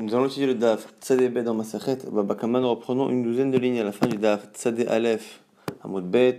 Nous 0.00 0.14
allons 0.14 0.28
étudier 0.28 0.46
le 0.46 0.54
Daf 0.54 0.94
Tzadé 1.02 1.28
dans 1.28 1.52
Masachet 1.52 1.98
Babakama. 2.10 2.58
Nous 2.58 2.70
reprenons 2.70 3.10
une 3.10 3.22
douzaine 3.22 3.50
de 3.50 3.58
lignes 3.58 3.80
à 3.80 3.84
la 3.84 3.92
fin 3.92 4.06
du 4.06 4.16
Daf 4.16 4.46
Tzadé 4.54 4.86
Aleph 4.86 5.40
Amod 5.84 6.10
Bet. 6.10 6.38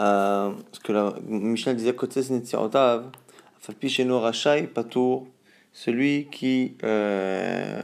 Euh, 0.00 0.50
ce 0.72 0.80
que 0.80 0.90
la 0.90 1.14
Mishnah 1.24 1.74
disait 1.74 1.94
côté 1.94 2.20
Netziotav, 2.28 3.12
Falpi 3.60 3.88
Sheno 3.88 4.18
Rachai 4.18 4.64
Patour, 4.64 5.28
celui 5.72 6.26
qui, 6.32 6.74
euh, 6.82 7.80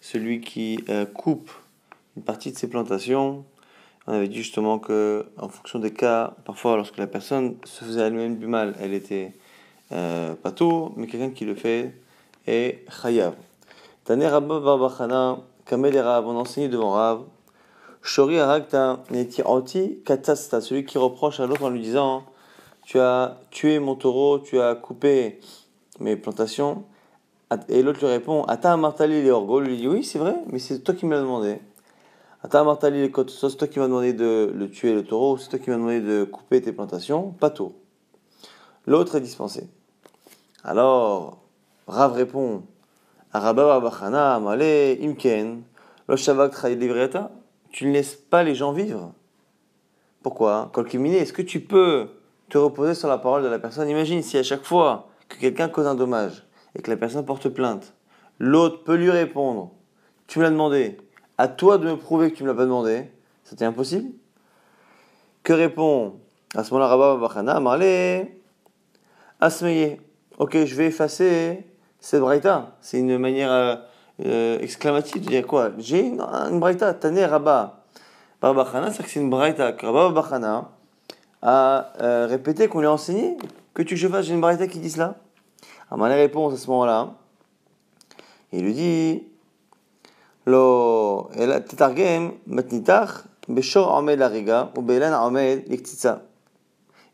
celui 0.00 0.40
qui 0.40 0.82
euh, 0.88 1.04
coupe 1.04 1.50
une 2.16 2.22
partie 2.22 2.52
de 2.52 2.56
ses 2.56 2.70
plantations. 2.70 3.44
On 4.06 4.14
avait 4.14 4.28
dit 4.28 4.38
justement 4.38 4.78
que, 4.78 5.26
en 5.36 5.50
fonction 5.50 5.78
des 5.78 5.92
cas, 5.92 6.32
parfois 6.46 6.76
lorsque 6.76 6.96
la 6.96 7.06
personne 7.06 7.56
se 7.64 7.84
faisait 7.84 8.00
elle-même 8.00 8.38
du 8.38 8.46
mal, 8.46 8.74
elle 8.80 8.94
était 8.94 9.34
euh, 9.92 10.34
patour, 10.36 10.94
mais 10.96 11.06
quelqu'un 11.06 11.28
qui 11.28 11.44
le 11.44 11.54
fait 11.54 11.92
et 12.46 12.84
Chayav. 13.02 13.34
Taner 14.04 14.28
Rabba 14.28 14.60
Barbachana, 14.60 15.38
Kamel 15.64 15.96
et 15.96 16.00
Rav, 16.00 16.26
on 16.26 16.36
enseigne 16.36 16.68
devant 16.68 16.92
Rav. 16.92 17.24
Shori 18.02 18.38
Aragta, 18.38 19.02
Anti 19.44 19.98
Katasta, 20.04 20.60
celui 20.60 20.84
qui 20.84 20.96
reproche 20.96 21.40
à 21.40 21.46
l'autre 21.46 21.64
en 21.64 21.70
lui 21.70 21.80
disant 21.80 22.22
Tu 22.84 23.00
as 23.00 23.38
tué 23.50 23.80
mon 23.80 23.96
taureau, 23.96 24.38
tu 24.38 24.60
as 24.60 24.76
coupé 24.76 25.40
mes 25.98 26.14
plantations. 26.14 26.84
Et 27.68 27.82
l'autre 27.82 28.00
lui 28.00 28.06
répond 28.06 28.44
Ata 28.44 28.76
Martali 28.76 29.22
les 29.22 29.30
orgo. 29.30 29.58
Lui 29.60 29.76
dit 29.76 29.88
Oui, 29.88 30.04
c'est 30.04 30.20
vrai, 30.20 30.36
mais 30.52 30.60
c'est 30.60 30.80
toi 30.80 30.94
qui 30.94 31.04
me 31.06 31.14
l'as 31.14 31.20
demandé. 31.20 31.58
Ata 32.44 32.62
Martali 32.62 33.02
les 33.02 33.12
c'est 33.28 33.56
toi 33.56 33.66
qui 33.66 33.80
m'as 33.80 33.86
demandé 33.86 34.12
de 34.12 34.52
le 34.54 34.70
tuer 34.70 34.94
le 34.94 35.02
taureau, 35.02 35.36
c'est 35.36 35.48
toi 35.48 35.58
qui 35.58 35.70
m'as 35.70 35.76
demandé 35.76 36.00
de 36.00 36.22
couper 36.22 36.62
tes 36.62 36.72
plantations, 36.72 37.32
pas 37.40 37.50
tout. 37.50 37.72
L'autre 38.86 39.16
est 39.16 39.20
dispensé. 39.20 39.68
Alors, 40.62 41.38
Rav 41.86 42.14
répond 42.14 42.64
Imken, 43.32 45.62
Tu 47.70 47.86
ne 47.86 47.92
laisses 47.92 48.16
pas 48.16 48.42
les 48.42 48.54
gens 48.54 48.72
vivre. 48.72 49.12
Pourquoi? 50.22 50.70
Kolkimine, 50.72 51.14
est-ce 51.14 51.32
que 51.32 51.42
tu 51.42 51.60
peux 51.60 52.08
te 52.48 52.58
reposer 52.58 52.94
sur 52.94 53.08
la 53.08 53.18
parole 53.18 53.44
de 53.44 53.48
la 53.48 53.60
personne? 53.60 53.88
Imagine 53.88 54.22
si 54.22 54.36
à 54.36 54.42
chaque 54.42 54.64
fois 54.64 55.08
que 55.28 55.36
quelqu'un 55.36 55.68
cause 55.68 55.86
un 55.86 55.94
dommage 55.94 56.44
et 56.74 56.82
que 56.82 56.90
la 56.90 56.96
personne 56.96 57.24
porte 57.24 57.48
plainte, 57.48 57.94
l'autre 58.40 58.82
peut 58.82 58.96
lui 58.96 59.10
répondre 59.10 59.70
Tu 60.26 60.40
me 60.40 60.44
l'as 60.44 60.50
demandé, 60.50 60.98
à 61.38 61.46
toi 61.46 61.78
de 61.78 61.86
me 61.86 61.96
prouver 61.96 62.32
que 62.32 62.36
tu 62.36 62.42
ne 62.42 62.48
me 62.48 62.52
l'as 62.52 62.58
pas 62.58 62.64
demandé. 62.64 63.04
C'était 63.44 63.64
impossible? 63.64 64.10
Que 65.44 65.52
répond 65.52 66.14
à 66.56 66.64
ce 66.64 66.74
moment-là 66.74 66.88
Rabba 66.88 67.20
Bachana 67.20 67.60
Marle, 67.60 68.26
Asmeye. 69.40 70.00
Ok, 70.38 70.56
je 70.64 70.74
vais 70.74 70.86
effacer 70.86 71.64
cette 72.06 72.20
braïta. 72.20 72.70
C'est 72.80 73.00
une 73.00 73.18
manière 73.18 73.50
euh, 73.50 73.74
euh, 74.24 74.60
exclamative 74.60 75.24
de 75.24 75.28
dire 75.28 75.44
quoi? 75.44 75.72
J'ai 75.76 76.06
une, 76.06 76.20
une 76.20 76.60
braïta, 76.60 76.94
Tane 76.94 77.18
Rabba. 77.18 77.82
C'est 78.40 79.02
que 79.02 79.10
c'est 79.10 79.18
une 79.18 79.28
braïta. 79.28 79.72
Rabba 79.72 80.10
Barbachana 80.10 80.70
a 81.42 81.92
euh, 82.00 82.28
répété 82.30 82.68
qu'on 82.68 82.78
lui 82.78 82.86
a 82.86 82.92
enseigné 82.92 83.36
que 83.74 83.82
tu 83.82 83.96
je 83.96 84.06
fasse, 84.06 84.26
j'ai 84.26 84.34
une 84.34 84.40
braïta 84.40 84.68
qui 84.68 84.78
dit 84.78 84.90
cela. 84.90 85.16
Alors, 85.90 85.98
ma 85.98 86.14
réponse 86.14 86.54
à 86.54 86.56
ce 86.56 86.70
moment-là, 86.70 87.14
il 88.52 88.62
lui 88.62 88.74
dit 88.74 89.24
Lo, 90.46 91.28
tetargem 91.34 92.34
matnitach 92.46 93.24
beshor 93.48 93.96
amed 93.96 94.22
ou 94.76 94.82
belan 94.82 95.12
amed 95.12 95.64
liktitsa. 95.66 96.22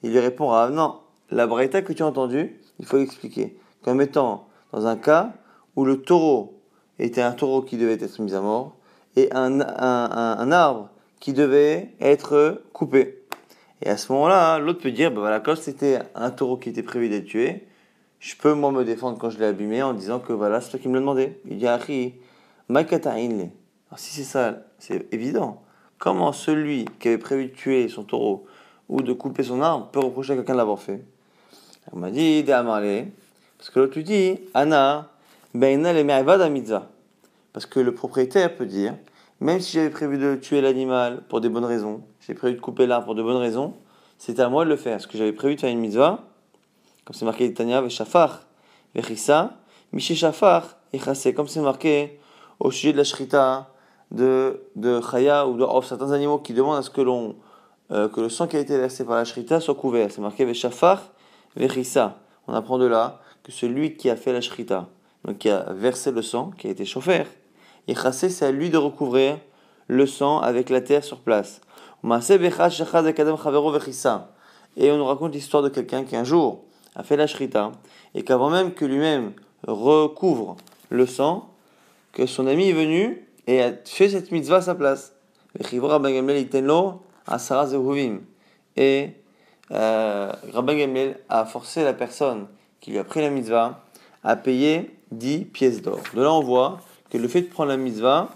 Il 0.02 0.12
lui 0.12 0.18
répond 0.18 0.52
ah 0.52 0.68
non, 0.68 1.00
la 1.30 1.46
braïta 1.46 1.80
que 1.80 1.94
tu 1.94 2.02
as 2.02 2.06
entendue, 2.06 2.60
il 2.78 2.84
faut 2.84 2.98
l'expliquer 2.98 3.56
comme 3.82 4.02
étant 4.02 4.48
dans 4.72 4.86
un 4.86 4.96
cas 4.96 5.32
où 5.76 5.84
le 5.84 6.02
taureau 6.02 6.60
était 6.98 7.22
un 7.22 7.32
taureau 7.32 7.62
qui 7.62 7.76
devait 7.76 7.94
être 7.94 8.20
mis 8.20 8.34
à 8.34 8.40
mort 8.40 8.76
et 9.16 9.28
un, 9.32 9.60
un, 9.60 10.52
arbre 10.52 10.88
qui 11.20 11.32
devait 11.32 11.94
être 12.00 12.62
coupé. 12.72 13.22
Et 13.82 13.88
à 13.88 13.96
ce 13.96 14.12
moment-là, 14.12 14.58
l'autre 14.58 14.80
peut 14.80 14.90
dire, 14.90 15.10
bah 15.10 15.20
voilà, 15.20 15.40
quand 15.40 15.56
c'était 15.56 15.98
un 16.14 16.30
taureau 16.30 16.56
qui 16.56 16.70
était 16.70 16.82
prévu 16.82 17.08
d'être 17.08 17.26
tué, 17.26 17.66
je 18.20 18.36
peux 18.36 18.54
moi 18.54 18.70
me 18.70 18.84
défendre 18.84 19.18
quand 19.18 19.30
je 19.30 19.38
l'ai 19.38 19.46
abîmé 19.46 19.82
en 19.82 19.92
disant 19.92 20.20
que 20.20 20.32
voilà, 20.32 20.60
c'est 20.60 20.70
toi 20.70 20.78
qui 20.78 20.88
me 20.88 20.94
l'a 20.94 21.00
demandé. 21.00 21.40
Il 21.50 21.58
dit, 21.58 21.66
Achi, 21.66 22.14
Alors 22.70 22.88
si 23.96 24.14
c'est 24.14 24.22
ça, 24.22 24.58
c'est 24.78 25.12
évident. 25.12 25.62
Comment 25.98 26.32
celui 26.32 26.86
qui 27.00 27.08
avait 27.08 27.18
prévu 27.18 27.46
de 27.46 27.52
tuer 27.52 27.88
son 27.88 28.04
taureau 28.04 28.46
ou 28.88 29.02
de 29.02 29.12
couper 29.12 29.42
son 29.42 29.60
arbre 29.60 29.88
peut 29.88 30.00
reprocher 30.00 30.32
à 30.32 30.36
quelqu'un 30.36 30.52
de 30.52 30.58
l'avoir 30.58 30.80
fait? 30.80 31.04
On 31.92 31.98
m'a 31.98 32.10
dit, 32.10 32.44
parce 33.62 33.70
que 33.70 33.78
l'autre 33.78 33.94
lui 33.94 34.02
dit, 34.02 34.40
Anna, 34.54 35.08
mitzvah. 35.54 36.88
Parce 37.52 37.64
que 37.64 37.78
le 37.78 37.94
propriétaire 37.94 38.56
peut 38.56 38.66
dire, 38.66 38.96
même 39.38 39.60
si 39.60 39.74
j'avais 39.74 39.90
prévu 39.90 40.18
de 40.18 40.34
tuer 40.34 40.60
l'animal 40.60 41.22
pour 41.28 41.40
des 41.40 41.48
bonnes 41.48 41.64
raisons, 41.64 42.02
j'ai 42.26 42.34
prévu 42.34 42.56
de 42.56 42.60
couper 42.60 42.88
l'arbre 42.88 43.04
pour 43.04 43.14
de 43.14 43.22
bonnes 43.22 43.36
raisons, 43.36 43.74
c'est 44.18 44.40
à 44.40 44.48
moi 44.48 44.64
de 44.64 44.70
le 44.70 44.74
faire. 44.74 44.94
Parce 44.94 45.06
que 45.06 45.16
j'avais 45.16 45.32
prévu 45.32 45.54
de 45.54 45.60
faire 45.60 45.70
une 45.70 45.78
mitzvah, 45.78 46.24
comme 47.04 47.14
c'est 47.14 47.24
marqué 47.24 47.54
Tanya, 47.54 47.80
Veshafar, 47.80 48.40
Vechissa, 48.96 49.52
Miché 49.92 50.16
Shafar, 50.16 50.78
Echase, 50.92 51.32
comme 51.32 51.46
c'est 51.46 51.60
marqué 51.60 52.18
au 52.58 52.72
sujet 52.72 52.92
de 52.92 52.98
la 52.98 53.04
shrita, 53.04 53.68
de, 54.10 54.60
de 54.74 55.00
Chaya 55.08 55.46
ou 55.46 55.56
de 55.56 55.64
certains 55.86 56.10
animaux 56.10 56.38
qui 56.38 56.52
demandent 56.52 56.78
à 56.78 56.82
ce 56.82 56.90
que 56.90 57.00
l'on 57.00 57.36
euh, 57.92 58.08
que 58.08 58.20
le 58.20 58.28
sang 58.28 58.48
qui 58.48 58.56
a 58.56 58.58
été 58.58 58.76
versé 58.76 59.04
par 59.04 59.14
la 59.14 59.24
shrita 59.24 59.60
soit 59.60 59.76
couvert. 59.76 60.10
C'est 60.10 60.20
marqué 60.20 60.44
Veshafar, 60.44 61.00
Vechissa. 61.54 62.18
On 62.48 62.54
apprend 62.54 62.78
de 62.78 62.86
là 62.86 63.20
que 63.44 63.52
celui 63.52 63.96
qui 63.96 64.10
a 64.10 64.16
fait 64.16 64.32
la 64.32 64.40
shrita, 64.40 64.88
donc 65.24 65.38
qui 65.38 65.50
a 65.50 65.72
versé 65.72 66.10
le 66.10 66.22
sang, 66.22 66.50
qui 66.58 66.68
a 66.68 66.70
été 66.70 66.84
chauffeur, 66.84 67.26
et 67.88 67.94
c'est 68.12 68.44
à 68.44 68.52
lui 68.52 68.70
de 68.70 68.78
recouvrir 68.78 69.38
le 69.88 70.06
sang 70.06 70.38
avec 70.38 70.70
la 70.70 70.80
terre 70.80 71.02
sur 71.04 71.18
place. 71.20 71.60
Et 74.76 74.90
on 74.90 74.96
nous 74.96 75.04
raconte 75.04 75.34
l'histoire 75.34 75.62
de 75.62 75.68
quelqu'un 75.68 76.04
qui 76.04 76.16
un 76.16 76.24
jour 76.24 76.64
a 76.94 77.02
fait 77.02 77.16
la 77.16 77.26
shrita 77.26 77.72
et 78.14 78.22
qu'avant 78.22 78.50
même 78.50 78.72
que 78.72 78.84
lui-même 78.84 79.32
recouvre 79.66 80.56
le 80.90 81.06
sang, 81.06 81.48
que 82.12 82.26
son 82.26 82.46
ami 82.46 82.68
est 82.68 82.74
venu 82.74 83.26
et 83.46 83.62
a 83.62 83.72
fait 83.84 84.08
cette 84.08 84.30
mitzvah 84.30 84.56
à 84.56 84.62
sa 84.62 84.74
place. 84.74 85.14
Et 88.76 89.10
euh, 89.70 90.32
Rabban 90.52 90.74
Gamliel 90.74 91.20
a 91.28 91.44
forcé 91.44 91.84
la 91.84 91.92
personne 91.92 92.46
qui 92.82 92.90
lui 92.90 92.98
a 92.98 93.04
pris 93.04 93.22
la 93.22 93.30
mitzvah 93.30 93.80
à 94.22 94.36
payer 94.36 94.94
10 95.12 95.46
pièces 95.46 95.80
d'or. 95.80 96.00
De 96.14 96.20
là, 96.20 96.32
on 96.32 96.42
voit 96.42 96.80
que 97.08 97.16
le 97.16 97.28
fait 97.28 97.42
de 97.42 97.46
prendre 97.46 97.70
la 97.70 97.78
mitzvah, 97.78 98.28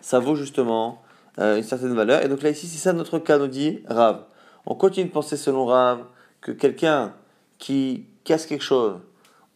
ça 0.00 0.20
vaut 0.20 0.36
justement 0.36 1.02
euh, 1.40 1.56
une 1.56 1.62
certaine 1.62 1.94
valeur. 1.94 2.22
Et 2.22 2.28
donc 2.28 2.42
là, 2.42 2.50
ici, 2.50 2.68
c'est 2.68 2.78
ça 2.78 2.92
notre 2.92 3.18
cas, 3.18 3.38
nous 3.38 3.48
dit 3.48 3.80
Rav. 3.88 4.24
On 4.66 4.74
continue 4.74 5.08
de 5.08 5.12
penser 5.12 5.36
selon 5.36 5.66
Rav 5.66 6.04
que 6.40 6.52
quelqu'un 6.52 7.14
qui 7.58 8.04
casse 8.24 8.46
quelque 8.46 8.62
chose, 8.62 8.98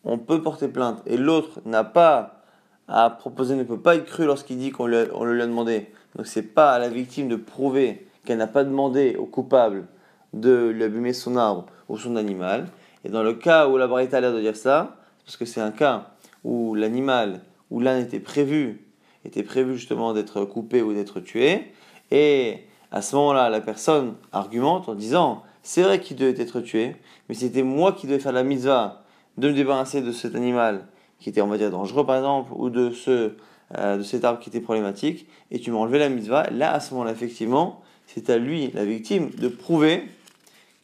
on 0.03 0.19
peut 0.19 0.43
porter 0.43 0.69
plainte, 0.69 1.03
et 1.07 1.17
l'autre 1.17 1.61
n'a 1.67 1.85
pas 1.85 2.43
à 2.89 3.11
proposer, 3.11 3.55
ne 3.55 3.65
peut 3.65 3.81
pas 3.81 3.97
être 3.97 4.07
cru 4.07 4.25
lorsqu'il 4.25 4.57
dit 4.57 4.71
qu'on 4.71 4.87
le, 4.87 5.11
on 5.15 5.25
le 5.25 5.35
lui 5.35 5.43
a 5.43 5.47
demandé. 5.47 5.93
Donc 6.17 6.27
c'est 6.27 6.43
pas 6.43 6.73
à 6.73 6.79
la 6.79 6.89
victime 6.89 7.29
de 7.29 7.37
prouver 7.37 8.09
qu'elle 8.25 8.39
n'a 8.39 8.47
pas 8.47 8.65
demandé 8.65 9.17
au 9.17 9.27
coupable 9.27 9.87
de 10.33 10.69
lui 10.69 10.85
abîmer 10.85 11.13
son 11.13 11.37
arbre 11.37 11.67
ou 11.89 11.99
son 11.99 12.17
animal. 12.17 12.67
Et 13.05 13.09
dans 13.09 13.23
le 13.23 13.35
cas 13.35 13.69
où 13.69 13.77
la 13.77 13.87
Braïta 13.87 14.19
a 14.19 14.21
l'air 14.21 14.33
de 14.33 14.41
dire 14.41 14.57
ça, 14.57 14.97
parce 15.25 15.37
que 15.37 15.45
c'est 15.45 15.61
un 15.61 15.71
cas 15.71 16.11
où 16.45 16.75
l'animal, 16.75 17.41
où 17.71 17.81
l'âne 17.81 18.01
était 18.01 18.21
prévu, 18.21 18.85
était 19.25 19.43
prévu 19.43 19.77
justement 19.77 20.13
d'être 20.13 20.45
coupé 20.45 20.83
ou 20.83 20.93
d'être 20.93 21.21
tué, 21.21 21.73
et 22.11 22.65
à 22.91 23.03
ce 23.03 23.17
moment-là, 23.17 23.51
la 23.51 23.61
personne 23.61 24.15
argumente 24.33 24.89
en 24.89 24.95
disant 24.95 25.43
c'est 25.63 25.83
vrai 25.83 26.01
qu'il 26.01 26.17
devait 26.17 26.41
être 26.41 26.61
tué, 26.61 26.97
mais 27.29 27.35
c'était 27.35 27.63
moi 27.63 27.93
qui 27.93 28.07
devais 28.07 28.19
faire 28.19 28.33
la 28.33 28.43
mitzvah 28.43 29.03
de 29.37 29.49
me 29.49 29.55
débarrasser 29.55 30.01
de 30.01 30.13
cet 30.13 30.35
animal 30.35 30.87
qui 31.19 31.29
était, 31.29 31.41
on 31.41 31.47
va 31.47 31.59
dire, 31.59 31.71
dangereux 31.71 32.07
par 32.07 32.17
exemple, 32.17 32.53
ou 32.55 32.71
de, 32.71 32.91
ce, 32.91 33.33
euh, 33.77 33.99
de 33.99 34.03
cet 34.03 34.25
arbre 34.25 34.41
qui 34.41 34.49
était 34.49 34.61
problématique, 34.61 35.27
et 35.51 35.59
tu 35.59 35.71
m'as 35.71 35.79
enlevé 35.79 35.99
la 35.99 36.09
mitzvah. 36.09 36.49
Là, 36.51 36.73
à 36.73 36.81
ce 36.81 36.95
moment-là, 36.95 37.13
effectivement, 37.13 37.83
c'est 38.07 38.31
à 38.31 38.39
lui, 38.39 38.71
la 38.73 38.85
victime, 38.85 39.31
de 39.31 39.49
prouver 39.49 40.05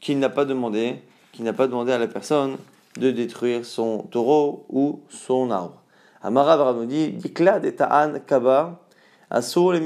qu'il 0.00 0.18
n'a 0.18 0.28
pas 0.28 0.44
demandé 0.44 0.96
qui 1.34 1.42
n'a 1.42 1.52
pas 1.52 1.66
demandé 1.66 1.90
à 1.90 1.98
la 1.98 2.06
personne 2.06 2.56
de 2.96 3.10
détruire 3.10 3.64
son 3.64 4.04
taureau 4.10 4.66
ou 4.68 5.00
son 5.08 5.50
arbre. 5.50 5.82
Amara 6.22 6.72
nous 6.72 6.86
dit 6.86 7.10
de 7.10 7.70
ta'an 7.70 8.14
kaba, 8.24 8.80
asur 9.30 9.72
le 9.72 9.80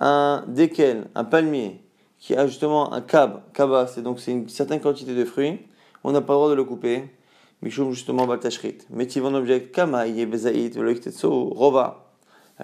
un 0.00 0.44
desquels, 0.48 1.06
un 1.14 1.24
palmier, 1.24 1.80
qui 2.18 2.34
a 2.36 2.46
justement 2.46 2.92
un 2.92 3.00
kab, 3.00 3.40
kaba, 3.54 3.86
c'est 3.86 4.02
donc 4.02 4.20
c'est 4.20 4.32
une 4.32 4.48
certaine 4.48 4.80
quantité 4.80 5.14
de 5.14 5.24
fruits, 5.24 5.60
on 6.04 6.12
n'a 6.12 6.20
pas 6.20 6.34
le 6.34 6.38
droit 6.38 6.50
de 6.50 6.54
le 6.54 6.64
couper. 6.64 7.04
Mishum 7.62 7.92
justement 7.92 8.26
baltashrit. 8.26 8.78
Mais 8.90 9.06
tu 9.06 9.20
vas 9.20 9.28
object 9.28 9.72
kama 9.72 10.04
bezaït 10.08 10.76
rova. 11.22 12.12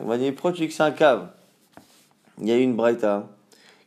On 0.01 0.07
va 0.07 0.19
dire 0.19 0.33
pourquoi 0.35 0.53
tu 0.53 0.63
dis 0.63 0.69
que 0.69 0.75
c'est 0.75 0.83
un 0.83 0.91
cave 0.91 1.29
Il 2.41 2.49
y 2.49 2.53
a 2.53 2.57
une 2.57 2.75
braïta 2.75 3.29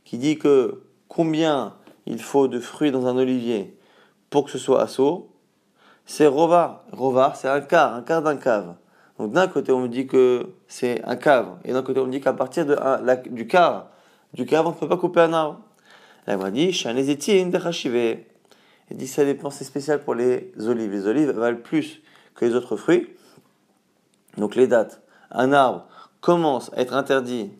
qui 0.05 0.17
dit 0.17 0.37
que 0.37 0.83
combien 1.09 1.73
il 2.05 2.21
faut 2.21 2.47
de 2.47 2.59
fruits 2.59 2.91
dans 2.91 3.07
un 3.07 3.17
olivier 3.17 3.77
pour 4.29 4.45
que 4.45 4.51
ce 4.51 4.57
soit 4.57 4.81
assaut, 4.81 5.29
c'est 6.05 6.27
rovar. 6.27 6.83
Rovar, 6.91 7.35
c'est 7.35 7.47
un 7.47 7.61
quart, 7.61 7.93
un 7.93 8.01
quart 8.01 8.21
d'un 8.21 8.37
cave. 8.37 8.75
Donc 9.19 9.33
d'un 9.33 9.47
côté, 9.47 9.71
on 9.71 9.81
me 9.81 9.87
dit 9.87 10.07
que 10.07 10.49
c'est 10.67 11.03
un 11.05 11.15
cave, 11.15 11.57
et 11.63 11.73
d'un 11.73 11.83
côté, 11.83 11.99
on 11.99 12.07
me 12.07 12.11
dit 12.11 12.21
qu'à 12.21 12.33
partir 12.33 12.65
de 12.65 12.75
du 13.29 13.47
quart, 13.47 13.89
du 14.33 14.45
cave, 14.45 14.65
on 14.65 14.71
ne 14.71 14.75
peut 14.75 14.87
pas 14.87 14.97
couper 14.97 15.21
un 15.21 15.33
arbre. 15.33 15.59
Il 16.27 16.37
m'a 16.37 16.51
dit, 16.51 16.67
Il 16.67 16.71
dit, 18.97 19.07
ça 19.07 19.25
dépend, 19.25 19.49
c'est 19.49 19.63
spécial 19.63 20.01
pour 20.01 20.15
les 20.15 20.53
olives. 20.59 20.91
Les 20.91 21.07
olives 21.07 21.31
valent 21.31 21.61
plus 21.61 22.01
que 22.35 22.45
les 22.45 22.55
autres 22.55 22.75
fruits. 22.75 23.07
Donc 24.37 24.55
les 24.55 24.67
dates. 24.67 25.01
Un 25.31 25.51
arbre 25.51 25.87
commence 26.21 26.71
à 26.73 26.81
être 26.81 26.93
interdit 26.93 27.51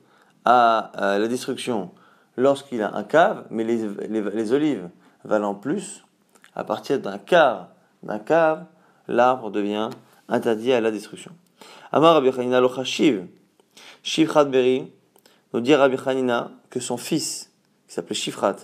à, 0.46 0.92
la 0.96 1.28
destruction 1.28 1.92
lorsqu'il 2.38 2.81
a 2.81 2.95
un 2.95 3.04
cave, 3.04 3.45
mais 3.50 3.63
les, 3.63 3.88
les, 4.10 4.54
olives 4.54 4.89
valant 5.24 5.56
plus, 5.56 6.04
à 6.56 6.63
partir 6.63 7.00
d'un 7.00 7.18
quart 7.18 7.69
d'un 8.04 8.19
cave, 8.19 8.66
l'arbre 9.07 9.51
devient 9.51 9.89
interdit 10.28 10.74
à 10.74 10.81
la 10.81 10.92
destruction. 10.92 11.31
Amar 11.92 12.16
Rabbi 12.16 12.30
Hanina 12.30 12.60
locha 12.60 12.83
Shiv, 12.83 13.28
Shivchat 14.04 14.45
Beri, 14.45 14.92
nous 15.54 15.62
dit 15.62 15.75
Rabbi 15.75 15.98
Hanina 16.06 16.51
que 16.69 16.80
son 16.80 16.98
fils, 16.98 17.51
qui 17.88 17.94
s'appelait 17.94 18.16
Shifrat, 18.16 18.56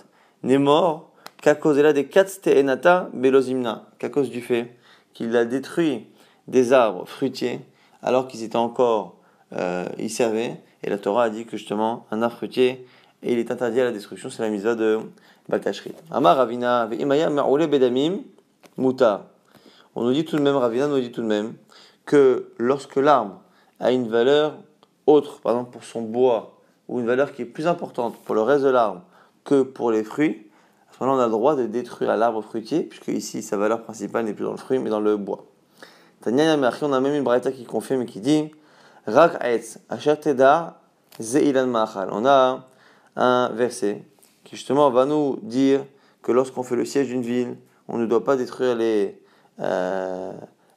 n'est 0.42 0.58
mort 0.58 1.12
qu'à 1.40 1.54
cause 1.54 1.76
de 1.76 1.82
la 1.82 1.92
des 1.92 2.08
Enata 2.46 3.10
Belozimna, 3.12 3.86
qu'à 3.98 4.08
cause 4.08 4.30
du 4.30 4.40
fait 4.40 4.76
qu'il 5.14 5.36
a 5.36 5.44
détruit 5.44 6.06
des 6.48 6.72
arbres 6.72 7.06
fruitiers 7.06 7.60
alors 8.02 8.28
qu'ils 8.28 8.42
étaient 8.42 8.56
encore, 8.56 9.16
euh, 9.52 9.86
y 9.98 10.08
servaient. 10.08 10.60
Et 10.82 10.90
la 10.90 10.98
Torah 10.98 11.24
a 11.24 11.30
dit 11.30 11.44
que 11.44 11.56
justement, 11.56 12.06
un 12.10 12.22
arbre 12.22 12.36
fruitier, 12.36 12.86
et 13.22 13.32
il 13.32 13.38
est 13.38 13.50
interdit 13.50 13.80
à 13.80 13.84
la 13.84 13.92
destruction, 13.92 14.30
c'est 14.30 14.42
la 14.42 14.50
mise 14.50 14.64
de 14.64 15.00
Baltashrit. 15.48 15.94
Amar 16.10 16.36
Ravina, 16.36 16.88
Imaya 16.98 17.28
Bedamim, 17.28 18.20
Muta. 18.76 19.26
On 19.94 20.04
nous 20.04 20.12
dit 20.12 20.24
tout 20.24 20.36
de 20.36 20.42
même, 20.42 20.56
Ravina 20.56 20.86
nous 20.86 21.00
dit 21.00 21.10
tout 21.10 21.22
de 21.22 21.26
même, 21.26 21.54
que 22.06 22.52
lorsque 22.58 22.96
l'arbre 22.96 23.40
a 23.80 23.90
une 23.92 24.08
valeur 24.08 24.58
autre, 25.06 25.40
par 25.40 25.52
exemple 25.52 25.72
pour 25.72 25.84
son 25.84 26.02
bois, 26.02 26.58
ou 26.88 27.00
une 27.00 27.06
valeur 27.06 27.32
qui 27.32 27.42
est 27.42 27.46
plus 27.46 27.66
importante 27.66 28.16
pour 28.24 28.34
le 28.34 28.42
reste 28.42 28.64
de 28.64 28.70
l'arbre 28.70 29.02
que 29.44 29.62
pour 29.62 29.90
les 29.90 30.04
fruits, 30.04 30.46
à 30.90 30.94
ce 30.94 31.04
moment-là, 31.04 31.22
on 31.22 31.22
a 31.22 31.26
le 31.26 31.32
droit 31.32 31.56
de 31.56 31.66
détruire 31.66 32.16
l'arbre 32.16 32.42
fruitier, 32.42 32.82
puisque 32.82 33.08
ici, 33.08 33.42
sa 33.42 33.56
valeur 33.56 33.82
principale 33.82 34.24
n'est 34.24 34.34
plus 34.34 34.44
dans 34.44 34.52
le 34.52 34.56
fruit, 34.56 34.78
mais 34.78 34.90
dans 34.90 35.00
le 35.00 35.16
bois. 35.16 35.44
On 36.26 36.92
a 36.92 37.00
même 37.00 37.14
une 37.14 37.22
braïta 37.22 37.52
qui 37.52 37.64
confirme 37.64 38.02
et 38.02 38.06
qui 38.06 38.20
dit 38.20 38.50
Rak 39.06 39.38
zeilan 41.20 41.66
ma'achal. 41.66 42.08
On 42.12 42.26
a 42.26 42.68
un 43.18 43.50
verset 43.50 44.04
qui 44.44 44.56
justement 44.56 44.90
va 44.90 45.04
nous 45.04 45.38
dire 45.42 45.84
que 46.22 46.32
lorsqu'on 46.32 46.62
fait 46.62 46.76
le 46.76 46.84
siège 46.84 47.08
d'une 47.08 47.22
ville, 47.22 47.56
on 47.88 47.98
ne 47.98 48.06
doit 48.06 48.24
pas 48.24 48.36
détruire 48.36 48.74
les, 48.76 49.20
euh, 49.60 50.32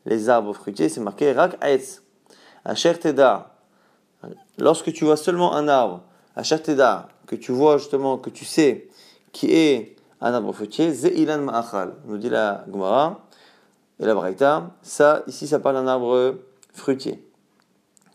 les 0.06 0.30
arbres 0.30 0.54
fruitiers. 0.54 0.90
C'est 0.90 1.02
marqué 1.02 1.32
Rak 1.32 1.58
Aetz. 1.62 2.02
Asher 2.66 2.94
Teda. 2.98 3.56
Lorsque 4.58 4.92
tu 4.92 5.06
vois 5.06 5.18
seulement 5.18 5.54
un 5.54 5.68
arbre, 5.68 6.04
Asher 6.36 6.60
Teda, 6.60 7.10
que 7.28 7.36
tu 7.36 7.52
vois 7.52 7.78
justement, 7.78 8.18
que 8.18 8.30
tu 8.30 8.46
sais 8.46 8.90
qui 9.32 9.52
est 9.54 9.96
un 10.20 10.34
arbre 10.34 10.52
fruitier, 10.52 10.92
Zeilan 10.92 11.40
Ma'achal. 11.40 11.96
Nous 12.06 12.18
dit 12.18 12.30
la 12.30 12.66
Gemara 12.72 13.22
et 14.00 14.06
la 14.06 14.14
Braïta. 14.14 14.72
Ça, 14.82 15.24
ici, 15.28 15.48
ça 15.48 15.60
parle 15.60 15.76
d'un 15.76 15.88
arbre 15.88 16.36
fruitier. 16.74 17.26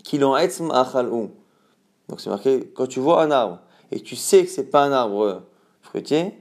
Kilon 0.05 0.37
Etz 0.37 0.61
Ma'achal. 0.61 1.09
Donc 1.11 2.21
c'est 2.21 2.31
marqué, 2.31 2.73
quand 2.75 2.87
tu 2.87 3.01
vois 3.01 3.23
un 3.23 3.31
arbre 3.31 3.59
et 3.91 4.01
tu 4.01 4.17
sais 4.17 4.45
que 4.45 4.51
c'est 4.51 4.71
pas 4.71 4.85
un 4.85 4.93
arbre 4.93 5.43
fruitier, 5.83 6.39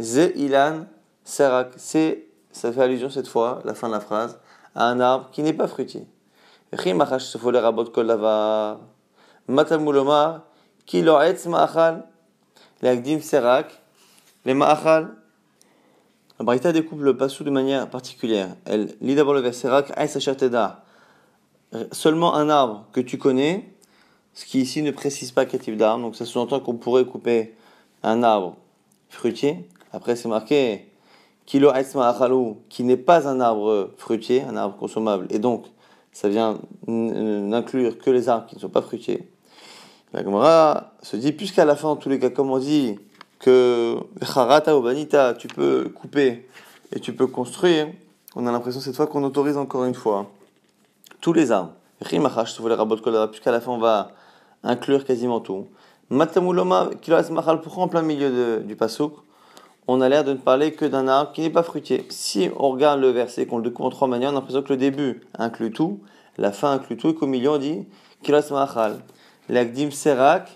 Zeilan 0.00 0.86
Serak. 1.24 1.72
C'est, 1.76 2.26
ça 2.52 2.72
fait 2.72 2.82
allusion 2.82 3.10
cette 3.10 3.28
fois, 3.28 3.60
la 3.64 3.74
fin 3.74 3.88
de 3.88 3.92
la 3.92 4.00
phrase, 4.00 4.38
à 4.74 4.86
un 4.86 5.00
arbre 5.00 5.30
qui 5.30 5.42
n'est 5.42 5.52
pas 5.52 5.68
fruitier. 5.68 6.06
Matamulomar, 9.48 10.42
Kilo 10.86 11.20
Etz 11.20 11.46
Ma'achal. 11.46 12.04
L'agdim 12.82 13.20
serak, 13.20 13.80
les 14.44 14.54
ma'achal. 14.54 15.14
La 16.38 16.44
Braïta 16.44 16.72
découpe 16.72 17.00
le 17.00 17.16
passou 17.16 17.44
de 17.44 17.50
manière 17.50 17.88
particulière. 17.88 18.48
Elle 18.66 18.94
lit 19.00 19.14
d'abord 19.14 19.32
le 19.32 19.40
verset 19.40 19.68
rak, 19.68 19.92
Seulement 21.92 22.34
un 22.34 22.50
arbre 22.50 22.86
que 22.92 23.00
tu 23.00 23.16
connais, 23.16 23.74
ce 24.36 24.44
qui 24.44 24.60
ici 24.60 24.82
ne 24.82 24.90
précise 24.90 25.32
pas 25.32 25.46
quel 25.46 25.60
type 25.60 25.78
d'arbre. 25.78 26.04
Donc 26.04 26.14
ça 26.14 26.26
sous-entend 26.26 26.60
qu'on 26.60 26.74
pourrait 26.74 27.06
couper 27.06 27.54
un 28.02 28.22
arbre 28.22 28.54
fruitier. 29.08 29.66
Après 29.92 30.14
c'est 30.14 30.28
marqué 30.28 30.92
kilo 31.46 31.72
qui 32.68 32.84
n'est 32.84 32.98
pas 32.98 33.26
un 33.26 33.40
arbre 33.40 33.90
fruitier, 33.96 34.42
un 34.42 34.56
arbre 34.56 34.76
consommable. 34.76 35.26
Et 35.30 35.38
donc 35.38 35.64
ça 36.12 36.28
vient 36.28 36.58
n'inclure 36.86 37.96
que 37.98 38.10
les 38.10 38.28
arbres 38.28 38.46
qui 38.46 38.56
ne 38.56 38.60
sont 38.60 38.68
pas 38.68 38.82
fruitiers. 38.82 39.26
La 40.12 40.22
Gemara 40.22 40.92
se 41.02 41.16
dit, 41.16 41.32
puisqu'à 41.32 41.64
la 41.64 41.74
fin, 41.74 41.88
en 41.88 41.96
tous 41.96 42.08
les 42.10 42.18
cas, 42.18 42.30
comme 42.30 42.50
on 42.50 42.58
dit 42.58 42.98
que 43.38 43.96
Harata 44.20 44.76
ou 44.76 44.82
Banita, 44.82 45.34
tu 45.34 45.48
peux 45.48 45.88
couper 45.88 46.46
et 46.92 47.00
tu 47.00 47.14
peux 47.14 47.26
construire, 47.26 47.88
on 48.34 48.46
a 48.46 48.52
l'impression 48.52 48.80
cette 48.80 48.96
fois 48.96 49.06
qu'on 49.06 49.24
autorise 49.24 49.56
encore 49.56 49.84
une 49.84 49.94
fois 49.94 50.30
tous 51.22 51.32
les 51.32 51.52
arbres. 51.52 51.72
Puisqu'à 51.98 53.50
la 53.50 53.60
fin, 53.60 53.72
on 53.72 53.78
va 53.78 54.12
inclure 54.66 55.04
quasiment 55.04 55.40
tout. 55.40 55.66
Matamuloma, 56.10 56.90
pourquoi 57.62 57.84
en 57.84 57.88
plein 57.88 58.02
milieu 58.02 58.60
du 58.60 58.76
pasouk, 58.76 59.14
on 59.88 60.00
a 60.00 60.08
l'air 60.08 60.24
de 60.24 60.32
ne 60.32 60.38
parler 60.38 60.72
que 60.72 60.84
d'un 60.84 61.06
arbre 61.08 61.32
qui 61.32 61.42
n'est 61.42 61.50
pas 61.50 61.62
fruitier. 61.62 62.04
Si 62.10 62.50
on 62.58 62.70
regarde 62.70 63.00
le 63.00 63.10
verset, 63.10 63.46
qu'on 63.46 63.58
le 63.58 63.64
découpe 63.64 63.86
en 63.86 63.90
trois 63.90 64.08
manières, 64.08 64.30
on 64.30 64.32
a 64.32 64.36
l'impression 64.36 64.62
que 64.62 64.72
le 64.72 64.76
début 64.76 65.22
inclut 65.38 65.70
tout, 65.70 66.00
la 66.38 66.52
fin 66.52 66.72
inclut 66.72 66.96
tout, 66.96 67.10
et 67.10 67.14
qu'au 67.14 67.26
milieu 67.26 67.50
on 67.50 67.58
dit 67.58 67.86
kilas 68.22 68.48
machal. 68.50 68.98
L'agdim 69.48 69.90
serak, 69.90 70.48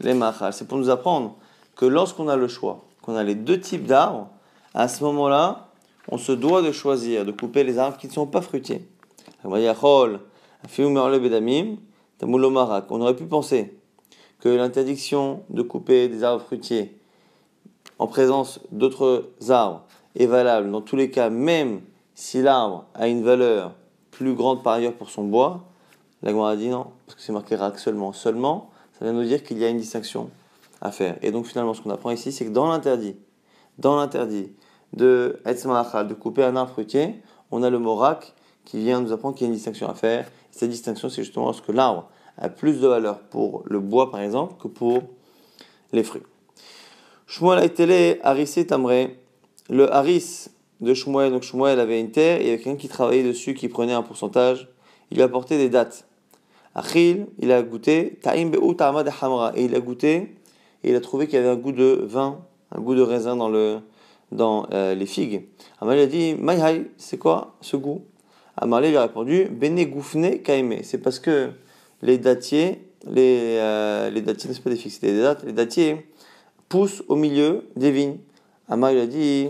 les 0.00 0.12
machal. 0.12 0.52
C'est 0.52 0.68
pour 0.68 0.76
nous 0.78 0.90
apprendre 0.90 1.36
que 1.76 1.86
lorsqu'on 1.86 2.28
a 2.28 2.36
le 2.36 2.48
choix, 2.48 2.84
qu'on 3.02 3.16
a 3.16 3.22
les 3.22 3.34
deux 3.34 3.58
types 3.58 3.86
d'arbres, 3.86 4.28
à 4.74 4.88
ce 4.88 5.02
moment-là, 5.04 5.68
on 6.10 6.18
se 6.18 6.32
doit 6.32 6.60
de 6.60 6.72
choisir, 6.72 7.24
de 7.24 7.32
couper 7.32 7.64
les 7.64 7.78
arbres 7.78 7.96
qui 7.96 8.08
ne 8.08 8.12
sont 8.12 8.26
pas 8.26 8.42
fruitiers. 8.42 8.86
On 12.26 13.00
aurait 13.00 13.16
pu 13.16 13.26
penser 13.26 13.78
que 14.40 14.48
l'interdiction 14.48 15.42
de 15.50 15.62
couper 15.62 16.08
des 16.08 16.24
arbres 16.24 16.42
fruitiers 16.42 16.98
en 17.98 18.06
présence 18.06 18.60
d'autres 18.72 19.30
arbres 19.48 19.84
est 20.16 20.26
valable 20.26 20.70
dans 20.70 20.80
tous 20.80 20.96
les 20.96 21.10
cas, 21.10 21.30
même 21.30 21.80
si 22.14 22.42
l'arbre 22.42 22.86
a 22.94 23.08
une 23.08 23.22
valeur 23.22 23.74
plus 24.10 24.34
grande 24.34 24.62
par 24.62 24.74
ailleurs 24.74 24.94
pour 24.94 25.10
son 25.10 25.24
bois. 25.24 25.64
La 26.22 26.30
a 26.46 26.56
dit 26.56 26.68
non, 26.68 26.86
parce 27.06 27.16
que 27.16 27.22
c'est 27.22 27.32
marqué 27.32 27.56
rak 27.56 27.78
seulement. 27.78 28.12
Seulement, 28.12 28.70
ça 28.98 29.04
vient 29.04 29.12
nous 29.12 29.24
dire 29.24 29.42
qu'il 29.42 29.58
y 29.58 29.64
a 29.64 29.68
une 29.68 29.78
distinction 29.78 30.30
à 30.80 30.90
faire. 30.90 31.18
Et 31.22 31.30
donc 31.30 31.46
finalement, 31.46 31.74
ce 31.74 31.82
qu'on 31.82 31.90
apprend 31.90 32.10
ici, 32.10 32.32
c'est 32.32 32.46
que 32.46 32.50
dans 32.50 32.66
l'interdit, 32.66 33.16
dans 33.78 33.96
l'interdit 33.96 34.52
de 34.94 35.40
de 35.44 36.14
couper 36.14 36.44
un 36.44 36.56
arbre 36.56 36.72
fruitier, 36.72 37.20
on 37.50 37.62
a 37.62 37.70
le 37.70 37.78
mot 37.78 37.96
rak 37.96 38.34
qui 38.64 38.78
vient 38.78 39.00
nous 39.00 39.12
apprendre 39.12 39.36
qu'il 39.36 39.46
y 39.46 39.48
a 39.48 39.50
une 39.50 39.56
distinction 39.56 39.88
à 39.88 39.94
faire. 39.94 40.26
Et 40.26 40.58
cette 40.58 40.70
distinction, 40.70 41.08
c'est 41.08 41.22
justement 41.22 41.46
lorsque 41.46 41.68
l'arbre 41.68 42.08
a 42.38 42.48
plus 42.48 42.80
de 42.80 42.86
valeur 42.86 43.18
pour 43.18 43.62
le 43.66 43.80
bois, 43.80 44.10
par 44.10 44.20
exemple, 44.20 44.54
que 44.60 44.68
pour 44.68 45.02
les 45.92 46.02
fruits. 46.02 46.22
Shmuel 47.26 47.58
a 47.58 47.64
été 47.64 48.18
harissé 48.22 48.66
tamré. 48.66 49.18
Le 49.70 49.92
haris 49.92 50.46
de 50.80 50.92
Shmuel, 50.92 51.30
donc 51.30 51.42
Shmuel 51.42 51.80
avait 51.80 52.00
une 52.00 52.10
terre, 52.10 52.40
il 52.40 52.46
y 52.46 52.50
avait 52.50 52.58
quelqu'un 52.58 52.78
qui 52.78 52.88
travaillait 52.88 53.22
dessus, 53.22 53.54
qui 53.54 53.68
prenait 53.68 53.92
un 53.92 54.02
pourcentage. 54.02 54.68
Il 55.10 55.16
lui 55.16 55.22
apportait 55.22 55.56
des 55.56 55.68
dates. 55.68 56.06
Achil, 56.74 57.26
il 57.38 57.52
a 57.52 57.62
goûté, 57.62 58.18
Ta'im 58.20 58.50
Hamra, 59.22 59.52
et 59.54 59.64
il 59.64 59.74
a 59.74 59.80
goûté, 59.80 60.36
et 60.82 60.90
il 60.90 60.96
a 60.96 61.00
trouvé 61.00 61.26
qu'il 61.26 61.36
y 61.36 61.38
avait 61.38 61.48
un 61.48 61.56
goût 61.56 61.72
de 61.72 62.04
vin, 62.04 62.40
un 62.72 62.80
goût 62.80 62.96
de 62.96 63.02
raisin 63.02 63.36
dans, 63.36 63.48
le, 63.48 63.78
dans 64.32 64.66
euh, 64.72 64.94
les 64.94 65.06
figues. 65.06 65.46
Amal 65.80 65.98
a 66.00 66.06
dit, 66.06 66.34
Maïhaï, 66.34 66.90
c'est 66.96 67.18
quoi 67.18 67.54
ce 67.60 67.76
goût? 67.76 68.02
Amalé 68.56 68.90
lui 68.90 68.96
a 68.96 69.02
répondu, 69.02 69.46
Bene 69.46 69.84
Goufne 69.84 70.38
Kaime, 70.42 70.82
c'est 70.82 70.98
parce 70.98 71.18
que 71.18 71.50
les 72.04 72.18
dattiers, 72.18 72.86
les, 73.06 73.56
euh, 73.58 74.10
les 74.10 74.20
dattiers, 74.20 74.50
n'est 74.50 74.56
pas 74.56 74.70
des 74.70 74.76
c'était 74.76 75.12
des 75.12 75.22
dates, 75.22 75.42
les 75.44 75.52
dattiers 75.52 76.06
poussent 76.68 77.02
au 77.08 77.16
milieu 77.16 77.64
des 77.76 77.90
vignes. 77.90 78.18
Amal 78.68 78.94
lui 78.94 79.00
a 79.00 79.06
dit. 79.06 79.48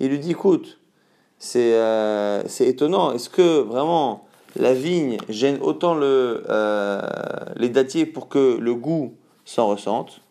Il 0.00 0.08
lui 0.08 0.18
dit, 0.18 0.30
écoute, 0.30 0.78
euh, 1.56 2.42
c'est 2.46 2.66
étonnant. 2.66 3.12
Est-ce 3.12 3.28
que 3.28 3.60
vraiment 3.60 4.26
la 4.56 4.72
vigne 4.72 5.18
gêne 5.28 5.58
autant 5.60 5.94
le, 5.94 6.44
euh, 6.48 7.02
les 7.56 7.68
dattiers 7.68 8.06
pour 8.06 8.28
que 8.28 8.56
le 8.58 8.74
goût 8.74 9.14
s'en 9.44 9.68
ressente? 9.68 10.22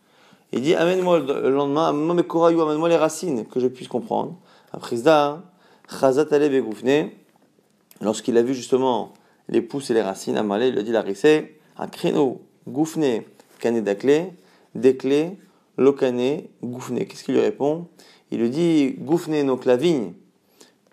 Il 0.51 0.61
dit 0.61 0.73
Amène-moi 0.73 1.19
le 1.19 1.49
lendemain, 1.49 1.87
amène-moi 1.89 2.89
les 2.89 2.97
racines, 2.97 3.45
que 3.45 3.59
je 3.59 3.67
puisse 3.67 3.87
comprendre. 3.87 4.35
Après 4.71 4.97
ça, 4.97 5.43
lorsqu'il 8.01 8.37
a 8.37 8.43
vu 8.43 8.53
justement 8.53 9.13
les 9.49 9.61
pousses 9.61 9.89
et 9.89 9.93
les 9.93 10.01
racines, 10.01 10.37
Amalé, 10.37 10.69
il 10.69 10.77
a 10.77 10.83
dit 10.83 10.91
la 10.91 11.01
rissé, 11.01 11.59
un 11.77 11.87
créneau, 11.87 12.41
goufné, 12.67 13.27
cané 13.59 13.81
d'aclé, 13.81 14.33
des 14.75 14.95
clés, 14.97 15.37
lokane, 15.77 16.43
goufne. 16.63 17.05
Qu'est-ce 17.05 17.23
qu'il 17.23 17.35
lui 17.35 17.41
répond? 17.41 17.87
Il 18.31 18.39
lui 18.39 18.49
dit 18.49 18.95
goufne, 18.99 19.45
donc 19.45 19.65
la 19.65 19.75
vigne 19.75 20.13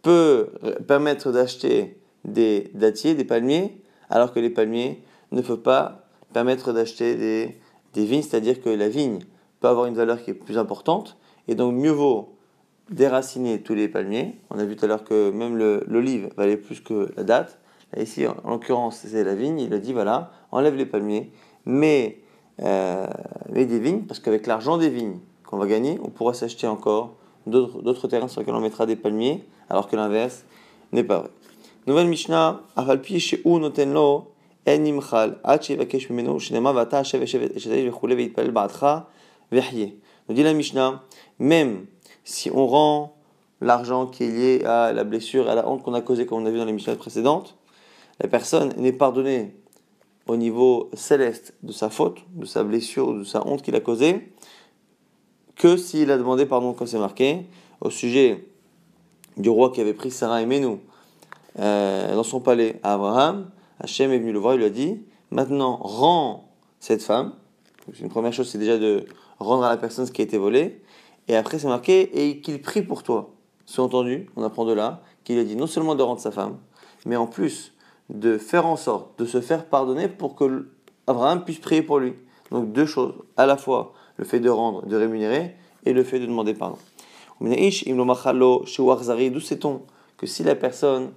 peut 0.03 0.51
permettre 0.87 1.33
d'acheter 1.33 1.99
des 2.25 2.71
dattiers, 2.75 3.15
des 3.15 3.25
palmiers, 3.25 3.79
alors 4.09 4.33
que 4.33 4.41
les 4.41 4.51
palmiers 4.51 5.03
ne 5.33 5.41
peuvent 5.41 5.59
pas 5.59 6.07
permettre 6.33 6.73
d'acheter 6.73 7.15
des, 7.15 7.59
des 7.95 8.05
vignes, 8.05 8.23
c'est-à-dire 8.23 8.63
que 8.63 8.71
la 8.71 8.89
vigne 8.89 9.21
peut 9.61 9.69
avoir 9.69 9.87
une 9.87 9.95
valeur 9.95 10.23
qui 10.23 10.31
est 10.31 10.35
plus 10.35 10.59
importante, 10.59 11.17
et 11.49 11.55
donc 11.55 11.75
mieux 11.75 11.91
vaut 11.91 12.35
déraciner 12.91 13.61
tous 13.63 13.75
les 13.75 13.89
palmiers. 13.89 14.37
On 14.51 14.59
a 14.59 14.65
vu 14.65 14.77
tout 14.77 14.85
à 14.85 14.89
l'heure 14.89 15.05
que 15.05 15.31
même 15.31 15.57
l'olive 15.57 16.31
valait 16.37 16.57
plus 16.57 16.81
que 16.81 17.13
la 17.17 17.25
date. 17.25 17.59
ici, 17.97 18.27
en, 18.27 18.37
l'occurrence, 18.51 19.05
c'est 19.07 19.25
la 19.25 19.35
vigne. 19.35 19.61
Il 19.61 19.73
a 19.73 19.79
dit 19.79 19.93
voilà, 19.93 20.33
enlève 20.51 20.77
les 20.77 20.87
palmiers, 20.87 21.31
mais, 21.65 22.19
euh, 22.63 23.07
des 23.49 23.79
vignes, 23.79 24.03
parce 24.03 24.21
qu'avec 24.21 24.47
l'argent 24.47 24.77
des 24.77 24.91
vignes 24.91 25.19
qu'on 25.47 25.57
va 25.57 25.67
gagner, 25.67 25.99
on 26.03 26.09
pourra 26.09 26.35
s'acheter 26.35 26.67
encore 26.67 27.17
d'autres 27.47 28.09
terrains 28.09 28.29
sur 28.29 28.41
lesquels 28.41 28.55
on 28.55 28.61
mettra 28.61 28.87
des 28.87 28.97
palmiers, 28.97 29.45
alors 29.69 29.89
que 29.89 29.97
l'inverse 29.97 30.45
n'est 30.93 31.05
pas 31.05 31.21
vrai. 31.21 31.31
Nouvelle 31.87 32.09
Mishnah, 32.09 32.61
dit 40.35 40.43
la 40.43 40.53
Mishnah, 40.53 41.03
même 41.39 41.87
si 42.25 42.51
on 42.53 42.67
rend 42.67 43.17
l'argent 43.61 44.07
qui 44.07 44.25
est 44.25 44.29
lié 44.29 44.65
à 44.65 44.93
la 44.93 45.05
blessure, 45.05 45.49
à 45.49 45.55
la 45.55 45.69
honte 45.69 45.83
qu'on 45.83 45.95
a 45.95 46.01
causée, 46.01 46.27
comme 46.27 46.43
on 46.43 46.47
a 46.47 46.51
vu 46.51 46.59
dans 46.59 46.65
l'émission 46.65 46.95
précédente, 46.97 47.57
la 48.21 48.29
personne 48.29 48.73
n'est 48.77 48.93
pardonnée 48.93 49.55
au 50.27 50.37
niveau 50.37 50.91
céleste 50.95 51.55
de 51.63 51.73
sa 51.73 51.91
faute, 51.91 52.19
de 52.35 52.47
sa 52.47 52.63
blessure, 52.63 53.15
de 53.15 53.25
sa 53.25 53.47
honte 53.47 53.63
qu'il 53.63 53.75
a 53.75 53.81
causée, 53.81 54.33
que 55.57 55.77
s'il 55.77 56.11
a 56.11 56.19
demandé 56.19 56.47
pardon, 56.47 56.73
comme 56.73 56.87
c'est 56.87 56.99
marqué, 56.99 57.47
au 57.81 57.91
sujet 57.91 58.47
du 59.37 59.49
roi 59.49 59.71
qui 59.73 59.81
avait 59.81 59.95
pris 59.95 60.11
Sarah 60.11 60.43
et 60.43 60.47
Menou 60.47 60.81
euh, 61.59 62.15
dans 62.15 62.23
son 62.23 62.41
palais 62.41 62.79
à 62.83 62.95
Abraham, 62.95 63.51
Hachem 63.81 64.13
est 64.13 64.19
venu 64.19 64.33
le 64.33 64.39
voir, 64.39 64.55
il 64.55 64.59
lui 64.59 64.67
a 64.67 64.71
dit 64.71 65.03
Maintenant, 65.31 65.77
rends 65.77 66.49
cette 66.81 67.03
femme. 67.03 67.33
Une 68.01 68.09
première 68.09 68.33
chose, 68.33 68.49
c'est 68.49 68.59
déjà 68.59 68.79
de 68.79 69.05
rendre 69.39 69.65
à 69.65 69.71
la 69.71 69.77
personne 69.77 70.07
ce 70.07 70.13
qui 70.13 70.21
a 70.21 70.25
été 70.25 70.39
volé. 70.39 70.83
Et 71.31 71.37
après, 71.37 71.61
c'est 71.61 71.69
marqué 71.69 72.11
Et 72.21 72.41
qu'il 72.41 72.61
prie 72.61 72.83
pour 72.83 73.05
toi. 73.05 73.31
Sous-entendu, 73.65 74.29
on 74.35 74.43
apprend 74.43 74.65
de 74.65 74.73
là 74.73 75.01
qu'il 75.23 75.39
a 75.39 75.45
dit 75.45 75.55
non 75.55 75.69
seulement 75.69 75.95
de 75.95 76.03
rendre 76.03 76.21
sa 76.21 76.33
femme, 76.33 76.57
mais 77.07 77.15
en 77.15 77.29
plus 77.29 77.73
de 78.09 78.37
faire 78.37 78.67
en 78.67 78.75
sorte 78.75 79.17
de 79.21 79.27
se 79.27 79.41
faire 79.41 79.67
pardonner 79.67 80.09
pour 80.09 80.35
que 80.35 80.67
Abraham 81.07 81.45
puisse 81.45 81.61
prier 81.61 81.83
pour 81.83 82.01
lui. 82.01 82.15
Donc 82.51 82.73
deux 82.73 82.85
choses, 82.85 83.15
à 83.37 83.47
la 83.47 83.57
fois 83.57 83.93
le 84.17 84.25
fait 84.25 84.41
de 84.41 84.51
rendre, 84.51 84.85
de 84.87 84.97
rémunérer, 84.97 85.55
et 85.87 85.93
le 85.93 86.03
fait 86.03 86.19
de 86.19 86.27
demander 86.27 86.53
pardon. 86.53 86.79
D'où 87.41 89.41
sait-on 89.41 89.83
que 90.17 90.27
si 90.27 90.43
la 90.43 90.57
personne, 90.57 91.13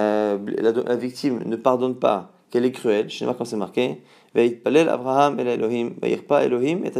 euh, 0.00 0.36
la, 0.58 0.96
victime, 0.96 1.44
ne 1.46 1.54
pardonne 1.54 1.94
pas, 1.94 2.32
qu'elle 2.50 2.64
est 2.64 2.72
cruelle, 2.72 3.08
je 3.08 3.18
sais 3.18 3.24
pas 3.24 3.34
quand 3.34 3.44
c'est 3.44 3.56
marqué, 3.56 4.02
Abraham 4.34 5.38
Elohim, 5.38 5.92
Elohim 6.02 6.84
et 6.84 6.90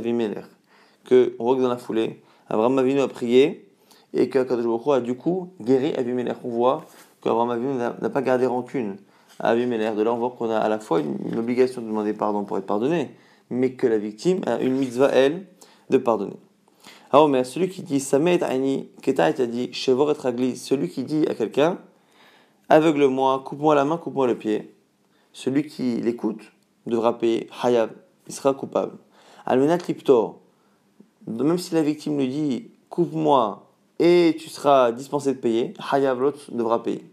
que 1.04 1.34
on 1.40 1.44
voit 1.44 1.56
que 1.56 1.62
dans 1.62 1.68
la 1.68 1.78
foulée, 1.78 2.20
Abraham 2.48 2.78
Avinu 2.78 3.00
a 3.00 3.08
prié 3.08 3.68
et 4.12 4.28
que 4.28 4.42
Kadosh 4.42 4.88
a 4.88 5.00
du 5.00 5.16
coup 5.16 5.52
guéri 5.60 5.94
Avimelech. 5.94 6.36
On 6.44 6.48
voit 6.48 6.84
qu'Abraham 7.22 7.50
Avinu 7.50 7.74
n'a 7.74 8.10
pas 8.10 8.22
gardé 8.22 8.46
rancune 8.46 8.96
à 9.38 9.50
Avimelech. 9.50 9.96
De 9.96 10.02
là, 10.02 10.12
on 10.12 10.18
voit 10.18 10.30
qu'on 10.30 10.50
a 10.50 10.58
à 10.58 10.68
la 10.68 10.78
fois 10.78 11.00
une, 11.00 11.38
obligation 11.38 11.82
de 11.82 11.86
demander 11.86 12.12
pardon 12.12 12.44
pour 12.44 12.58
être 12.58 12.66
pardonné, 12.66 13.10
mais 13.50 13.72
que 13.72 13.86
la 13.86 13.98
victime 13.98 14.40
a 14.46 14.60
une 14.60 14.76
mitzvah, 14.76 15.10
elle, 15.12 15.46
de 15.90 15.98
pardonner. 15.98 16.36
Ah, 17.12 17.26
mais 17.28 17.44
celui 17.44 17.68
qui 17.68 17.82
dit 17.82 18.00
Samet 18.00 18.42
Aini, 18.42 18.90
Keta 19.02 19.24
a 19.26 19.32
dit 19.32 19.72
Shevor 19.72 20.10
et 20.10 20.14
Ragli, 20.14 20.56
celui 20.56 20.88
qui 20.88 21.04
dit 21.04 21.26
à 21.28 21.34
quelqu'un 21.34 21.78
Aveugle-moi, 22.68 23.42
coupe-moi 23.44 23.74
la 23.74 23.84
main, 23.84 23.98
coupe-moi 23.98 24.26
le 24.26 24.36
pied, 24.36 24.74
celui 25.32 25.66
qui 25.66 25.96
l'écoute 25.96 26.40
devra 26.86 27.18
payer 27.18 27.48
Hayab, 27.62 27.90
il 28.26 28.34
sera 28.34 28.54
coupable. 28.54 28.96
Almenat 29.46 29.78
Liptor, 29.86 30.40
même 31.26 31.58
si 31.58 31.74
la 31.74 31.82
victime 31.82 32.18
lui 32.18 32.28
dit 32.28 32.70
coupe-moi 32.90 33.70
et 33.98 34.36
tu 34.38 34.48
seras 34.48 34.92
dispensé 34.92 35.34
de 35.34 35.38
payer, 35.38 35.74
Hayab 35.90 36.20
l'autre 36.20 36.50
devra 36.52 36.82
payer. 36.82 37.04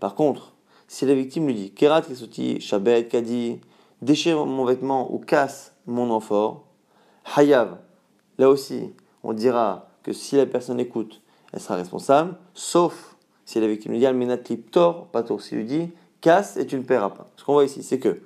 Par 0.00 0.14
contre, 0.14 0.52
si 0.88 1.06
la 1.06 1.14
victime 1.14 1.46
lui 1.46 1.54
dit 1.54 1.70
Kerat 1.72 2.02
Kesoti, 2.02 2.60
Shabet, 2.60 3.08
Kadi, 3.08 3.60
déchire 4.02 4.44
mon 4.44 4.64
vêtement 4.64 5.12
ou 5.12 5.18
casse 5.18 5.74
mon 5.86 6.10
amphore, 6.10 6.64
Hayav, 7.36 7.78
là 8.38 8.48
aussi, 8.48 8.92
on 9.22 9.32
dira 9.32 9.88
que 10.02 10.12
si 10.12 10.36
la 10.36 10.46
personne 10.46 10.78
écoute, 10.78 11.22
elle 11.52 11.60
sera 11.60 11.76
responsable, 11.76 12.36
sauf 12.52 13.16
si 13.44 13.60
la 13.60 13.66
victime 13.66 13.92
lui 13.92 13.98
dit 13.98 14.06
Almenat 14.06 14.38
Liptor, 14.48 15.06
pas 15.06 15.22
tort, 15.22 15.40
s'il 15.40 15.58
lui 15.58 15.64
dit 15.64 15.90
casse 16.20 16.56
et 16.56 16.66
tu 16.66 16.76
ne 16.76 16.82
paieras 16.82 17.10
pas. 17.10 17.28
Ce 17.36 17.44
qu'on 17.44 17.54
voit 17.54 17.64
ici, 17.64 17.82
c'est 17.82 17.98
que 17.98 18.22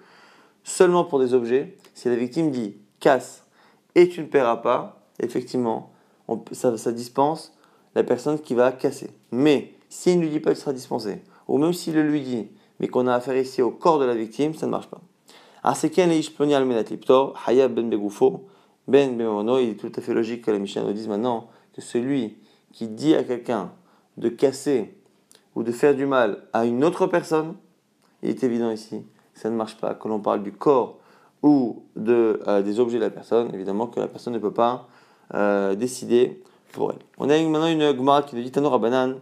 seulement 0.63 1.05
pour 1.05 1.19
des 1.19 1.35
objets, 1.35 1.77
si 1.95 2.09
la 2.09 2.17
victime 2.17 2.51
dit 2.51 2.77
casse 3.01 3.45
et 3.95 4.09
tu 4.09 4.21
ne 4.21 4.27
paieras 4.27 4.59
pas, 4.59 4.98
effectivement, 5.21 5.91
ça, 6.53 6.93
dispense 6.93 7.53
la 7.95 8.05
personne 8.05 8.39
qui 8.39 8.55
va 8.55 8.73
casser. 8.73 9.11
Mais 9.33 9.75
s'il 9.89 10.19
ne 10.19 10.23
lui 10.23 10.31
dit 10.31 10.41
pas 10.41 10.51
qu'il 10.51 10.61
sera 10.61 10.73
dispensé, 10.73 11.23
ou 11.47 11.59
même 11.59 11.73
s'il 11.73 11.95
le 11.95 12.03
lui 12.03 12.21
dit, 12.21 12.49
mais 12.81 12.89
qu'on 12.89 13.07
a 13.07 13.15
affaire 13.15 13.37
ici 13.37 13.63
au 13.63 13.71
corps 13.71 13.99
de 13.99 14.05
la 14.05 14.15
victime, 14.15 14.55
ça 14.55 14.67
ne 14.67 14.71
marche 14.71 14.89
pas. 14.89 15.01
Hayab 17.47 17.75
ben 17.75 17.91
Begoufo, 17.91 18.47
Ben 18.87 19.19
il 19.61 19.69
est 19.69 19.75
tout 19.75 19.93
à 19.95 20.01
fait 20.01 20.15
logique 20.15 20.45
que 20.45 20.51
la 20.51 20.59
Mishnah 20.59 20.83
nous 20.83 20.93
dise 20.93 21.09
maintenant 21.09 21.49
que 21.75 21.81
celui 21.81 22.37
qui 22.73 22.89
dit 22.89 23.15
à 23.15 23.25
quelqu'un 23.25 23.73
de 24.17 24.29
casser 24.29 24.95
ou 25.55 25.63
de 25.63 25.73
faire 25.73 25.95
du 25.95 26.07
mal 26.07 26.45
à 26.53 26.65
une 26.65 26.85
autre 26.85 27.07
personne, 27.07 27.57
il 28.23 28.31
est 28.31 28.45
évident 28.45 28.71
ici 28.71 29.05
que 29.35 29.41
ça 29.41 29.51
ne 29.51 29.57
marche 29.57 29.77
pas. 29.77 29.95
Quand 29.95 30.11
on 30.11 30.21
parle 30.21 30.43
du 30.43 30.53
corps 30.53 30.99
ou 31.43 31.85
de, 31.97 32.41
euh, 32.47 32.63
des 32.63 32.81
objets 32.81 32.99
de 32.99 33.05
la 33.05 33.11
personne, 33.11 33.53
évidemment 33.55 33.87
que 33.87 34.01
la 34.01 34.09
personne 34.09 34.35
ne 34.35 34.39
peut 34.39 34.53
pas 34.53 34.89
euh, 35.35 35.75
décider 35.75 36.43
pour 36.73 36.93
elle. 36.93 36.99
On 37.19 37.29
a 37.29 37.39
maintenant 37.43 37.67
une 37.67 37.97
Gemara 37.97 38.23
qui 38.23 38.37
nous 38.37 38.43
dit 38.43 38.51
Tanor 38.51 38.75
Abanan, 38.75 39.17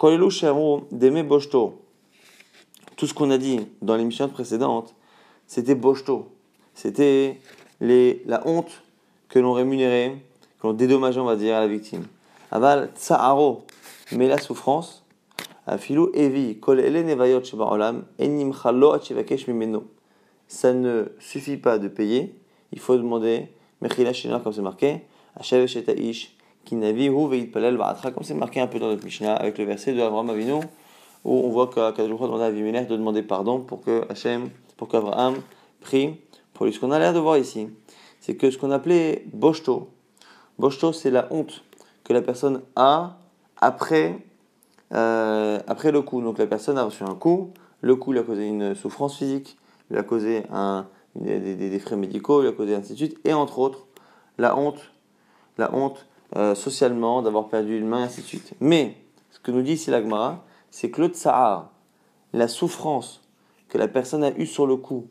Deme. 0.00 1.28
Tout 2.96 3.06
ce 3.06 3.14
qu'on 3.14 3.30
a 3.30 3.38
dit 3.38 3.60
dans 3.82 3.96
l'émission 3.96 4.28
précédente, 4.28 4.94
c'était 5.46 5.74
Boshto. 5.74 6.28
C'était 6.74 7.40
la 7.80 8.46
honte 8.46 8.82
que 9.28 9.38
l'on 9.38 9.52
rémunérait, 9.52 10.16
que 10.60 10.66
l'on 10.66 10.72
dédommageait, 10.72 11.20
on 11.20 11.24
va 11.24 11.36
dire, 11.36 11.56
à 11.56 11.60
la 11.60 11.68
victime. 11.68 12.04
Aval 12.50 12.90
Tsaharo, 12.96 13.64
mais 14.12 14.28
la 14.28 14.38
souffrance, 14.38 15.04
Afilu 15.66 16.06
Evi, 16.14 16.58
Kol 16.58 16.80
Ele 16.80 17.04
Nevayot 17.04 17.42
Shebaolam, 17.42 18.04
Enim 18.20 18.52
Chalo 18.52 18.92
Achivakesh 18.92 19.48
Mimeno. 19.48 19.84
Ça 20.46 20.72
ne 20.72 21.06
suffit 21.18 21.56
pas 21.56 21.78
de 21.78 21.88
payer, 21.88 22.34
il 22.72 22.78
faut 22.78 22.96
demander, 22.96 23.48
Mechila 23.80 24.12
Shina, 24.12 24.40
comme 24.40 24.52
c'est 24.52 24.62
marqué, 24.62 25.02
comme 28.12 28.22
c'est 28.22 28.34
marqué 28.34 28.60
un 28.60 28.66
peu 28.66 28.78
dans 28.78 28.88
notre 28.88 29.04
Mishnah, 29.04 29.34
avec 29.34 29.58
le 29.58 29.64
verset 29.64 29.92
de 29.92 30.00
Abraham 30.00 30.30
Avinu, 30.30 30.60
où 31.24 31.32
on 31.32 31.50
voit 31.50 31.68
qu'Akadosh 31.68 32.20
demande 32.20 32.42
à 32.42 32.46
Avimelech 32.46 32.86
de 32.86 32.96
demander 32.96 33.22
pardon 33.22 33.60
pour 33.60 33.82
que 33.82 34.02
Hachem, 34.10 34.50
pour 34.76 34.88
qu'Abraham 34.88 35.36
prie 35.80 36.16
pour 36.52 36.66
lui. 36.66 36.72
Ce 36.72 36.80
qu'on 36.80 36.90
a 36.90 36.98
l'air 36.98 37.12
de 37.12 37.18
voir 37.18 37.38
ici, 37.38 37.68
c'est 38.20 38.36
que 38.36 38.50
ce 38.50 38.58
qu'on 38.58 38.70
appelait 38.70 39.24
Boshto, 39.32 39.88
Boshto 40.58 40.92
c'est 40.92 41.10
la 41.10 41.26
honte 41.30 41.64
que 42.04 42.12
la 42.12 42.22
personne 42.22 42.62
a 42.76 43.16
après, 43.56 44.18
euh, 44.92 45.58
après 45.66 45.90
le 45.90 46.02
coup. 46.02 46.20
Donc 46.20 46.38
la 46.38 46.46
personne 46.46 46.78
a 46.78 46.84
reçu 46.84 47.02
un 47.02 47.14
coup, 47.14 47.50
le 47.80 47.96
coup 47.96 48.12
lui 48.12 48.20
a 48.20 48.22
causé 48.22 48.46
une 48.46 48.74
souffrance 48.74 49.16
physique, 49.16 49.56
lui 49.90 49.98
a 49.98 50.02
causé 50.02 50.44
un, 50.52 50.86
des, 51.16 51.38
des, 51.54 51.78
frais 51.78 51.96
médicaux, 51.96 52.42
lui 52.42 52.48
a 52.48 52.52
causé 52.52 52.74
ainsi 52.74 52.92
de 52.92 52.98
suite, 52.98 53.18
et 53.24 53.32
entre 53.32 53.58
autres, 53.58 53.86
la 54.38 54.56
honte 54.56 54.93
la 55.58 55.74
honte 55.74 56.06
euh, 56.36 56.54
socialement 56.54 57.22
d'avoir 57.22 57.48
perdu 57.48 57.78
une 57.78 57.86
main, 57.86 58.02
ainsi 58.02 58.22
de 58.22 58.26
suite. 58.26 58.54
Mais, 58.60 58.96
ce 59.30 59.38
que 59.38 59.50
nous 59.50 59.62
dit 59.62 59.72
ici 59.72 59.90
l'Agmara, 59.90 60.44
c'est 60.70 60.90
que 60.90 61.00
le 61.00 61.08
tsahar, 61.08 61.70
la 62.32 62.48
souffrance 62.48 63.22
que 63.68 63.78
la 63.78 63.88
personne 63.88 64.24
a 64.24 64.30
eue 64.38 64.46
sur 64.46 64.66
le 64.66 64.76
coup, 64.76 65.06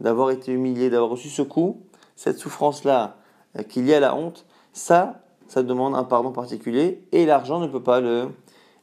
d'avoir 0.00 0.30
été 0.30 0.52
humiliée, 0.52 0.90
d'avoir 0.90 1.10
reçu 1.10 1.28
ce 1.28 1.42
coup, 1.42 1.82
cette 2.16 2.38
souffrance-là 2.38 3.16
euh, 3.58 3.62
qu'il 3.62 3.86
y 3.86 3.94
a 3.94 4.00
la 4.00 4.14
honte, 4.14 4.46
ça, 4.72 5.22
ça 5.48 5.62
demande 5.62 5.94
un 5.94 6.04
pardon 6.04 6.32
particulier 6.32 7.02
et 7.12 7.26
l'argent 7.26 7.60
ne 7.60 7.66
peut 7.66 7.82
pas 7.82 8.00
le 8.00 8.28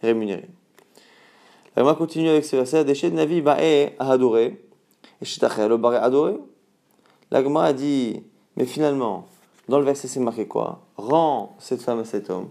rémunérer. 0.01 0.49
On 1.77 1.83
va 1.83 1.95
continuer 1.95 2.29
avec 2.29 2.43
ce 2.43 2.57
verset. 2.57 2.83
Déchet 2.83 3.09
Navi 3.09 3.41
ba'e 3.41 3.93
adoré. 3.99 4.61
Et 5.21 5.43
adoré. 5.43 6.37
L'Agma 7.31 7.63
a 7.63 7.73
dit, 7.73 8.21
mais 8.57 8.65
finalement, 8.65 9.28
dans 9.69 9.77
le 9.77 9.85
verset, 9.85 10.07
c'est 10.07 10.19
marqué 10.19 10.47
quoi? 10.47 10.81
Rends 10.97 11.55
cette 11.59 11.81
femme 11.81 11.99
à 11.99 12.05
cet 12.05 12.29
homme 12.31 12.49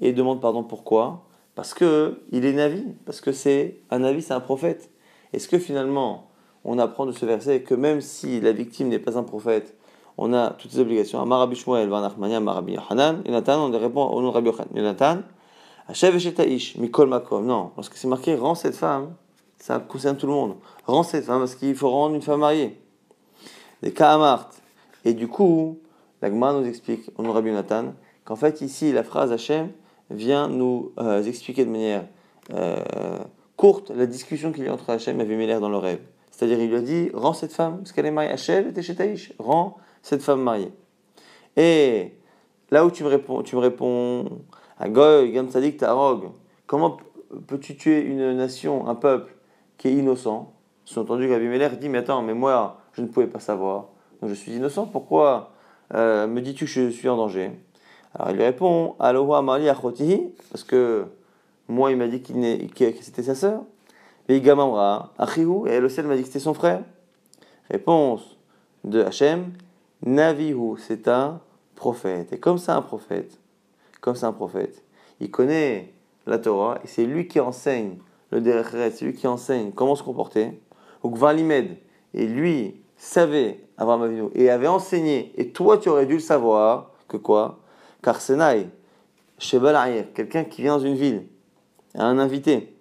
et 0.00 0.12
demande 0.12 0.40
pardon 0.40 0.62
pourquoi? 0.62 1.24
Parce 1.56 1.74
que 1.74 2.22
il 2.30 2.44
est 2.44 2.52
Navi, 2.52 2.84
parce 3.04 3.20
que 3.20 3.32
c'est 3.32 3.80
un 3.90 3.98
Navi, 3.98 4.22
c'est 4.22 4.32
un 4.32 4.40
prophète. 4.40 4.90
Est-ce 5.32 5.48
que 5.48 5.58
finalement, 5.58 6.28
on 6.64 6.78
apprend 6.78 7.04
de 7.04 7.12
ce 7.12 7.26
verset 7.26 7.62
que 7.62 7.74
même 7.74 8.00
si 8.00 8.40
la 8.40 8.52
victime 8.52 8.88
n'est 8.88 9.00
pas 9.00 9.18
un 9.18 9.24
prophète, 9.24 9.76
on 10.16 10.32
a 10.32 10.50
toutes 10.50 10.70
ces 10.70 10.78
obligations? 10.78 11.20
Amarabi 11.20 11.56
Shmuel, 11.56 11.88
Vanachmania, 11.88 12.36
Amarabi 12.36 12.74
Yohanan, 12.74 13.22
Yonatan, 13.26 13.68
on 13.68 13.76
répond 13.76 14.04
au 14.06 14.22
nom 14.22 14.28
de 14.28 14.34
Rabbi 14.34 14.46
Yochanan. 14.46 14.70
Yonatan, 14.72 15.22
Hachev 15.88 16.16
et 16.16 16.58
Mikol 16.78 17.08
Makom. 17.08 17.44
Non, 17.44 17.72
parce 17.74 17.88
que 17.88 17.98
c'est 17.98 18.08
marqué, 18.08 18.36
rends 18.36 18.54
cette 18.54 18.76
femme, 18.76 19.14
ça 19.58 19.80
concerne 19.80 20.16
tout 20.16 20.28
le 20.28 20.32
monde. 20.32 20.54
Rends 20.86 21.02
cette 21.02 21.24
femme, 21.24 21.40
parce 21.40 21.56
qu'il 21.56 21.74
faut 21.74 21.90
rendre 21.90 22.14
une 22.14 22.22
femme 22.22 22.40
mariée. 22.40 22.80
Des 23.82 23.92
Kahamart. 23.92 24.50
Et 25.04 25.14
du 25.14 25.26
coup, 25.26 25.80
la 26.22 26.30
Gemara 26.30 26.52
nous 26.52 26.66
explique, 26.66 27.10
au 27.18 27.22
nom 27.22 27.30
de 27.30 27.34
Rabbi 27.34 27.48
Yonatan, 27.48 27.94
qu'en 28.24 28.36
fait, 28.36 28.60
ici, 28.60 28.92
la 28.92 29.02
phrase 29.02 29.32
Hachem 29.32 29.70
vient 30.10 30.48
nous 30.48 30.92
euh, 30.98 31.22
expliquer 31.24 31.64
de 31.64 31.70
manière 31.70 32.04
euh, 32.54 33.18
courte 33.56 33.90
la 33.90 34.06
discussion 34.06 34.52
qu'il 34.52 34.64
y 34.64 34.68
a 34.68 34.72
entre 34.72 34.88
Hachem 34.90 35.18
et 35.18 35.22
Avimelech 35.22 35.58
dans 35.58 35.68
le 35.68 35.76
rêve. 35.76 36.00
C'est-à-dire, 36.30 36.60
il 36.60 36.70
lui 36.70 36.76
a 36.76 36.80
dit 36.80 37.10
Rends 37.12 37.32
cette 37.32 37.52
femme, 37.52 37.78
parce 37.78 37.92
qu'elle 37.92 38.06
est 38.06 38.12
mariée. 38.12 38.30
Hachem 38.30 38.72
chez 38.80 38.94
Taïch. 38.94 39.32
Rends 39.38 39.76
cette 40.00 40.22
femme 40.22 40.40
mariée. 40.40 40.72
Et 41.56 42.12
là 42.70 42.86
où 42.86 42.90
tu 42.90 43.02
me 43.02 43.08
réponds, 43.08 43.42
tu 43.42 43.56
me 43.56 43.60
réponds 43.60 44.24
à 44.78 44.88
Goy, 44.88 45.32
Gam 45.32 45.48
Tzadik, 45.48 45.76
Tarog, 45.76 46.30
comment 46.66 46.98
peux-tu 47.46 47.76
tuer 47.76 48.00
une 48.00 48.36
nation, 48.36 48.86
un 48.86 48.94
peuple 48.94 49.34
qui 49.76 49.88
est 49.88 49.92
innocent? 49.92 50.52
Sous-entendu 50.84 51.28
qu'Abimelech 51.28 51.78
dit 51.78 51.88
Mais 51.88 51.98
attends, 51.98 52.22
mais 52.22 52.34
moi, 52.34 52.78
je 52.92 53.02
ne 53.02 53.08
pouvais 53.08 53.26
pas 53.26 53.40
savoir. 53.40 53.88
Donc 54.20 54.30
je 54.30 54.34
suis 54.34 54.52
innocent, 54.52 54.86
pourquoi 54.86 55.51
euh, 55.94 56.26
me 56.26 56.40
dis-tu 56.40 56.64
que 56.64 56.70
je 56.70 56.88
suis 56.90 57.08
en 57.08 57.16
danger? 57.16 57.50
Alors 58.14 58.30
il 58.30 58.36
lui 58.36 58.44
répond 58.44 58.94
Aloha 58.98 59.42
Mali 59.42 59.68
Achotihi, 59.68 60.32
parce 60.50 60.64
que 60.64 61.06
moi, 61.68 61.90
il 61.90 61.96
m'a 61.96 62.08
dit 62.08 62.20
qu'il 62.20 62.70
que 62.70 63.02
c'était 63.02 63.22
sa 63.22 63.34
sœur. 63.34 63.62
Et 64.28 64.40
Gamamra, 64.40 65.12
Achihu, 65.18 65.66
et 65.66 65.72
elle 65.72 65.84
aussi, 65.84 66.00
elle 66.00 66.06
m'a 66.06 66.16
dit 66.16 66.22
que 66.22 66.26
c'était 66.26 66.38
son 66.38 66.54
frère. 66.54 66.82
Réponse 67.70 68.36
de 68.84 69.02
Hachem 69.02 69.52
Navihu, 70.04 70.76
c'est 70.78 71.08
un 71.08 71.40
prophète. 71.74 72.32
Et 72.32 72.38
comme 72.38 72.58
c'est 72.58 72.72
un 72.72 72.82
prophète, 72.82 73.38
comme 74.00 74.14
c'est 74.14 74.26
un 74.26 74.32
prophète, 74.32 74.82
il 75.20 75.30
connaît 75.30 75.94
la 76.26 76.38
Torah 76.38 76.78
et 76.84 76.86
c'est 76.86 77.04
lui 77.04 77.26
qui 77.26 77.40
enseigne 77.40 77.96
le 78.30 78.40
Derecheret, 78.40 78.90
c'est 78.90 79.04
lui 79.04 79.14
qui 79.14 79.26
enseigne 79.26 79.72
comment 79.72 79.94
se 79.94 80.02
comporter. 80.02 80.60
Ou 81.02 81.10
Gvalimed, 81.10 81.76
et 82.14 82.26
lui 82.26 82.81
savait 83.02 83.58
Abraham 83.78 84.02
Avinu 84.02 84.28
et 84.34 84.48
avait 84.48 84.68
enseigné, 84.68 85.32
et 85.36 85.48
toi 85.48 85.76
tu 85.76 85.88
aurais 85.88 86.06
dû 86.06 86.14
le 86.14 86.20
savoir, 86.20 86.92
que 87.08 87.16
quoi? 87.16 87.58
Car 88.00 88.20
Senai, 88.20 88.68
Shebal 89.38 90.06
quelqu'un 90.14 90.44
qui 90.44 90.62
vient 90.62 90.76
dans 90.76 90.84
une 90.84 90.94
ville, 90.94 91.26
un 91.96 92.18
invité, 92.20 92.76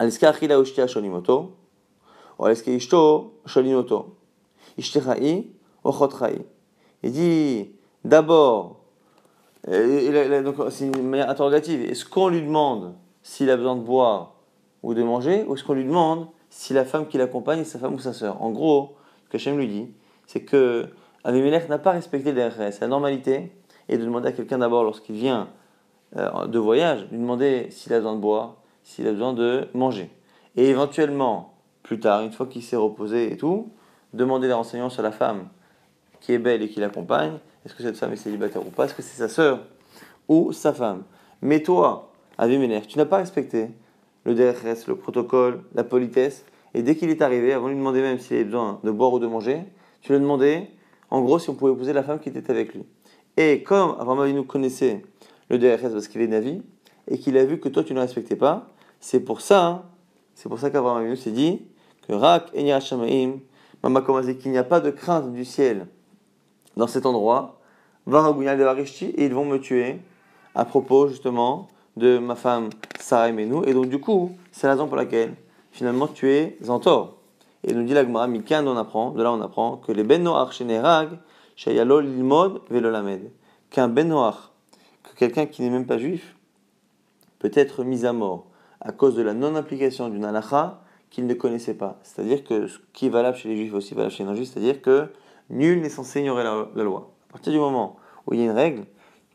Ushtia 0.00 0.88
Sholimoto, 0.88 1.52
ou 2.40 2.46
Sholimoto, 3.46 4.16
Ishtechai, 4.76 5.46
il 7.02 7.12
dit 7.12 7.70
d'abord, 8.04 8.80
c'est 9.64 10.86
une 10.86 11.08
manière 11.08 11.30
interrogative, 11.30 11.88
est-ce 11.88 12.04
qu'on 12.04 12.28
lui 12.28 12.42
demande 12.42 12.94
s'il 13.22 13.48
a 13.48 13.56
besoin 13.56 13.76
de 13.76 13.82
boire 13.82 14.34
ou 14.82 14.92
de 14.92 15.04
manger, 15.04 15.44
ou 15.46 15.54
est-ce 15.54 15.62
qu'on 15.62 15.74
lui 15.74 15.84
demande 15.84 16.26
si 16.48 16.72
la 16.72 16.84
femme 16.84 17.06
qui 17.06 17.16
l'accompagne 17.16 17.60
est 17.60 17.64
sa 17.64 17.78
femme 17.78 17.94
ou 17.94 18.00
sa 18.00 18.12
sœur? 18.12 18.42
En 18.42 18.50
gros, 18.50 18.96
ce 19.30 19.36
que 19.36 19.36
Hachem 19.36 19.58
lui 19.58 19.68
dit, 19.68 19.86
c'est 20.26 20.40
que 20.40 20.88
Avimelech 21.22 21.68
n'a 21.68 21.78
pas 21.78 21.92
respecté 21.92 22.32
les 22.32 22.48
La 22.80 22.88
normalité 22.88 23.52
est 23.88 23.96
de 23.96 24.04
demander 24.04 24.28
à 24.28 24.32
quelqu'un 24.32 24.58
d'abord, 24.58 24.82
lorsqu'il 24.82 25.14
vient 25.14 25.48
euh, 26.16 26.46
de 26.46 26.58
voyage, 26.58 27.06
lui 27.12 27.18
demander 27.18 27.68
s'il 27.70 27.92
a 27.92 27.98
besoin 27.98 28.16
de 28.16 28.20
boire, 28.20 28.56
s'il 28.82 29.06
a 29.06 29.12
besoin 29.12 29.32
de 29.32 29.68
manger. 29.72 30.10
Et 30.56 30.68
éventuellement, 30.68 31.54
plus 31.84 32.00
tard, 32.00 32.22
une 32.22 32.32
fois 32.32 32.46
qu'il 32.46 32.64
s'est 32.64 32.74
reposé 32.74 33.32
et 33.32 33.36
tout, 33.36 33.70
demander 34.14 34.48
des 34.48 34.52
renseignements 34.52 34.90
sur 34.90 35.04
la 35.04 35.12
femme 35.12 35.46
qui 36.20 36.32
est 36.32 36.38
belle 36.38 36.62
et 36.62 36.68
qui 36.68 36.80
l'accompagne, 36.80 37.38
est-ce 37.64 37.74
que 37.74 37.84
cette 37.84 37.96
femme 37.96 38.12
est 38.12 38.16
célibataire 38.16 38.66
ou 38.66 38.70
pas, 38.70 38.86
est-ce 38.86 38.94
que 38.94 39.02
c'est 39.02 39.18
sa 39.18 39.28
sœur 39.28 39.60
ou 40.26 40.52
sa 40.52 40.72
femme? 40.72 41.04
Mais 41.40 41.62
toi, 41.62 42.10
Avimelech, 42.36 42.88
tu 42.88 42.98
n'as 42.98 43.04
pas 43.04 43.18
respecté 43.18 43.70
le 44.24 44.34
DRS, 44.34 44.88
le 44.88 44.96
protocole, 44.96 45.62
la 45.74 45.84
politesse, 45.84 46.44
et 46.74 46.82
dès 46.82 46.96
qu'il 46.96 47.10
est 47.10 47.22
arrivé, 47.22 47.52
avant 47.52 47.66
de 47.66 47.70
lui 47.70 47.78
demander 47.78 48.00
même 48.00 48.18
s'il 48.18 48.36
avait 48.36 48.44
besoin 48.44 48.80
de 48.84 48.90
boire 48.90 49.12
ou 49.12 49.18
de 49.18 49.26
manger, 49.26 49.64
tu 50.00 50.12
lui 50.12 50.16
as 50.16 50.20
demandé, 50.20 50.68
en 51.10 51.20
gros, 51.22 51.38
si 51.38 51.50
on 51.50 51.54
pouvait 51.54 51.72
épouser 51.72 51.92
la 51.92 52.02
femme 52.02 52.20
qui 52.20 52.28
était 52.28 52.50
avec 52.50 52.74
lui. 52.74 52.84
Et 53.36 53.62
comme 53.62 53.96
Abraham 53.98 54.30
nous 54.32 54.44
connaissait 54.44 55.02
le 55.48 55.58
DRS 55.58 55.92
parce 55.92 56.08
qu'il 56.08 56.20
est 56.20 56.28
Navi, 56.28 56.62
et 57.08 57.18
qu'il 57.18 57.36
a 57.36 57.44
vu 57.44 57.58
que 57.58 57.68
toi 57.68 57.82
tu 57.82 57.94
ne 57.94 58.00
respectais 58.00 58.36
pas, 58.36 58.68
c'est 59.00 59.20
pour 59.20 59.40
ça, 59.40 59.66
hein, 59.66 59.82
c'est 60.34 60.48
pour 60.48 60.58
ça 60.58 60.70
qu'Abraham 60.70 61.16
s'est 61.16 61.32
dit 61.32 61.62
que 62.06 62.12
Rak 62.12 62.52
qu'il 62.52 62.62
n'y 62.64 62.72
a 64.58 64.64
pas 64.64 64.80
de 64.80 64.90
crainte 64.90 65.32
du 65.32 65.44
ciel 65.44 65.86
dans 66.76 66.86
cet 66.86 67.06
endroit, 67.06 67.60
et 68.06 69.24
ils 69.24 69.34
vont 69.34 69.44
me 69.44 69.58
tuer 69.58 69.98
à 70.54 70.64
propos 70.64 71.08
justement 71.08 71.68
de 71.96 72.18
ma 72.18 72.34
femme 72.34 72.70
Sarah 72.98 73.28
et 73.28 73.32
Menou. 73.32 73.64
Et 73.64 73.74
donc 73.74 73.88
du 73.88 74.00
coup, 74.00 74.32
c'est 74.52 74.66
la 74.66 74.74
raison 74.74 74.86
pour 74.86 74.96
laquelle 74.96 75.34
finalement 75.70 76.08
tu 76.08 76.30
es 76.30 76.56
en 76.68 76.80
tort. 76.80 77.16
Et 77.64 77.74
nous 77.74 77.84
dit 77.84 77.92
la 77.92 78.04
Gemara, 78.04 78.26
Mikan, 78.26 78.66
on 78.66 78.76
apprend, 78.76 79.10
de 79.10 79.22
là 79.22 79.32
on 79.32 79.40
apprend 79.40 79.76
que 79.76 79.92
les 79.92 80.02
Ben 80.02 80.22
Noach 80.22 80.52
Shenerag, 80.52 81.10
Shayalo 81.56 82.00
Lilmod 82.00 82.62
Velolamed, 82.70 83.30
qu'un 83.70 83.88
Ben 83.88 84.08
que 84.08 85.14
quelqu'un 85.16 85.46
qui 85.46 85.62
n'est 85.62 85.70
même 85.70 85.86
pas 85.86 85.98
juif, 85.98 86.34
peut 87.38 87.50
être 87.54 87.84
mis 87.84 88.06
à 88.06 88.12
mort 88.12 88.46
à 88.80 88.92
cause 88.92 89.14
de 89.14 89.22
la 89.22 89.34
non-application 89.34 90.08
d'une 90.08 90.24
halakha 90.24 90.80
qu'il 91.10 91.26
ne 91.26 91.34
connaissait 91.34 91.74
pas. 91.74 91.98
C'est-à-dire 92.02 92.44
que 92.44 92.66
ce 92.66 92.78
qui 92.92 93.06
est 93.06 93.10
valable 93.10 93.36
chez 93.36 93.48
les 93.48 93.56
juifs 93.56 93.74
aussi 93.74 93.94
valable 93.94 94.12
chez 94.12 94.22
les 94.22 94.28
non-juifs, 94.28 94.50
c'est-à-dire 94.52 94.80
que 94.80 95.08
nul 95.50 95.80
n'est 95.80 95.90
censé 95.90 96.20
ignorer 96.20 96.44
la, 96.44 96.82
loi. 96.82 97.10
À 97.28 97.32
partir 97.32 97.52
du 97.52 97.58
moment 97.58 97.96
où 98.26 98.34
il 98.34 98.40
y 98.40 98.42
a 98.42 98.46
une 98.46 98.52
règle, 98.52 98.84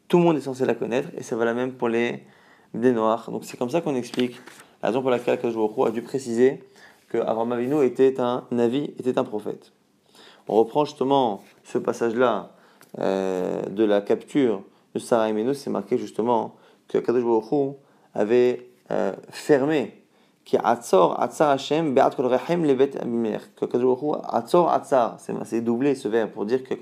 tout 0.08 0.18
le 0.18 0.24
monde 0.24 0.38
est 0.38 0.42
censé 0.42 0.66
la 0.66 0.76
connaître, 0.76 1.10
et 1.18 1.24
ça 1.24 1.36
va 1.36 1.46
la 1.46 1.54
même 1.54 1.74
pour 1.74 1.90
les 1.90 2.24
noirs. 2.74 3.30
Donc 3.30 3.46
c'est 3.46 3.58
comme 3.58 3.70
ça 3.70 3.82
qu'on 3.82 3.96
explique 3.96 4.40
la 4.86 4.90
raison 4.90 5.02
pour 5.02 5.10
laquelle 5.10 5.40
Kajoukou 5.40 5.86
a 5.86 5.90
dû 5.90 6.04
préciser 6.04 6.64
que 7.10 7.18
Avram 7.18 7.52
Avinu 7.52 7.84
était 7.84 8.22
un 8.22 8.44
navi, 8.52 8.94
était 9.00 9.18
un 9.18 9.24
prophète. 9.24 9.72
On 10.48 10.54
reprend 10.54 10.86
justement 10.86 11.42
ce 11.64 11.80
passage-là 11.80 12.52
euh, 13.00 13.64
de 13.64 13.84
la 13.84 14.02
capture 14.02 14.62
de 14.94 15.00
Sarah 15.00 15.32
et 15.32 15.54
c'est 15.56 15.72
marqué 15.72 15.98
justement 15.98 16.54
que 16.88 17.00
Kadosh 17.00 17.74
avait 18.14 18.70
euh, 18.92 19.14
fermé 19.32 20.04
qui 20.44 20.56
Atzor, 20.56 21.20
Atzar 21.20 21.50
Hashem, 21.50 21.96
Be'at 21.96 22.12
Kol 22.12 22.28
Rechem 22.28 22.64
Levet 22.64 22.96
Abimelech. 23.02 23.56
Que 23.56 23.66
Kadosh 23.66 23.98
Atzor, 24.28 24.72
Atzar, 24.72 25.18
c'est 25.46 25.62
doublé 25.62 25.96
ce 25.96 26.08
verbe 26.08 26.30
pour 26.30 26.46
dire 26.46 26.64
que 26.64 26.76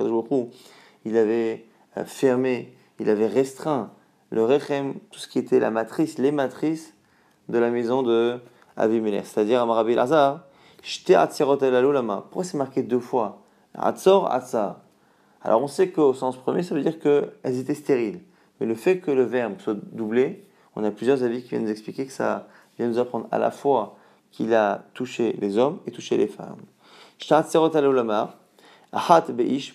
il 1.05 1.15
avait 1.15 1.65
euh, 1.97 2.03
fermé, 2.03 2.75
il 2.99 3.09
avait 3.09 3.27
restreint 3.27 3.91
le 4.29 4.43
Rechem, 4.43 4.95
tout 5.09 5.19
ce 5.19 5.29
qui 5.29 5.39
était 5.39 5.61
la 5.61 5.71
matrice, 5.71 6.17
les 6.17 6.33
matrices 6.33 6.92
de 7.49 7.57
la 7.57 7.69
maison 7.69 8.03
de 8.03 8.39
Abimelech. 8.77 9.25
C'est-à-dire 9.25 9.61
Amarabi 9.61 9.95
Lazar, 9.95 10.41
Shte 10.81 11.11
Atzirot 11.11 11.57
Lama. 11.57 12.25
Pourquoi 12.29 12.43
c'est 12.43 12.57
marqué 12.57 12.83
deux 12.83 12.99
fois? 12.99 13.41
Atzor. 13.75 14.29
Alors 15.41 15.61
on 15.61 15.67
sait 15.67 15.89
qu'au 15.89 16.13
sens 16.13 16.37
premier, 16.37 16.63
ça 16.63 16.75
veut 16.75 16.81
dire 16.81 16.99
qu'elles 16.99 17.59
étaient 17.59 17.73
stériles. 17.73 18.21
Mais 18.59 18.65
le 18.65 18.75
fait 18.75 18.99
que 18.99 19.11
le 19.11 19.23
verbe 19.23 19.59
soit 19.59 19.75
doublé, 19.91 20.45
on 20.75 20.83
a 20.83 20.91
plusieurs 20.91 21.23
avis 21.23 21.43
qui 21.43 21.49
viennent 21.49 21.63
nous 21.63 21.71
expliquer 21.71 22.05
que 22.05 22.11
ça 22.11 22.47
vient 22.77 22.87
nous 22.87 22.99
apprendre 22.99 23.27
à 23.31 23.37
la 23.37 23.51
fois 23.51 23.97
qu'il 24.31 24.53
a 24.53 24.83
touché 24.93 25.35
les 25.39 25.57
hommes 25.57 25.79
et 25.85 25.91
touché 25.91 26.17
les 26.17 26.27
femmes. 26.27 26.61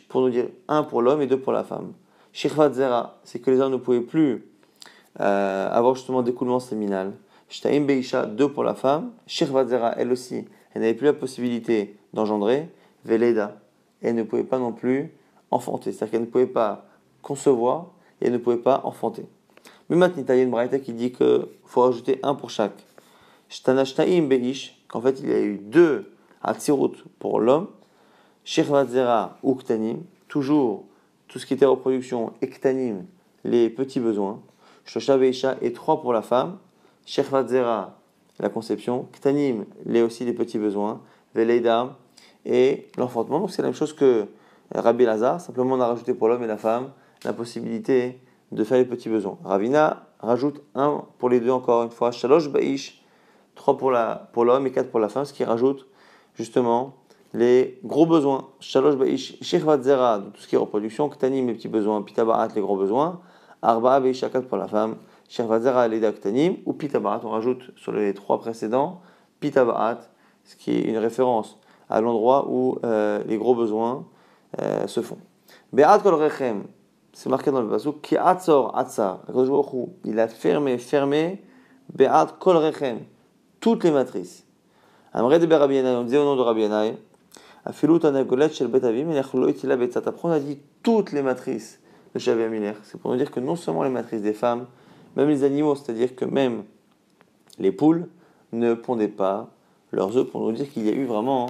Pour 0.08 0.20
nous 0.20 0.30
dire 0.30 0.46
un 0.68 0.82
pour 0.82 1.02
l'homme 1.02 1.22
et 1.22 1.26
deux 1.26 1.38
pour 1.38 1.52
la 1.52 1.64
femme. 1.64 1.92
Zera, 2.34 3.18
c'est 3.24 3.40
que 3.40 3.50
les 3.50 3.60
hommes 3.60 3.72
ne 3.72 3.76
pouvaient 3.78 4.00
plus 4.00 4.44
euh, 5.20 5.70
avoir 5.70 5.94
justement 5.94 6.22
d'écoulement 6.22 6.60
séminal. 6.60 7.12
Shtaim 7.48 7.80
Beisha, 7.82 8.26
deux 8.26 8.52
pour 8.52 8.64
la 8.64 8.74
femme. 8.74 9.12
Shirvat 9.26 9.66
Zera, 9.66 9.94
elle 9.96 10.12
aussi, 10.12 10.44
elle 10.74 10.82
n'avait 10.82 10.94
plus 10.94 11.06
la 11.06 11.12
possibilité 11.12 11.96
d'engendrer. 12.12 12.68
Veleda, 13.04 13.58
elle 14.02 14.14
ne 14.14 14.22
pouvait 14.22 14.44
pas 14.44 14.58
non 14.58 14.72
plus 14.72 15.10
enfanter. 15.50 15.92
C'est-à-dire 15.92 16.12
qu'elle 16.12 16.20
ne 16.22 16.26
pouvait 16.26 16.46
pas 16.46 16.86
concevoir 17.22 17.88
et 18.20 18.26
elle 18.26 18.32
ne 18.32 18.38
pouvait 18.38 18.56
pas 18.58 18.82
enfanter. 18.84 19.26
Mais 19.88 19.96
maintenant, 19.96 20.22
il 20.28 20.36
y 20.36 20.40
a 20.40 20.42
une 20.42 20.50
braïta 20.50 20.78
qui 20.78 20.92
dit 20.92 21.12
qu'il 21.12 21.46
faut 21.64 21.82
rajouter 21.82 22.18
un 22.22 22.34
pour 22.34 22.50
chaque. 22.50 22.84
Shtanashtaim 23.48 24.28
Beish, 24.28 24.76
qu'en 24.88 25.00
fait 25.00 25.20
il 25.20 25.28
y 25.30 25.32
a 25.32 25.40
eu 25.40 25.56
deux 25.56 26.12
Atzirut 26.42 27.04
pour 27.18 27.40
l'homme. 27.40 27.68
Shirvatzera 28.44 29.38
ou 29.42 29.54
Ktanim, 29.54 29.98
toujours 30.28 30.84
tout 31.28 31.38
ce 31.38 31.46
qui 31.46 31.54
était 31.54 31.66
reproduction, 31.66 32.32
Ektanim, 32.40 33.04
les 33.44 33.68
petits 33.68 34.00
besoins. 34.00 34.40
Shosha 34.84 35.18
Beisha 35.18 35.56
et 35.60 35.72
trois 35.72 36.00
pour 36.00 36.12
la 36.12 36.22
femme. 36.22 36.58
Shirvatzera, 37.08 37.96
la 38.38 38.48
conception. 38.50 39.08
Ktanim, 39.12 39.64
les 39.86 40.02
aussi 40.02 40.26
les 40.26 40.34
petits 40.34 40.58
besoins. 40.58 41.00
Veleida 41.34 41.96
et 42.44 42.88
l'enfantement. 42.98 43.40
Donc 43.40 43.50
c'est 43.50 43.62
la 43.62 43.68
même 43.68 43.74
chose 43.74 43.94
que 43.94 44.26
Rabbi 44.74 45.06
Lazar, 45.06 45.40
simplement 45.40 45.76
on 45.76 45.80
a 45.80 45.86
rajouté 45.86 46.12
pour 46.12 46.28
l'homme 46.28 46.42
et 46.42 46.46
la 46.46 46.58
femme 46.58 46.90
la 47.24 47.32
possibilité 47.32 48.20
de 48.52 48.62
faire 48.62 48.76
les 48.76 48.84
petits 48.84 49.08
besoins. 49.08 49.38
Ravina 49.42 50.06
rajoute 50.20 50.60
un 50.74 51.04
pour 51.18 51.30
les 51.30 51.40
deux 51.40 51.50
encore 51.50 51.82
une 51.82 51.90
fois. 51.90 52.10
Shalosh 52.10 52.50
Ba'ish, 52.50 53.02
trois 53.54 53.78
pour 53.78 53.90
l'homme 53.90 54.26
pour 54.32 54.66
et 54.66 54.70
quatre 54.70 54.90
pour 54.90 55.00
la 55.00 55.08
femme, 55.08 55.24
ce 55.24 55.32
qui 55.32 55.44
rajoute 55.44 55.86
justement 56.34 56.94
les 57.32 57.80
gros 57.84 58.04
besoins. 58.04 58.48
Shalosh 58.60 58.96
ba'ish 58.96 59.38
zera, 59.40 60.22
tout 60.34 60.40
ce 60.40 60.46
qui 60.46 60.56
est 60.56 60.58
reproduction, 60.58 61.08
ktanim, 61.08 61.46
les 61.46 61.54
petits 61.54 61.68
besoins, 61.68 62.02
pitabarat, 62.02 62.48
les 62.54 62.60
gros 62.60 62.76
besoins, 62.76 63.20
arba 63.62 63.98
baishakat 64.00 64.42
pour 64.42 64.58
la 64.58 64.68
femme, 64.68 64.96
shechvat 65.28 65.60
zera, 65.60 65.88
les 65.88 66.00
ou 66.66 66.72
pitabarat, 66.72 67.20
on 67.24 67.30
rajoute 67.30 67.70
sur 67.76 67.92
les 67.92 68.14
trois 68.14 68.38
précédents, 68.38 69.00
pitabarat, 69.40 69.98
ce 70.44 70.56
qui 70.56 70.72
est 70.72 70.82
une 70.82 70.98
référence 70.98 71.58
à 71.90 72.00
l'endroit 72.00 72.46
où 72.48 72.78
euh, 72.84 73.22
les 73.26 73.38
gros 73.38 73.54
besoins 73.54 74.06
euh, 74.60 74.86
se 74.86 75.00
font. 75.00 75.18
Be'at 75.72 75.98
kol 76.00 76.14
rechem, 76.14 76.64
c'est 77.12 77.28
marqué 77.28 77.50
dans 77.50 77.62
le 77.62 77.68
pasuk, 77.68 78.00
ki 78.00 78.16
atzor 78.16 78.76
atzar, 78.76 79.20
il 80.04 80.18
a 80.20 80.28
fermé, 80.28 80.78
fermé, 80.78 81.42
be'at 81.94 82.36
kol 82.38 82.56
rechem, 82.56 83.00
toutes 83.60 83.84
les 83.84 83.90
matrices. 83.90 84.44
Amre 85.12 85.38
de 85.38 85.54
Rabbi 85.54 85.80
on 85.80 86.04
disait 86.04 86.18
au 86.18 86.24
nom 86.24 86.36
de 86.36 86.42
Rabbi 86.42 86.62
shel 86.62 86.98
Après, 87.64 87.88
on 90.22 90.30
a 90.30 90.40
dit 90.40 90.58
toutes 90.82 91.12
les 91.12 91.22
matrices 91.22 91.80
de 92.14 92.18
Shavi 92.18 92.42
Aminer. 92.42 92.74
C'est 92.82 93.00
pour 93.00 93.10
nous 93.10 93.16
dire 93.16 93.30
que 93.30 93.40
non 93.40 93.56
seulement 93.56 93.82
les 93.82 93.90
matrices 93.90 94.22
des 94.22 94.34
femmes, 94.34 94.66
même 95.18 95.30
les 95.30 95.44
animaux, 95.44 95.74
c'est-à-dire 95.74 96.14
que 96.14 96.24
même 96.24 96.64
les 97.58 97.72
poules 97.72 98.08
ne 98.52 98.74
pondaient 98.74 99.08
pas 99.08 99.48
leurs 99.92 100.16
œufs 100.16 100.26
pour 100.26 100.42
nous 100.42 100.52
dire 100.52 100.70
qu'il 100.70 100.86
y 100.86 100.88
a 100.88 100.92
eu 100.92 101.04
vraiment 101.04 101.46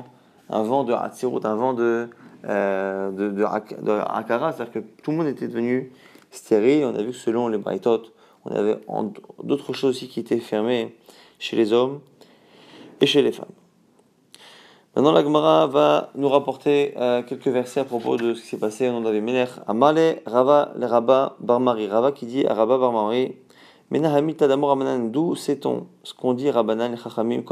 un 0.49 0.63
vent 0.63 0.85
de 0.85 0.93
Hatzirut, 0.93 1.45
un 1.45 1.55
vent 1.55 1.75
de, 1.75 2.09
euh, 2.47 3.11
de, 3.11 3.45
Akara, 3.45 4.53
c'est-à-dire 4.53 4.73
que 4.73 4.79
tout 5.03 5.11
le 5.11 5.19
monde 5.19 5.27
était 5.27 5.49
devenu 5.49 5.93
stérile. 6.31 6.85
On 6.85 6.95
a 6.95 7.03
vu 7.03 7.11
que 7.11 7.17
selon 7.17 7.49
les 7.49 7.59
Braithot, 7.59 8.03
on 8.45 8.51
avait 8.51 8.79
d'autres 9.43 9.73
choses 9.73 9.91
aussi 9.91 10.09
qui 10.09 10.21
étaient 10.21 10.39
fermées 10.39 10.97
chez 11.39 11.57
les 11.57 11.73
hommes 11.73 12.01
et 13.01 13.07
chez 13.07 13.23
les 13.23 13.33
femmes. 13.33 13.47
Maintenant, 14.97 15.13
la 15.13 15.23
Gemara 15.23 15.67
va 15.67 16.11
nous 16.17 16.29
rapporter 16.29 16.95
euh, 16.97 17.23
quelques 17.23 17.49
versets 17.49 17.81
à 17.81 17.85
propos 17.85 18.17
de 18.17 18.35
ce 18.35 18.41
qui 18.41 18.47
s'est 18.49 18.57
passé 18.57 18.89
au 18.89 18.93
nom 18.93 19.01
d'Avi 19.01 19.21
Melech. 19.21 19.51
Amale 19.69 20.23
Rava 20.27 20.73
le 20.77 20.87
Rabba 20.87 21.37
Barmari. 21.41 21.87
Rava 21.87 22.11
qui 22.11 22.27
dit 22.27 22.47
à 22.47 22.55
Rabba 22.55 22.79
Barmari 22.79 23.37
d'où 23.91 25.35
sait-on 25.35 25.87
ce 26.03 26.13
qu'on 26.15 26.35
dit 26.35 26.51
Rabbanan 26.51 26.91
le 26.91 26.97
Chachamim. 26.97 27.43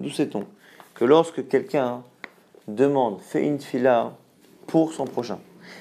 D'où 0.00 0.10
sait-on 0.10 0.44
que 0.94 1.04
lorsque 1.04 1.48
quelqu'un 1.48 2.02
demande, 2.68 3.20
fait 3.20 3.44
une 3.44 3.58
fila 3.58 4.12
pour 4.66 4.92
son 4.92 5.04
prochain 5.06 5.38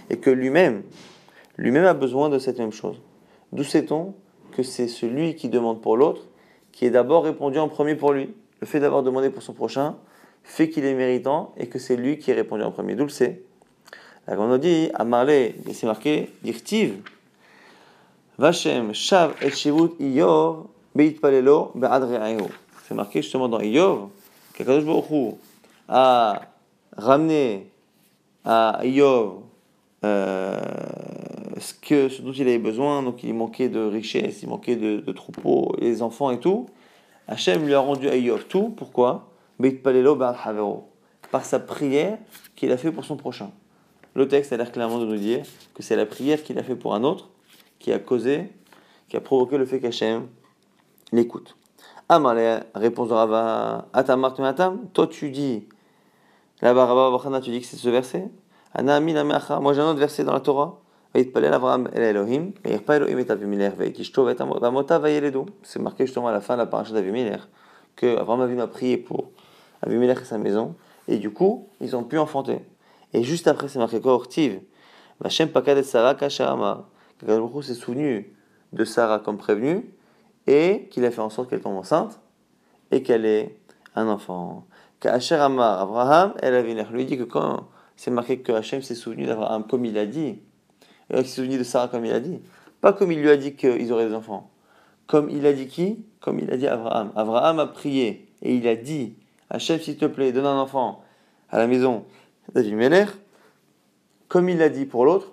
et 0.10 0.18
que 0.18 0.30
lui-même, 0.30 0.84
lui-même 1.58 1.86
a 1.86 1.94
besoin 1.94 2.30
de 2.30 2.40
cette 2.40 2.58
même 2.58 2.72
chose, 2.72 3.00
d'où 3.52 3.64
sait-on 3.64 4.16
que 4.52 4.64
c'est 4.64 4.88
celui 4.88 5.36
qui 5.36 5.50
demande 5.50 5.82
pour 5.82 5.98
l'autre 5.98 6.24
qui 6.72 6.86
est 6.86 6.92
d'abord 6.92 7.26
répondu 7.26 7.60
en 7.60 7.68
premier 7.68 7.96
pour 7.96 8.12
lui? 8.12 8.34
Le 8.60 8.68
fait 8.68 8.80
d'avoir 8.80 9.04
demandé 9.04 9.30
pour 9.30 9.44
son 9.44 9.54
prochain 9.54 9.98
fait 10.44 10.70
qu'il 10.70 10.86
est 10.86 10.96
méritant 10.96 11.54
et 11.58 11.68
que 11.68 11.78
c'est 11.78 11.96
lui 11.96 12.18
qui 12.18 12.32
est 12.32 12.34
répondu 12.36 12.64
en 12.64 12.72
premier. 12.72 12.96
D'où 12.96 13.04
le 13.04 13.10
sait? 13.10 13.44
On 14.28 14.58
dit, 14.58 14.90
à 14.94 15.04
Marley, 15.04 15.56
c'est 15.74 15.88
marqué, 15.88 16.30
dirtiv, 16.44 17.02
Vashem, 18.38 18.94
Shav 18.94 19.36
et 19.42 19.52
Shivut 19.52 19.92
Iyov, 20.00 20.68
Beit 20.96 21.12
Palelo, 21.20 21.74
C'est 22.88 22.94
marqué 22.94 23.22
justement 23.22 23.50
dans 23.50 23.60
Iyov, 23.60 24.10
qu'Akadosh 24.54 24.86
Baruch 24.86 25.36
a 25.88 26.42
ramené 26.96 27.68
à 28.46 28.80
Iyov 28.84 29.42
euh, 30.04 30.60
ce, 31.60 32.22
dont 32.22 32.32
il 32.32 32.42
avait 32.48 32.58
besoin, 32.58 33.04
donc 33.04 33.24
il 33.24 33.34
manquait 33.34 33.70
de 33.70 33.80
richesse, 33.80 34.42
il 34.42 34.50
manquait 34.50 34.76
de, 34.76 35.12
troupeaux, 35.12 35.76
les 35.80 36.02
enfants 36.02 36.32
et 36.32 36.40
tout. 36.40 36.68
Hachem 37.28 37.66
lui 37.66 37.74
a 37.74 37.80
rendu 37.80 38.10
à 38.10 38.16
Yov 38.16 38.46
tout, 38.46 38.70
pourquoi? 38.70 39.30
Par 41.32 41.46
sa 41.46 41.60
prière 41.60 42.18
qu'il 42.56 42.72
a 42.72 42.78
fait 42.78 42.92
pour 42.92 43.06
son 43.06 43.16
prochain. 43.16 43.52
Le 44.16 44.28
texte 44.28 44.52
a 44.54 44.58
l'air 44.58 44.72
clairement 44.72 45.00
de 45.00 45.06
nous 45.06 45.18
dire 45.18 45.44
que 45.74 45.84
c'est 45.84 45.96
la 45.96 46.06
prière 46.06 46.44
qu'il 46.44 46.60
a 46.60 46.64
fait 46.64 46.76
pour 46.76 46.94
un 46.94 47.04
autre 47.04 47.30
qui 47.80 47.92
a 47.92 48.00
causé, 48.00 48.52
qui 49.08 49.18
a 49.18 49.22
provoqué 49.22 49.58
le 49.58 49.66
fait 49.66 49.80
qu'Hachem 49.80 50.28
l'écoute. 51.12 51.56
Amale, 52.10 52.66
réponse 52.76 53.10
de 53.10 53.14
Rava, 53.14 53.88
Atamar 53.94 54.36
toi 54.94 55.08
tu 55.08 55.32
dis, 55.32 55.68
là-bas 56.62 56.86
Rava 56.86 57.42
tu 57.42 57.52
dis 57.52 57.62
que 57.62 57.66
c'est 57.66 57.78
ce 57.78 57.90
verset 57.90 58.30
moi 58.74 59.74
j'ai 59.74 59.82
un 59.82 59.90
autre 59.90 60.00
verset 60.00 60.24
dans 60.24 60.32
la 60.34 60.40
Torah. 60.40 60.80
C'est 61.14 61.36
marqué 65.80 66.06
justement 66.06 66.28
à 66.30 66.32
la 66.32 66.40
fin 66.40 66.54
de 66.54 66.60
la 66.60 66.66
paracha 66.66 66.94
d'Avimelech 66.94 67.42
que 67.98 68.18
Abraham 68.18 68.60
a 68.60 68.68
prié 68.68 68.96
pour 68.96 69.32
Avimelech 69.82 70.22
et 70.22 70.24
sa 70.26 70.38
maison 70.38 70.76
et 71.10 71.18
du 71.18 71.32
coup 71.32 71.68
ils 71.82 71.98
ont 71.98 72.04
pu 72.04 72.18
enfanter. 72.18 72.60
Et 73.14 73.24
juste 73.24 73.48
après 73.48 73.68
c'est 73.68 73.80
marqué 73.80 74.00
quoi 74.00 74.14
Ortiv? 74.14 74.62
Vachem 75.20 75.50
pakad 75.50 75.78
et 75.78 75.84
Sarah 75.84 76.16
kashama. 76.16 76.88
s'est 77.62 77.74
souvenu 77.74 78.34
de 78.74 78.86
Sarah 78.86 79.20
comme 79.20 79.38
prévenu 79.38 79.94
et 80.48 80.88
qu'il 80.92 81.06
a 81.06 81.12
fait 81.12 81.22
en 81.22 81.30
sorte 81.30 81.50
qu'elle 81.50 81.62
tombe 81.62 81.78
enceinte 81.78 82.20
et 82.90 83.04
qu'elle 83.04 83.26
ait 83.26 83.58
un 83.96 84.08
enfant. 84.08 84.66
Kasher 85.00 85.36
Amar 85.36 85.82
Abraham 85.82 86.34
elle 86.42 86.56
avait 86.56 86.74
lui 86.92 87.06
dit 87.06 87.18
que 87.18 87.24
quand 87.24 87.68
c'est 87.96 88.12
marqué 88.12 88.40
que 88.40 88.52
Hachem 88.52 88.82
s'est 88.82 88.96
souvenu 88.96 89.26
d'Abraham 89.26 89.66
comme 89.68 89.86
il 89.86 89.98
a 89.98 90.06
dit. 90.06 90.40
Et 91.10 91.20
il 91.20 91.26
s'est 91.26 91.36
souvenu 91.42 91.58
de 91.58 91.64
Sarah 91.64 91.88
comme 91.88 92.06
il 92.06 92.14
a 92.14 92.20
dit. 92.20 92.40
Pas 92.80 92.94
comme 92.94 93.12
il 93.12 93.22
lui 93.22 93.30
a 93.30 93.38
dit 93.38 93.56
qu'ils 93.56 93.92
auraient 93.92 94.08
des 94.08 94.16
enfants. 94.16 94.50
Comme 95.06 95.30
il 95.30 95.46
a 95.46 95.54
dit 95.54 95.68
qui? 95.68 96.06
Comme 96.20 96.40
il 96.40 96.52
a 96.52 96.58
dit 96.58 96.68
Abraham. 96.68 97.12
Abraham 97.16 97.60
a 97.60 97.68
prié 97.68 98.30
et 98.42 98.56
il 98.56 98.68
a 98.68 98.76
dit 98.76 99.16
Hachem, 99.50 99.80
s'il 99.80 99.98
te 99.98 100.06
plaît, 100.06 100.32
donne 100.32 100.46
un 100.46 100.60
enfant 100.60 101.04
à 101.50 101.58
la 101.58 101.68
maison 101.68 102.06
d'Avimelech. 102.54 103.10
Comme 104.28 104.50
il 104.50 104.58
l'a 104.58 104.70
dit 104.70 104.86
pour 104.86 105.06
l'autre, 105.06 105.28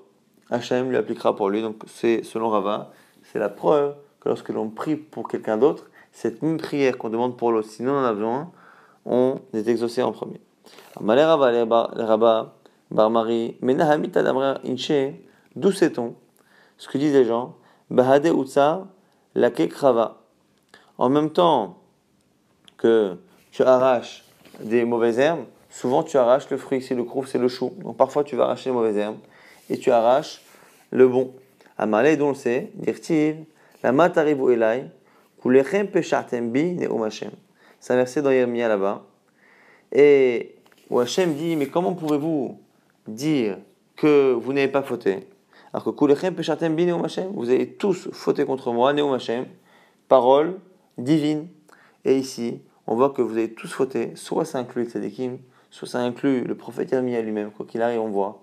Hachem 0.50 0.90
lui 0.90 0.96
appliquera 0.96 1.36
pour 1.36 1.50
lui. 1.50 1.62
Donc 1.62 1.82
c'est, 1.86 2.22
selon 2.24 2.48
Rava, 2.48 2.90
c'est 3.24 3.38
la 3.38 3.48
preuve 3.48 3.94
que 4.20 4.28
lorsque 4.28 4.48
l'on 4.48 4.68
prie 4.68 4.96
pour 4.96 5.28
quelqu'un 5.28 5.56
d'autre, 5.56 5.88
cette 6.12 6.42
même 6.42 6.58
prière 6.58 6.98
qu'on 6.98 7.10
demande 7.10 7.36
pour 7.36 7.52
l'autre, 7.52 7.68
sinon 7.68 7.92
on 7.92 7.98
en 7.98 8.04
a 8.04 8.12
besoin, 8.12 8.50
on 9.04 9.40
est 9.52 9.68
exaucé 9.68 10.02
en 10.02 10.12
premier. 10.12 10.40
Rabat, 10.96 12.54
Barmari, 12.90 13.56
Menahamit 13.60 14.12
Adamra 14.16 14.58
Inche, 14.66 15.14
d'où 15.54 15.72
sait-on 15.72 16.14
Ce 16.78 16.88
que 16.88 16.98
disent 16.98 17.12
les 17.12 17.24
gens, 17.24 17.56
Bahade 17.90 18.26
Utsa, 18.26 18.86
la 19.34 19.50
Kekrava. 19.50 20.22
En 20.96 21.08
même 21.08 21.30
temps 21.30 21.78
que 22.76 23.16
tu 23.50 23.62
arraches 23.62 24.24
des 24.60 24.84
mauvaises 24.84 25.18
herbes, 25.18 25.44
souvent 25.78 26.02
tu 26.02 26.16
arraches 26.16 26.50
le 26.50 26.56
fruit, 26.56 26.82
c'est 26.82 26.96
le 26.96 27.04
crouf, 27.04 27.28
c'est 27.28 27.38
le 27.38 27.48
chou. 27.48 27.72
Donc 27.78 27.96
parfois 27.96 28.24
tu 28.24 28.34
vas 28.34 28.44
arracher 28.44 28.70
les 28.70 28.74
mauvaises 28.74 28.96
herbes 28.96 29.18
et 29.70 29.78
tu 29.78 29.90
arraches 29.92 30.42
le 30.90 31.06
bon. 31.06 31.32
Amalé, 31.76 32.16
dont 32.16 32.26
on 32.26 32.30
le 32.30 32.34
sait, 32.34 32.70
dirtiv, 32.74 33.36
la 33.84 33.92
matarivu 33.92 34.52
elai, 34.52 34.86
kulechem 35.40 35.86
peshatem 35.86 36.50
bi 36.50 36.72
neumachem. 36.72 37.30
C'est 37.78 37.92
un 37.92 37.96
verset 37.96 38.22
dans 38.22 38.32
Yermia 38.32 38.66
là-bas. 38.66 39.04
Et 39.92 40.56
Hachem 40.90 41.34
dit 41.34 41.54
Mais 41.54 41.68
comment 41.68 41.94
pouvez-vous 41.94 42.58
dire 43.06 43.58
que 43.94 44.32
vous 44.32 44.52
n'avez 44.52 44.68
pas 44.68 44.82
fauté? 44.82 45.28
Alors 45.72 45.84
que 45.84 45.90
Kulechem 45.90 46.34
Peshatem 46.34 46.76
Hashem, 47.04 47.30
vous 47.34 47.50
avez 47.50 47.68
tous 47.68 48.08
fauté 48.12 48.44
contre 48.44 48.72
moi, 48.72 48.92
Neum 48.92 49.14
Hashem, 49.14 49.46
parole 50.08 50.58
divine. 50.96 51.46
Et 52.04 52.16
ici, 52.16 52.62
on 52.86 52.96
voit 52.96 53.10
que 53.10 53.22
vous 53.22 53.36
avez 53.36 53.52
tous 53.52 53.70
fauté, 53.72 54.12
soit 54.16 54.44
ça 54.44 54.58
inclut 54.58 54.84
le 54.84 54.88
Tzadikim, 54.88 55.38
soit 55.70 55.88
ça 55.88 56.00
inclut 56.00 56.44
le 56.44 56.54
prophète 56.54 56.90
Yermia 56.90 57.20
lui-même, 57.22 57.50
quoi 57.50 57.66
qu'il 57.66 57.82
arrive, 57.82 58.00
on 58.00 58.08
voit 58.08 58.42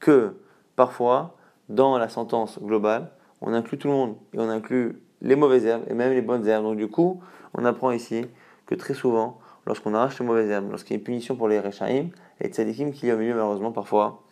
que 0.00 0.34
parfois, 0.76 1.36
dans 1.68 1.96
la 1.98 2.08
sentence 2.08 2.58
globale, 2.60 3.10
on 3.40 3.52
inclut 3.52 3.78
tout 3.78 3.88
le 3.88 3.94
monde, 3.94 4.16
et 4.32 4.38
on 4.38 4.48
inclut 4.48 5.00
les 5.22 5.36
mauvaises 5.36 5.64
herbes, 5.64 5.84
et 5.88 5.94
même 5.94 6.12
les 6.12 6.22
bonnes 6.22 6.46
herbes. 6.46 6.64
Donc 6.64 6.76
du 6.76 6.88
coup, 6.88 7.22
on 7.54 7.64
apprend 7.64 7.90
ici 7.90 8.26
que 8.66 8.74
très 8.74 8.94
souvent, 8.94 9.38
lorsqu'on 9.66 9.94
arrache 9.94 10.18
les 10.18 10.26
mauvaises 10.26 10.50
herbes, 10.50 10.70
lorsqu'il 10.70 10.94
y 10.94 10.96
a 10.96 10.98
une 10.98 11.04
punition 11.04 11.36
pour 11.36 11.48
les 11.48 11.60
Rechaim, 11.60 12.08
les 12.40 12.48
tzadikim 12.48 12.92
qui 12.92 13.06
y 13.06 13.10
a 13.10 13.14
au 13.14 13.18
milieu, 13.18 13.34
malheureusement, 13.34 13.72
parfois, 13.72 14.22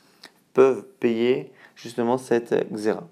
peuvent 0.52 0.84
payer 1.00 1.52
justement 1.74 2.18
cette 2.18 2.70
xéra. 2.72 3.04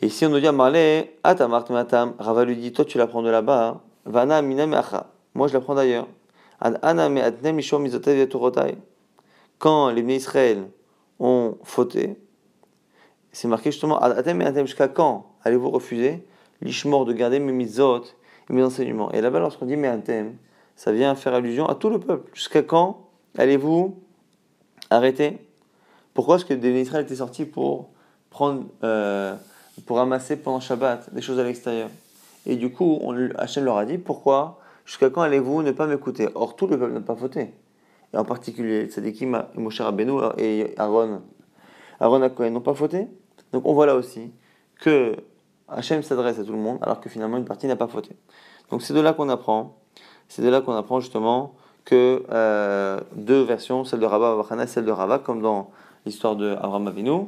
Et 0.00 0.06
ici, 0.06 0.26
on 0.26 0.28
nous 0.28 0.40
dit 0.40 0.46
à 0.46 0.52
Marley, 0.52 1.16
Atamart 1.24 1.70
Matam, 1.70 2.14
Rava 2.18 2.44
lui 2.44 2.56
dit, 2.56 2.72
toi 2.72 2.84
tu 2.84 2.98
la 2.98 3.06
prends 3.06 3.22
de 3.22 3.30
là-bas, 3.30 3.66
hein. 3.66 3.80
Vana 4.04 4.40
Minam 4.40 4.80
Moi 5.34 5.48
je 5.48 5.52
la 5.52 5.60
prends 5.60 5.74
d'ailleurs. 5.74 6.08
Quand 9.58 9.90
les 9.90 10.16
Israël 10.16 10.64
ont 11.18 11.56
fauté, 11.62 12.16
c'est 13.32 13.48
marqué 13.48 13.70
justement, 13.70 14.00
jusqu'à 14.64 14.88
quand 14.88 15.26
allez-vous 15.44 15.70
refuser? 15.70 16.24
L'ishmor 16.60 17.04
de 17.04 17.12
garder 17.12 17.38
mes 17.38 17.52
mitzot 17.52 18.02
et 18.50 18.52
mes 18.52 18.64
enseignements. 18.64 19.12
Et 19.12 19.20
là-bas, 19.20 19.38
lorsqu'on 19.38 19.66
dit 19.66 19.76
me'atem, 19.76 20.34
ça 20.74 20.90
vient 20.90 21.14
faire 21.14 21.34
allusion 21.34 21.66
à 21.66 21.76
tout 21.76 21.88
le 21.88 22.00
peuple. 22.00 22.30
Jusqu'à 22.34 22.62
quand 22.62 23.08
allez-vous 23.36 23.96
arrêter? 24.90 25.38
Pourquoi 26.14 26.36
est-ce 26.36 26.44
que 26.44 26.54
des 26.54 26.80
Israël 26.80 27.04
étaient 27.04 27.16
sortis 27.16 27.44
pour 27.44 27.90
prendre, 28.30 28.64
euh, 28.82 29.36
pour 29.86 29.98
ramasser 29.98 30.34
pendant 30.34 30.58
Shabbat 30.58 31.14
des 31.14 31.22
choses 31.22 31.38
à 31.38 31.44
l'extérieur? 31.44 31.90
Et 32.44 32.56
du 32.56 32.72
coup, 32.72 32.98
on, 33.02 33.30
Hachem 33.36 33.64
leur 33.64 33.76
a 33.76 33.84
dit 33.84 33.98
pourquoi 33.98 34.58
Jusqu'à 34.88 35.10
quand 35.10 35.20
allez-vous 35.20 35.62
ne 35.62 35.72
pas 35.72 35.86
m'écouter? 35.86 36.30
Or, 36.34 36.56
tout 36.56 36.66
le 36.66 36.78
peuple 36.78 36.94
n'a 36.94 37.02
pas 37.02 37.14
fauté. 37.14 37.52
Et 38.14 38.16
en 38.16 38.24
particulier, 38.24 38.86
Tzadikim, 38.86 39.44
Moshe 39.54 39.82
Rabbeinu 39.82 40.12
et 40.38 40.72
Aaron, 40.78 41.20
Aaron 42.00 42.22
Akohen 42.22 42.54
n'ont 42.54 42.62
pas 42.62 42.72
fauté. 42.72 43.06
Donc 43.52 43.66
on 43.66 43.74
voit 43.74 43.84
là 43.84 43.94
aussi 43.94 44.32
que 44.80 45.14
Hachem 45.68 46.02
s'adresse 46.02 46.38
à 46.38 46.44
tout 46.44 46.52
le 46.52 46.58
monde, 46.58 46.78
alors 46.80 47.02
que 47.02 47.10
finalement 47.10 47.36
une 47.36 47.44
partie 47.44 47.66
n'a 47.66 47.76
pas 47.76 47.86
fauté. 47.86 48.16
Donc 48.70 48.80
c'est 48.80 48.94
de 48.94 49.00
là 49.00 49.12
qu'on 49.12 49.28
apprend, 49.28 49.76
c'est 50.26 50.40
de 50.40 50.48
là 50.48 50.62
qu'on 50.62 50.74
apprend 50.74 51.00
justement 51.00 51.54
que 51.84 52.24
euh, 52.30 52.98
deux 53.14 53.42
versions, 53.42 53.84
celle 53.84 54.00
de 54.00 54.06
Rabba 54.06 54.36
Babachana 54.36 54.64
et 54.64 54.68
celle 54.68 54.86
de 54.86 54.90
Rabba, 54.90 55.18
comme 55.18 55.42
dans 55.42 55.70
l'histoire 56.06 56.34
de 56.34 56.52
Abraham 56.52 56.88
Avinu, 56.88 57.26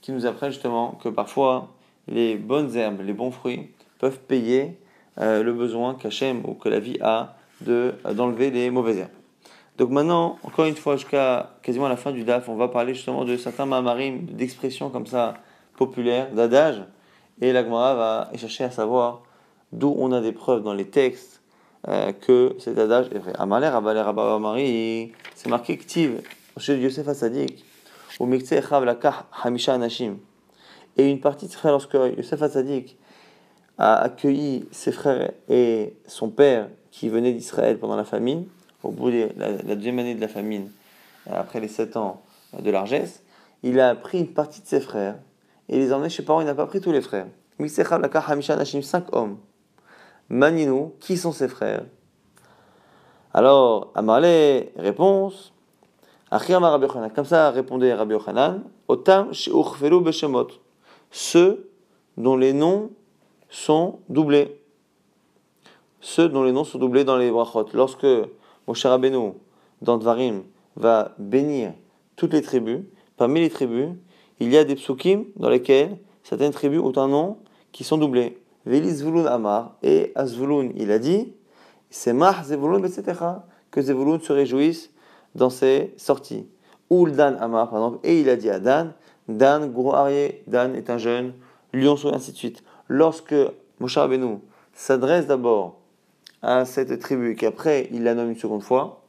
qui 0.00 0.12
nous 0.12 0.24
apprennent 0.24 0.50
justement 0.50 0.92
que 0.92 1.10
parfois 1.10 1.68
les 2.08 2.36
bonnes 2.36 2.74
herbes, 2.74 3.02
les 3.02 3.12
bons 3.12 3.32
fruits 3.32 3.70
peuvent 3.98 4.18
payer 4.18 4.78
euh, 5.18 5.42
le 5.42 5.52
besoin 5.52 5.94
qu'Hachem 5.94 6.42
ou 6.44 6.54
que 6.54 6.68
la 6.68 6.80
vie 6.80 6.98
a 7.00 7.34
de, 7.60 7.94
d'enlever 8.14 8.50
les 8.50 8.70
mauvaises 8.70 8.98
herbes. 8.98 9.10
Donc 9.78 9.90
maintenant, 9.90 10.38
encore 10.42 10.66
une 10.66 10.76
fois, 10.76 10.96
jusqu'à 10.96 11.50
quasiment 11.62 11.88
la 11.88 11.96
fin 11.96 12.12
du 12.12 12.24
DAF, 12.24 12.48
on 12.48 12.56
va 12.56 12.68
parler 12.68 12.94
justement 12.94 13.24
de 13.24 13.36
certains 13.36 13.66
mamarim, 13.66 14.26
d'expressions 14.26 14.90
comme 14.90 15.06
ça 15.06 15.34
populaires, 15.76 16.30
d'adages, 16.32 16.82
et 17.40 17.52
la 17.52 17.64
Gemara 17.64 17.94
va 17.94 18.30
chercher 18.36 18.64
à 18.64 18.70
savoir 18.70 19.22
d'où 19.72 19.94
on 19.98 20.12
a 20.12 20.20
des 20.20 20.32
preuves 20.32 20.62
dans 20.62 20.74
les 20.74 20.84
textes 20.84 21.40
euh, 21.88 22.12
que 22.12 22.54
cet 22.58 22.78
adage 22.78 23.06
est 23.12 23.18
vrai. 23.18 23.32
Amalé, 23.38 23.68
Rabalé, 23.68 24.00
Rabamari, 24.00 25.12
c'est 25.34 25.48
marqué 25.48 25.76
Ktiv, 25.76 26.22
de 26.56 26.76
Yosef 26.76 27.08
Hasadik, 27.08 27.64
ou 28.20 28.26
Mikse 28.26 28.52
Lakah 28.52 29.26
Hamisha 29.42 29.74
Anashim. 29.74 30.18
Et 30.96 31.10
une 31.10 31.20
partie 31.20 31.48
frères, 31.48 31.72
lorsque 31.72 31.94
Yosef 31.94 32.42
Hasadik 32.42 32.96
a 33.82 33.96
accueilli 33.96 34.68
ses 34.70 34.92
frères 34.92 35.32
et 35.48 35.96
son 36.06 36.30
père 36.30 36.68
qui 36.92 37.08
venaient 37.08 37.32
d'Israël 37.32 37.80
pendant 37.80 37.96
la 37.96 38.04
famine, 38.04 38.46
au 38.84 38.92
bout 38.92 39.10
de 39.10 39.28
la, 39.36 39.74
deuxième 39.74 39.98
année 39.98 40.14
de 40.14 40.20
la 40.20 40.28
famine, 40.28 40.70
après 41.28 41.58
les 41.58 41.66
sept 41.66 41.96
ans 41.96 42.22
de 42.56 42.70
largesse, 42.70 43.24
il 43.64 43.80
a 43.80 43.96
pris 43.96 44.20
une 44.20 44.28
partie 44.28 44.62
de 44.62 44.68
ses 44.68 44.80
frères 44.80 45.16
et 45.68 45.78
les 45.78 45.90
a 45.90 45.96
emmenés 45.96 46.10
chez 46.10 46.22
parents. 46.22 46.40
Il 46.40 46.46
n'a 46.46 46.54
pas 46.54 46.66
pris 46.66 46.80
tous 46.80 46.92
les 46.92 47.00
frères. 47.00 47.26
Cinq 48.82 49.04
hommes. 49.12 49.38
Maninu, 50.28 50.90
qui 51.00 51.16
sont 51.16 51.32
ses 51.32 51.48
frères? 51.48 51.84
Alors, 53.34 53.90
Amarle, 53.96 54.26
réponse. 54.76 55.52
Comme 56.30 57.24
ça 57.24 57.50
répondait 57.50 57.94
Rabbi 57.94 58.12
Yochanan. 58.12 58.62
Otam. 58.86 59.32
Ceux 61.10 61.70
dont 62.16 62.36
les 62.36 62.52
noms 62.52 62.90
sont 63.52 64.00
doublés. 64.08 64.60
Ceux 66.00 66.28
dont 66.28 66.42
les 66.42 66.52
noms 66.52 66.64
sont 66.64 66.78
doublés 66.78 67.04
dans 67.04 67.16
les 67.16 67.30
brachot. 67.30 67.66
Lorsque 67.74 68.06
Moshe 68.66 68.84
Rabbeinu, 68.84 69.34
dans 69.82 69.98
Dvarim, 69.98 70.42
va 70.74 71.14
bénir 71.18 71.74
toutes 72.16 72.32
les 72.32 72.42
tribus. 72.42 72.80
Parmi 73.16 73.40
les 73.40 73.50
tribus, 73.50 73.90
il 74.40 74.50
y 74.50 74.56
a 74.56 74.64
des 74.64 74.74
psukim 74.74 75.26
dans 75.36 75.50
lesquels 75.50 75.98
certaines 76.24 76.50
tribus 76.50 76.80
ont 76.80 76.96
un 76.96 77.08
nom 77.08 77.36
qui 77.70 77.84
sont 77.84 77.98
doublés. 77.98 78.42
Vélis 78.64 78.96
Zvulun 78.96 79.26
Amar 79.26 79.76
et 79.82 80.12
Azvulun, 80.14 80.70
il 80.76 80.90
a 80.90 80.98
dit, 80.98 81.32
c'est 81.90 82.12
Mah 82.12 82.42
Zevulun, 82.44 82.82
etc. 82.84 83.20
Que 83.70 83.82
Zevulun 83.82 84.18
se 84.18 84.32
réjouisse 84.32 84.90
dans 85.34 85.50
ses 85.50 85.92
sorties. 85.98 86.46
Ou 86.88 87.10
Dan 87.10 87.36
Amar, 87.38 87.68
par 87.68 87.80
exemple, 87.80 87.98
et 88.02 88.20
il 88.20 88.28
a 88.28 88.36
dit 88.36 88.50
à 88.50 88.60
Dan, 88.60 88.94
Dan, 89.28 89.70
gros 89.72 89.94
Dan 90.46 90.74
est 90.74 90.90
un 90.90 90.98
jeune 90.98 91.34
lionceau, 91.72 92.10
et 92.10 92.14
ainsi 92.14 92.32
de 92.32 92.36
suite. 92.36 92.62
Lorsque 92.94 93.34
Moshe 93.80 93.96
Rabbeinu 93.96 94.40
s'adresse 94.74 95.26
d'abord 95.26 95.80
à 96.42 96.66
cette 96.66 96.98
tribu 97.00 97.30
et 97.30 97.36
qu'après 97.36 97.88
il 97.90 98.02
la 98.02 98.14
nomme 98.14 98.28
une 98.28 98.36
seconde 98.36 98.62
fois, 98.62 99.02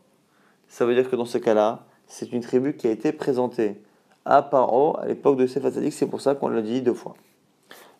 ça 0.70 0.86
veut 0.86 0.96
dire 0.96 1.10
que 1.10 1.18
dans 1.18 1.26
ce 1.26 1.38
cas-là, 1.38 1.86
c'est 2.08 2.32
une 2.32 2.40
tribu 2.40 2.78
qui 2.78 2.88
a 2.88 2.92
été 2.92 3.12
présentée 3.12 3.76
à 4.24 4.42
Paro 4.42 4.98
à 5.02 5.06
l'époque 5.06 5.36
de 5.36 5.48
Sephasadik, 5.48 5.92
c'est 5.92 6.08
pour 6.08 6.22
ça 6.22 6.34
qu'on 6.34 6.48
l'a 6.48 6.62
dit 6.62 6.82
deux 6.82 6.94
fois. 6.94 7.14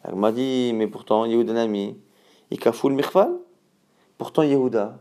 Elle 0.06 0.16
m'a 0.16 0.32
dit, 0.32 0.72
mais 0.74 0.88
pourtant, 0.88 1.26
Yehuda 1.26 1.52
Nami, 1.52 1.98
il 2.50 2.60
le 2.64 2.90
Mirfal. 2.92 3.34
Pourtant, 4.18 4.44
Yehuda 4.44 4.98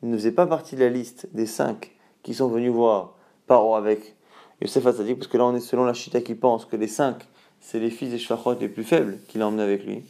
ne 0.00 0.16
faisait 0.16 0.32
pas 0.32 0.46
partie 0.46 0.74
de 0.74 0.80
la 0.80 0.88
liste 0.88 1.28
des 1.34 1.44
cinq 1.44 1.94
qui 2.22 2.32
sont 2.32 2.48
venus 2.48 2.72
voir 2.72 3.12
Paro 3.46 3.74
avec 3.74 4.16
Yosef 4.62 4.84
parce 4.84 5.26
que 5.26 5.36
là 5.36 5.44
on 5.44 5.54
est 5.54 5.60
selon 5.60 5.84
la 5.84 5.92
Chita 5.92 6.22
qui 6.22 6.34
pense 6.34 6.64
que 6.64 6.76
les 6.76 6.88
cinq, 6.88 7.28
c'est 7.60 7.78
les 7.78 7.90
fils 7.90 8.10
des 8.10 8.18
Shfachot 8.18 8.54
les 8.58 8.70
plus 8.70 8.84
faibles 8.84 9.18
qu'il 9.28 9.42
a 9.42 9.48
emmenés 9.48 9.64
avec 9.64 9.84
lui. 9.84 10.02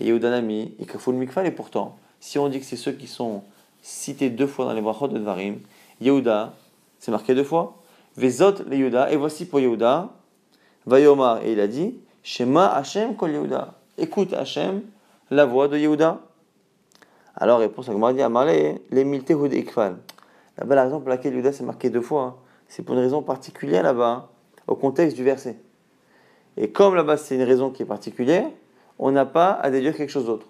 Et 0.00 0.06
Yehuda 0.06 0.30
Nami, 0.30 0.74
il 0.78 0.86
le 0.86 1.12
Mikfal, 1.12 1.46
et 1.46 1.50
pourtant, 1.50 1.96
si 2.20 2.38
on 2.38 2.48
dit 2.48 2.58
que 2.58 2.66
c'est 2.66 2.76
ceux 2.76 2.92
qui 2.92 3.06
sont 3.06 3.42
cités 3.82 4.30
deux 4.30 4.46
fois 4.46 4.64
dans 4.64 4.72
les 4.72 4.80
brachot 4.80 5.08
de 5.08 5.18
Dvarim, 5.18 5.58
Yehuda, 6.00 6.54
c'est 6.98 7.10
marqué 7.10 7.34
deux 7.34 7.44
fois. 7.44 7.76
Vezot 8.16 8.64
le 8.68 8.76
Yehuda, 8.76 9.12
et 9.12 9.16
voici 9.16 9.44
pour 9.46 9.60
Yehuda, 9.60 10.10
Vayomar, 10.86 11.42
et 11.44 11.52
il 11.52 11.60
a 11.60 11.68
dit, 11.68 11.94
Shema 12.22 12.66
Hashem 12.66 13.16
kol 13.16 13.30
Yehuda. 13.30 13.74
Écoute 13.98 14.32
Hashem, 14.32 14.82
la 15.30 15.44
voix 15.44 15.68
de 15.68 15.76
Yehuda. 15.76 16.20
Alors, 17.36 17.58
réponse 17.58 17.88
à 17.88 17.92
Amarle, 17.92 18.78
les 18.90 19.04
milte 19.04 19.30
hud 19.30 19.52
ikfal. 19.52 19.96
Là-bas, 20.58 20.74
la 20.74 20.84
raison 20.84 21.00
pour 21.00 21.08
laquelle 21.08 21.34
Yehuda 21.34 21.52
s'est 21.52 21.64
marqué 21.64 21.90
deux 21.90 22.00
fois, 22.00 22.22
hein, 22.22 22.34
c'est 22.68 22.82
pour 22.82 22.94
une 22.94 23.02
raison 23.02 23.22
particulière 23.22 23.82
là-bas, 23.82 24.28
au 24.66 24.74
contexte 24.74 25.16
du 25.16 25.24
verset. 25.24 25.58
Et 26.56 26.70
comme 26.70 26.94
là-bas, 26.94 27.16
c'est 27.16 27.34
une 27.34 27.42
raison 27.42 27.70
qui 27.70 27.82
est 27.82 27.86
particulière, 27.86 28.48
on 28.98 29.10
n'a 29.10 29.24
pas 29.24 29.52
à 29.52 29.70
déduire 29.70 29.96
quelque 29.96 30.10
chose 30.10 30.26
d'autre. 30.26 30.46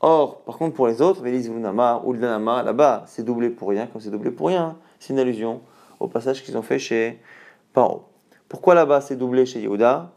Or, 0.00 0.40
par 0.42 0.58
contre, 0.58 0.74
pour 0.74 0.86
les 0.86 1.00
autres, 1.00 1.22
Vélis 1.22 1.48
Vunamar 1.48 2.06
ou 2.06 2.12
là-bas, 2.12 3.04
c'est 3.06 3.22
doublé 3.22 3.50
pour 3.50 3.68
rien, 3.68 3.86
comme 3.86 4.00
c'est 4.00 4.10
doublé 4.10 4.30
pour 4.30 4.48
rien, 4.48 4.76
c'est 4.98 5.12
une 5.12 5.18
allusion 5.18 5.60
au 6.00 6.08
passage 6.08 6.42
qu'ils 6.42 6.56
ont 6.58 6.62
fait 6.62 6.78
chez 6.78 7.20
Paro. 7.72 8.04
Pourquoi 8.48 8.74
là-bas 8.74 9.00
c'est 9.00 9.16
doublé 9.16 9.46
chez 9.46 9.60
Yehuda? 9.60 10.10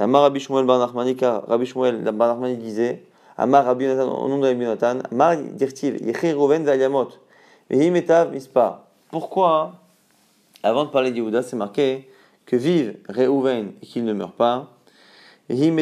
Amar 0.00 0.22
Rabbi 0.22 0.38
Shmuel 0.38 0.64
Bar 0.64 0.78
Nachmani, 0.78 1.16
car 1.16 1.44
Rabbi 1.48 1.66
Shmuel 1.66 2.02
Bar 2.12 2.38
disait 2.56 3.02
Amar 3.36 3.64
Rabbi 3.64 3.84
Yonatan, 3.84 4.24
au 4.24 4.28
nom 4.28 4.38
de 4.38 4.46
Rabbi 4.46 4.62
Yonatan, 4.62 4.98
Amar 5.10 5.36
dirtiv, 5.36 6.00
Yechi 6.00 6.32
Rouven 6.32 6.64
Valiamot, 6.64 7.08
Vehim 7.68 7.96
Etav 7.96 8.32
Mispa. 8.32 8.86
Pourquoi, 9.10 9.74
avant 10.62 10.84
de 10.84 10.90
parler 10.90 11.10
de 11.10 11.16
Yehuda, 11.16 11.42
c'est 11.42 11.56
marqué 11.56 12.08
que 12.46 12.56
vive 12.56 12.96
Reuven 13.08 13.72
et 13.82 13.86
qu'il 13.86 14.04
ne 14.04 14.12
meurt 14.12 14.34
pas, 14.34 14.68
Vehim 15.48 15.78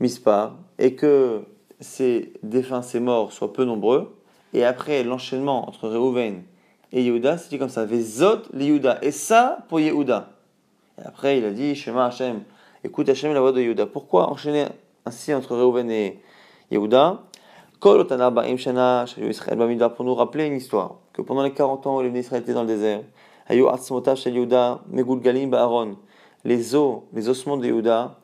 Etav 0.00 0.06
Mispa, 0.08 0.52
et 0.78 0.94
que 0.94 1.42
ces 1.80 2.32
défunts, 2.42 2.82
ces 2.82 3.00
morts 3.00 3.32
soient 3.32 3.52
peu 3.52 3.64
nombreux. 3.64 4.16
Et 4.52 4.64
après 4.64 5.04
l'enchaînement 5.04 5.68
entre 5.68 5.88
Reuven 5.88 6.42
et 6.92 7.02
Yehuda, 7.02 7.38
c'est 7.38 7.50
dit 7.50 7.58
comme 7.58 7.68
ça, 7.68 7.84
Vezot 7.84 8.42
li 8.52 8.66
Yehuda. 8.66 8.98
Et 9.02 9.12
ça 9.12 9.58
pour 9.68 9.78
Yehuda. 9.78 10.30
Et 10.98 11.06
après, 11.06 11.38
il 11.38 11.44
a 11.44 11.50
dit, 11.50 11.74
Shema 11.74 12.06
Hashem, 12.06 12.42
écoute 12.82 13.08
Hashem 13.08 13.32
la 13.32 13.40
voix 13.40 13.52
de 13.52 13.60
Yehuda. 13.60 13.86
Pourquoi 13.86 14.28
enchaîner 14.28 14.66
ainsi 15.06 15.32
entre 15.32 15.54
Reuven 15.56 15.90
et 15.90 16.20
Yehuda? 16.70 17.22
Pour 17.80 17.94
nous 20.04 20.14
rappeler 20.14 20.46
une 20.46 20.56
histoire. 20.56 20.96
Que 21.14 21.22
pendant 21.22 21.42
les 21.42 21.52
40 21.52 21.86
ans 21.86 21.96
où 21.96 22.02
les 22.02 22.20
Israël 22.20 22.42
étaient 22.42 22.52
dans 22.52 22.62
le 22.62 22.68
désert, 22.68 23.00
les 26.44 26.74
os, 26.74 27.02
les 27.12 27.28
ossements 27.28 27.56
de 27.56 27.66
Yehuda 27.66 28.19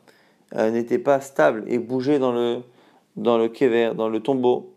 euh, 0.54 0.70
n'étaient 0.70 0.98
pas 0.98 1.20
stables 1.20 1.64
et 1.66 1.78
bougeaient 1.78 2.18
dans 2.18 2.32
le 2.32 2.62
dans 3.16 3.38
le 3.38 3.48
kever, 3.48 3.92
dans 3.94 4.08
le 4.10 4.20
tombeau, 4.20 4.74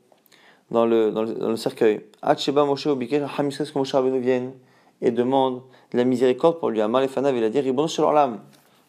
dans 0.71 0.85
le, 0.85 1.11
dans 1.11 1.23
le, 1.23 1.55
cercueil. 1.57 2.01
Hacheba 2.21 2.63
Moshe 2.63 2.87
Obiker, 2.87 3.25
Hamisres 3.37 3.73
que 3.73 3.77
Moshe 3.77 3.91
Rabbeinu 3.91 4.19
vienne 4.19 4.53
et 5.01 5.11
demande 5.11 5.61
de 5.91 5.97
la 5.97 6.05
miséricorde 6.05 6.59
pour 6.59 6.69
lui. 6.69 6.79
Amar 6.81 7.01
Lefanav, 7.01 7.35
il 7.35 7.43
a 7.43 7.49
dit 7.49 7.59
Ribon 7.59 7.87
l'âme, 8.13 8.39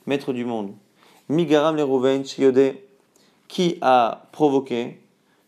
maître 0.06 0.32
du 0.32 0.44
monde. 0.44 0.72
Migaram 1.28 1.76
le 1.76 1.84
Rouven, 1.84 2.22
qui 3.48 3.78
a 3.80 4.22
provoqué 4.32 5.00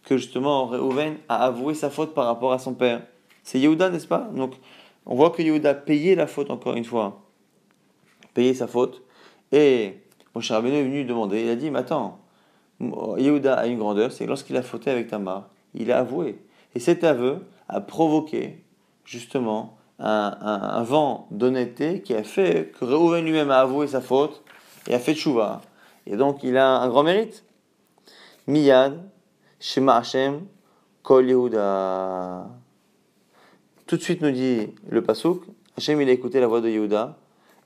que 0.05 0.17
justement 0.17 0.67
Reuven 0.67 1.17
a 1.29 1.47
avoué 1.47 1.75
sa 1.75 1.91
faute 1.91 2.15
par 2.15 2.27
rapport 2.27 2.53
à 2.53 2.59
son 2.59 2.75
père. 2.75 3.03
C'est 3.45 3.59
Yehuda, 3.59 3.91
n'est-ce 3.91 4.07
pas? 4.07 4.29
Donc, 4.35 4.55
on 5.07 5.15
voit 5.15 5.31
que 5.31 5.43
Yehuda 5.43 5.75
payé 5.75 6.15
la 6.15 6.27
faute 6.27 6.51
encore 6.51 6.75
une 6.75 6.85
fois. 6.85 7.23
Payé 8.35 8.55
sa 8.55 8.67
faute. 8.67 9.03
Et 9.53 9.95
Moshe 10.35 10.51
Rabbeinu 10.51 10.77
est 10.77 10.83
venu 10.85 11.05
demander, 11.05 11.43
il 11.43 11.51
a 11.51 11.57
dit, 11.57 11.71
mais 11.71 11.81
attends, 11.81 12.19
Yehuda 12.81 13.55
a 13.55 13.67
une 13.67 13.79
grandeur, 13.79 14.13
c'est 14.13 14.27
lorsqu'il 14.27 14.57
a 14.57 14.63
fauté 14.63 14.91
avec 14.91 15.09
Tamar, 15.09 15.49
il 15.75 15.93
a 15.93 15.99
avoué. 15.99 16.39
Et 16.75 16.81
cet 16.81 17.05
aveu 17.05 17.39
a 17.69 17.81
provoqué 17.81 18.65
justement 19.05 19.77
un, 19.99 20.83
vent 20.83 21.29
d'honnêteté 21.31 22.03
qui 22.03 22.15
a 22.15 22.25
fait 22.25 22.73
que 22.79 22.85
Reuven 22.85 23.25
lui-même 23.25 23.51
a 23.51 23.61
avoué 23.61 23.87
sa 23.87 24.01
faute 24.01 24.43
et 24.89 24.95
a 24.95 24.99
fait 24.99 25.15
tchouva. 25.15 25.61
Et 26.07 26.17
donc 26.17 26.43
il 26.43 26.57
a 26.57 26.79
un 26.79 26.89
grand 26.89 27.05
mérite. 27.05 27.45
Miyad, 28.49 29.01
Shema 29.61 29.99
Hashem, 29.99 30.41
Kol 31.03 31.29
Yehuda. 31.29 32.49
Tout 33.87 33.97
de 33.97 34.03
suite 34.03 34.23
nous 34.23 34.33
dit 34.33 34.69
le 34.89 35.03
Pasuk, 35.03 35.45
Hashem 35.77 36.01
il 36.01 36.09
a 36.09 36.13
écouté 36.13 36.41
la 36.41 36.49
voix 36.49 36.61
de 36.61 36.69
Yehuda, 36.69 37.17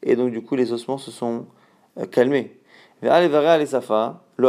et 0.03 0.17
donc 0.17 0.31
du 0.31 0.43
coup 0.43 0.57
les 0.57 0.73
ossements 0.73 0.99
se 0.99 1.11
sont 1.11 1.47
euh, 1.99 2.07
calmés. 2.07 2.59
Safa, 3.67 4.23
le 4.37 4.49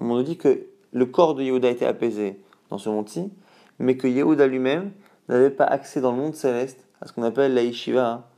On 0.00 0.04
nous 0.04 0.22
dit 0.22 0.36
que 0.36 0.66
le 0.92 1.06
corps 1.06 1.34
de 1.34 1.42
Yehuda 1.42 1.68
a 1.68 1.70
été 1.70 1.86
apaisé 1.86 2.40
dans 2.70 2.78
ce 2.78 2.88
monde-ci, 2.88 3.30
mais 3.78 3.96
que 3.96 4.06
Yehuda 4.06 4.46
lui-même 4.46 4.92
n'avait 5.28 5.50
pas 5.50 5.64
accès 5.64 6.00
dans 6.00 6.12
le 6.12 6.18
monde 6.18 6.34
céleste 6.34 6.86
à 7.00 7.06
ce 7.06 7.12
qu'on 7.12 7.22
appelle 7.22 7.54
la 7.54 7.62
yeshiva 7.62 8.28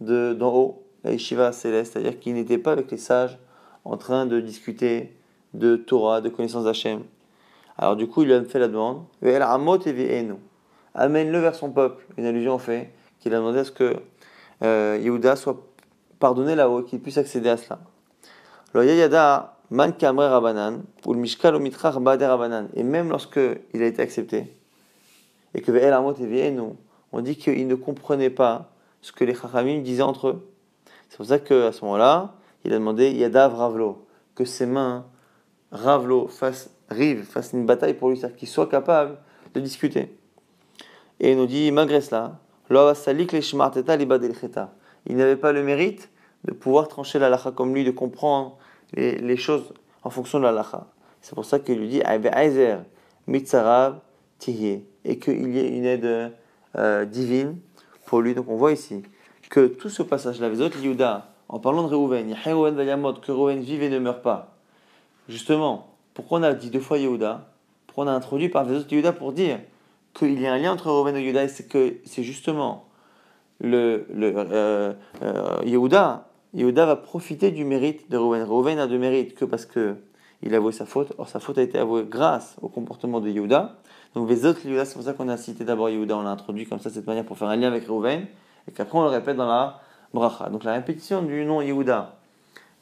de 0.00 0.32
d'en 0.32 0.54
haut, 0.54 0.82
la 1.04 1.12
yeshiva 1.12 1.52
céleste, 1.52 1.92
c'est-à-dire 1.92 2.18
qu'il 2.18 2.34
n'était 2.34 2.58
pas 2.58 2.72
avec 2.72 2.90
les 2.90 2.96
sages 2.96 3.38
en 3.84 3.96
train 3.96 4.26
de 4.26 4.40
discuter 4.40 5.16
de 5.54 5.76
Torah, 5.76 6.20
de 6.20 6.28
connaissance 6.28 6.64
d'Hachem. 6.64 7.02
Alors 7.78 7.96
du 7.96 8.06
coup, 8.06 8.22
il 8.22 8.26
lui 8.26 8.34
a 8.34 8.44
fait 8.44 8.58
la 8.58 8.68
demande, 8.68 9.04
amène-le 10.94 11.38
vers 11.38 11.54
son 11.54 11.70
peuple. 11.70 12.04
Une 12.16 12.26
allusion 12.26 12.58
fait 12.58 12.92
qu'il 13.20 13.34
a 13.34 13.38
demandé 13.38 13.60
à 13.60 13.64
ce 13.64 13.70
que 13.70 13.96
euh, 14.62 14.98
Yehuda 15.00 15.36
soit 15.36 15.56
pardonné 16.20 16.54
là-haut, 16.54 16.82
qu'il 16.82 17.00
puisse 17.00 17.18
accéder 17.18 17.48
à 17.48 17.56
cela. 17.56 17.80
Man 19.70 19.94
Rabanan, 20.00 20.82
ou 21.06 21.14
le 21.14 21.20
Mishkal 21.20 21.56
Rabanan. 21.56 22.68
Et 22.74 22.82
même 22.82 23.08
lorsque 23.08 23.40
il 23.72 23.82
a 23.82 23.86
été 23.86 24.02
accepté, 24.02 24.56
et 25.54 25.62
que 25.62 25.72
El 25.72 25.92
Amot 25.92 26.14
et 26.14 26.56
on 27.12 27.20
dit 27.20 27.36
qu'il 27.36 27.66
ne 27.66 27.74
comprenait 27.74 28.30
pas 28.30 28.70
ce 29.00 29.12
que 29.12 29.24
les 29.24 29.34
Chachamim 29.34 29.80
disaient 29.80 30.02
entre 30.02 30.28
eux. 30.28 30.48
C'est 31.08 31.16
pour 31.16 31.26
ça 31.26 31.38
qu'à 31.38 31.72
ce 31.72 31.84
moment-là, 31.84 32.34
il 32.64 32.72
a 32.72 32.78
demandé 32.78 33.10
Yadav 33.10 33.54
Ravlo, 33.54 34.06
que 34.34 34.44
ses 34.44 34.66
mains, 34.66 35.06
Ravlo, 35.72 36.28
fassent, 36.28 36.70
rive, 36.88 37.24
fassent 37.24 37.52
une 37.52 37.66
bataille 37.66 37.94
pour 37.94 38.10
lui, 38.10 38.16
c'est-à-dire 38.16 38.36
qu'il 38.36 38.48
soit 38.48 38.68
capable 38.68 39.18
de 39.54 39.60
discuter. 39.60 40.16
Et 41.18 41.32
il 41.32 41.36
nous 41.36 41.46
dit, 41.46 41.72
malgré 41.72 42.00
cela, 42.00 42.38
il 45.06 45.16
n'avait 45.16 45.36
pas 45.36 45.52
le 45.52 45.62
mérite 45.62 46.10
de 46.44 46.52
pouvoir 46.52 46.88
trancher 46.88 47.18
la 47.18 47.28
lacha 47.28 47.50
comme 47.50 47.74
lui, 47.74 47.84
de 47.84 47.90
comprendre 47.90 48.56
les, 48.94 49.36
choses 49.36 49.72
en 50.02 50.10
fonction 50.10 50.38
de 50.38 50.44
la 50.44 50.52
lacha. 50.52 50.86
C'est 51.20 51.34
pour 51.34 51.44
ça 51.44 51.58
qu'il 51.58 51.78
lui 51.78 51.88
dit, 51.88 52.00
et 55.04 55.18
qu'il 55.18 55.54
y 55.54 55.58
ait 55.58 55.68
une 55.68 55.84
aide 55.84 56.32
euh, 56.76 57.04
divine 57.04 57.58
pour 58.06 58.20
lui. 58.20 58.34
Donc 58.34 58.48
on 58.48 58.56
voit 58.56 58.72
ici 58.72 59.02
que 59.50 59.66
tout 59.66 59.90
ce 59.90 60.02
passage-là, 60.02 60.48
les 60.48 60.60
autres 60.60 60.78
Yehuda, 60.80 61.28
en 61.48 61.58
parlant 61.58 61.88
de 61.88 61.94
Reuven, 61.94 62.34
que 62.34 63.32
Reuven 63.32 63.60
vive 63.60 63.82
et 63.82 63.90
ne 63.90 63.98
meurt 63.98 64.22
pas. 64.22 64.56
Justement, 65.28 65.88
pourquoi 66.14 66.38
on 66.38 66.42
a 66.44 66.54
dit 66.54 66.70
deux 66.70 66.80
fois 66.80 66.98
Yehuda? 66.98 67.48
Pourquoi 67.86 68.04
on 68.04 68.08
a 68.08 68.12
introduit 68.12 68.48
par 68.48 68.64
les 68.64 68.76
autres 68.76 68.92
Yehuda 68.92 69.12
pour 69.12 69.32
dire 69.32 69.58
qu'il 70.14 70.40
y 70.40 70.46
a 70.46 70.52
un 70.52 70.58
lien 70.58 70.72
entre 70.72 70.90
Reuven 70.90 71.16
et 71.16 71.22
Yehuda 71.22 71.44
et 71.44 71.48
c'est 71.48 71.68
que 71.68 71.96
c'est 72.04 72.22
justement 72.22 72.86
le, 73.60 74.06
euh, 74.12 74.92
euh, 75.22 75.58
Yehuda, 75.64 76.28
Yehuda 76.54 76.86
va 76.86 76.96
profiter 76.96 77.50
du 77.50 77.64
mérite 77.64 78.10
de 78.10 78.16
Reuven. 78.16 78.42
Reuven 78.42 78.78
a 78.78 78.86
de 78.86 78.96
mérite 78.96 79.34
que 79.34 79.44
parce 79.44 79.66
que 79.66 79.96
il 80.42 80.54
a 80.54 80.56
avoué 80.56 80.72
sa 80.72 80.86
faute. 80.86 81.12
Or, 81.18 81.28
sa 81.28 81.38
faute 81.38 81.58
a 81.58 81.62
été 81.62 81.78
avouée 81.78 82.04
grâce 82.08 82.56
au 82.62 82.68
comportement 82.68 83.20
de 83.20 83.28
Yehuda. 83.28 83.76
Donc, 84.14 84.28
les 84.28 84.46
autres 84.46 84.64
Yehuda, 84.64 84.84
c'est 84.84 84.94
pour 84.94 85.02
ça 85.02 85.12
qu'on 85.12 85.28
a 85.28 85.36
cité 85.36 85.64
d'abord 85.64 85.90
Yehuda, 85.90 86.16
on 86.16 86.22
l'a 86.22 86.30
introduit 86.30 86.66
comme 86.66 86.80
ça, 86.80 86.88
de 86.88 86.94
cette 86.94 87.06
manière, 87.06 87.24
pour 87.24 87.36
faire 87.36 87.48
un 87.48 87.56
lien 87.56 87.68
avec 87.68 87.86
Reuven, 87.86 88.26
et 88.66 88.72
qu'après 88.72 88.98
on 88.98 89.02
le 89.02 89.08
répète 89.08 89.36
dans 89.36 89.46
la 89.46 89.80
bracha. 90.14 90.48
Donc, 90.48 90.64
la 90.64 90.72
répétition 90.72 91.22
du 91.22 91.44
nom 91.44 91.60
Yehuda 91.60 92.16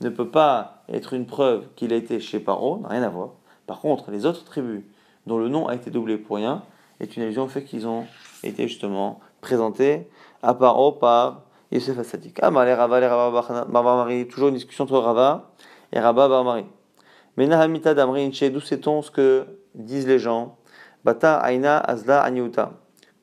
ne 0.00 0.08
peut 0.08 0.28
pas 0.28 0.84
être 0.88 1.12
une 1.12 1.26
preuve 1.26 1.66
qu'il 1.74 1.92
a 1.92 1.96
été 1.96 2.20
chez 2.20 2.38
Paro, 2.38 2.78
n'a 2.78 2.88
rien 2.88 3.02
à 3.02 3.08
voir. 3.08 3.30
Par 3.66 3.80
contre, 3.80 4.10
les 4.10 4.24
autres 4.24 4.44
tribus, 4.44 4.82
dont 5.26 5.38
le 5.38 5.48
nom 5.48 5.66
a 5.66 5.74
été 5.74 5.90
doublé 5.90 6.16
pour 6.16 6.36
rien, 6.36 6.62
est 7.00 7.16
une 7.16 7.24
allusion 7.24 7.44
au 7.44 7.48
fait 7.48 7.64
qu'ils 7.64 7.86
ont 7.86 8.06
été 8.42 8.68
justement 8.68 9.20
présentés 9.40 10.08
Paro 10.40 10.92
par 10.92 11.42
Yosef 11.70 11.98
Assadik. 11.98 12.38
Ah, 12.42 12.50
les 12.64 12.74
Rava, 12.74 13.00
les 13.00 13.06
Rava, 13.06 13.64
Mari, 13.68 14.26
toujours 14.28 14.48
une 14.48 14.54
discussion 14.54 14.84
entre 14.84 14.98
Rava 14.98 15.50
et 15.92 16.00
Rava 16.00 16.28
Barmari. 16.28 16.66
Menahamita 17.36 17.94
Damrin, 17.94 18.30
d'où 18.30 18.60
sait-on 18.60 19.02
ce 19.02 19.10
que 19.10 19.46
disent 19.74 20.08
les 20.08 20.18
gens? 20.18 20.56
Bata 21.04 21.40
Aina 21.48 21.78
Azla 21.78 22.20
Aniuta, 22.22 22.72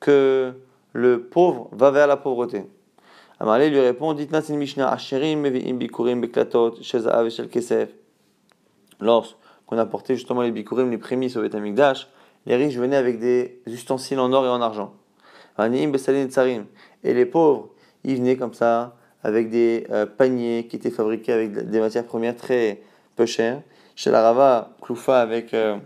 que 0.00 0.54
le 0.92 1.22
pauvre 1.24 1.68
va 1.72 1.90
vers 1.90 2.06
la 2.06 2.16
pauvreté. 2.16 2.64
Amalé 3.38 3.68
lui 3.68 3.80
répond 3.80 4.14
Dites 4.14 4.30
Nasin 4.32 4.56
Mishnah 4.56 4.90
Asherim 4.90 5.42
Mevi'im 5.42 5.74
Bikurim 5.74 6.22
Beklatot 6.22 6.80
Shezav 6.80 7.28
Shel 7.28 7.48
Kesef. 7.48 7.90
Lorsqu'on 8.98 9.76
apportait 9.76 10.14
justement 10.14 10.40
les 10.40 10.50
Bikurim, 10.50 10.90
les 10.90 10.96
prémices 10.96 11.36
au 11.36 11.42
Betamikdash, 11.42 12.08
les 12.46 12.56
riches 12.56 12.76
venaient 12.76 12.96
avec 12.96 13.18
des 13.18 13.60
ustensiles 13.66 14.20
en 14.20 14.32
or 14.32 14.46
et 14.46 14.48
en 14.48 14.62
argent. 14.62 14.94
Et 17.04 17.14
les 17.14 17.26
pauvres, 17.26 17.70
ils 18.04 18.16
venaient 18.16 18.36
comme 18.36 18.54
ça 18.54 18.96
avec 19.22 19.50
des 19.50 19.86
euh, 19.90 20.06
paniers 20.06 20.66
qui 20.68 20.76
étaient 20.76 20.90
fabriqués 20.90 21.32
avec 21.32 21.52
des 21.52 21.80
matières 21.80 22.04
premières 22.04 22.36
très 22.36 22.80
peu 23.16 23.26
chères. 23.26 23.62
Chez 23.96 24.10
la 24.10 24.22
Rava, 24.22 24.76
Kloufa 24.80 25.20
avec 25.20 25.54
euh, 25.54 25.78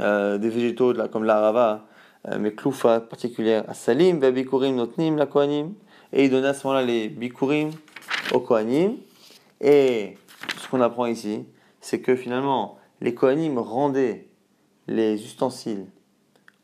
euh, 0.00 0.38
des 0.38 0.48
végétaux 0.48 0.94
comme 1.10 1.24
la 1.24 1.40
Rava, 1.40 1.84
mais 2.38 2.52
Kloufa 2.52 3.00
particulière 3.00 3.64
à 3.68 3.74
Salim, 3.74 4.18
Bikurim 4.20 4.76
Notnim, 4.76 5.16
la 5.16 5.26
Kohanim. 5.26 5.72
Et 6.12 6.24
il 6.24 6.30
donnait 6.30 6.48
à 6.48 6.54
ce 6.54 6.66
moment-là 6.66 6.84
les 6.84 7.08
Bikurim 7.08 7.70
aux 8.32 8.40
Kohanim. 8.40 8.96
Et 9.60 10.16
ce 10.58 10.68
qu'on 10.68 10.80
apprend 10.80 11.06
ici, 11.06 11.44
c'est 11.80 12.00
que 12.00 12.14
finalement, 12.14 12.78
les 13.00 13.14
Kohanim 13.14 13.58
rendaient 13.58 14.26
les 14.86 15.14
ustensiles 15.24 15.86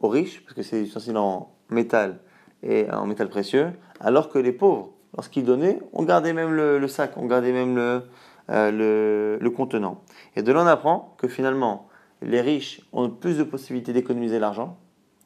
aux 0.01 0.09
riches, 0.09 0.43
parce 0.45 0.55
que 0.55 0.63
c'est 0.63 0.81
des 0.81 0.87
ustensiles 0.87 1.17
en 1.17 1.53
métal 1.71 2.21
et 2.65 2.91
en 2.91 3.07
métal 3.07 3.29
précieux, 3.29 3.71
alors 4.01 4.29
que 4.29 4.39
les 4.39 4.53
pauvres, 4.53 4.91
lorsqu'ils 5.15 5.45
donnaient, 5.45 5.79
on 5.93 6.03
gardait 6.03 6.33
même 6.33 6.53
le, 6.53 6.89
sac, 6.89 7.13
on 7.17 7.27
gardait 7.27 7.53
même 7.53 7.77
le, 7.77 8.03
euh, 8.51 9.39
le, 9.41 9.51
contenant. 9.51 10.01
Et 10.37 10.43
de 10.43 10.53
là, 10.53 10.63
on 10.63 10.67
apprend 10.67 11.15
que 11.19 11.29
finalement, 11.29 11.89
les 12.23 12.41
riches 12.41 12.81
ont 12.93 13.11
plus 13.11 13.39
de 13.39 13.45
possibilités 13.45 13.93
d'économiser 13.93 14.39
l'argent, 14.39 14.79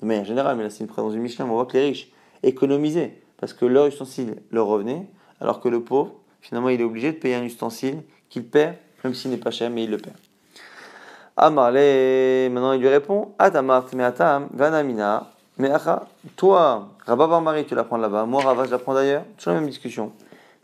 de 0.02 0.06
manière 0.06 0.24
générale, 0.24 0.56
mais 0.56 0.64
là 0.64 0.70
c'est 0.70 0.80
une 0.80 0.88
présence 0.88 1.12
du 1.12 1.18
Michelin, 1.18 1.46
on 1.46 1.54
voit 1.54 1.66
que 1.66 1.76
les 1.76 1.84
riches 1.86 2.12
économisaient 2.42 3.20
parce 3.40 3.52
que 3.52 3.64
leur 3.64 3.86
ustensile 3.86 4.42
leur 4.50 4.66
revenait, 4.66 5.06
alors 5.40 5.60
que 5.60 5.68
le 5.68 5.82
pauvre, 5.82 6.14
finalement, 6.40 6.68
il 6.68 6.80
est 6.80 6.84
obligé 6.84 7.12
de 7.12 7.16
payer 7.16 7.36
un 7.36 7.44
ustensile 7.44 8.02
qu'il 8.28 8.44
perd, 8.44 8.74
même 9.04 9.14
s'il 9.14 9.30
n'est 9.30 9.36
pas 9.36 9.50
cher, 9.50 9.70
mais 9.70 9.84
il 9.84 9.90
le 9.90 9.98
perd. 9.98 10.16
Amarle, 11.36 11.74
maintenant 12.50 12.72
il 12.72 12.80
lui 12.80 12.88
répond 12.88 13.32
Atamart, 13.38 13.86
mais 13.94 14.02
Atam, 14.02 14.48
Vanamina, 14.52 15.30
mais 15.58 15.70
toi, 16.36 16.88
Rabba 17.04 17.40
Marie, 17.40 17.66
tu 17.66 17.74
l'apprends 17.74 17.96
là-bas, 17.96 18.26
moi, 18.26 18.42
Rava, 18.42 18.64
je 18.64 18.70
l'apprends 18.70 18.94
d'ailleurs, 18.94 19.24
toujours 19.36 19.54
la 19.54 19.60
même 19.60 19.68
discussion. 19.68 20.12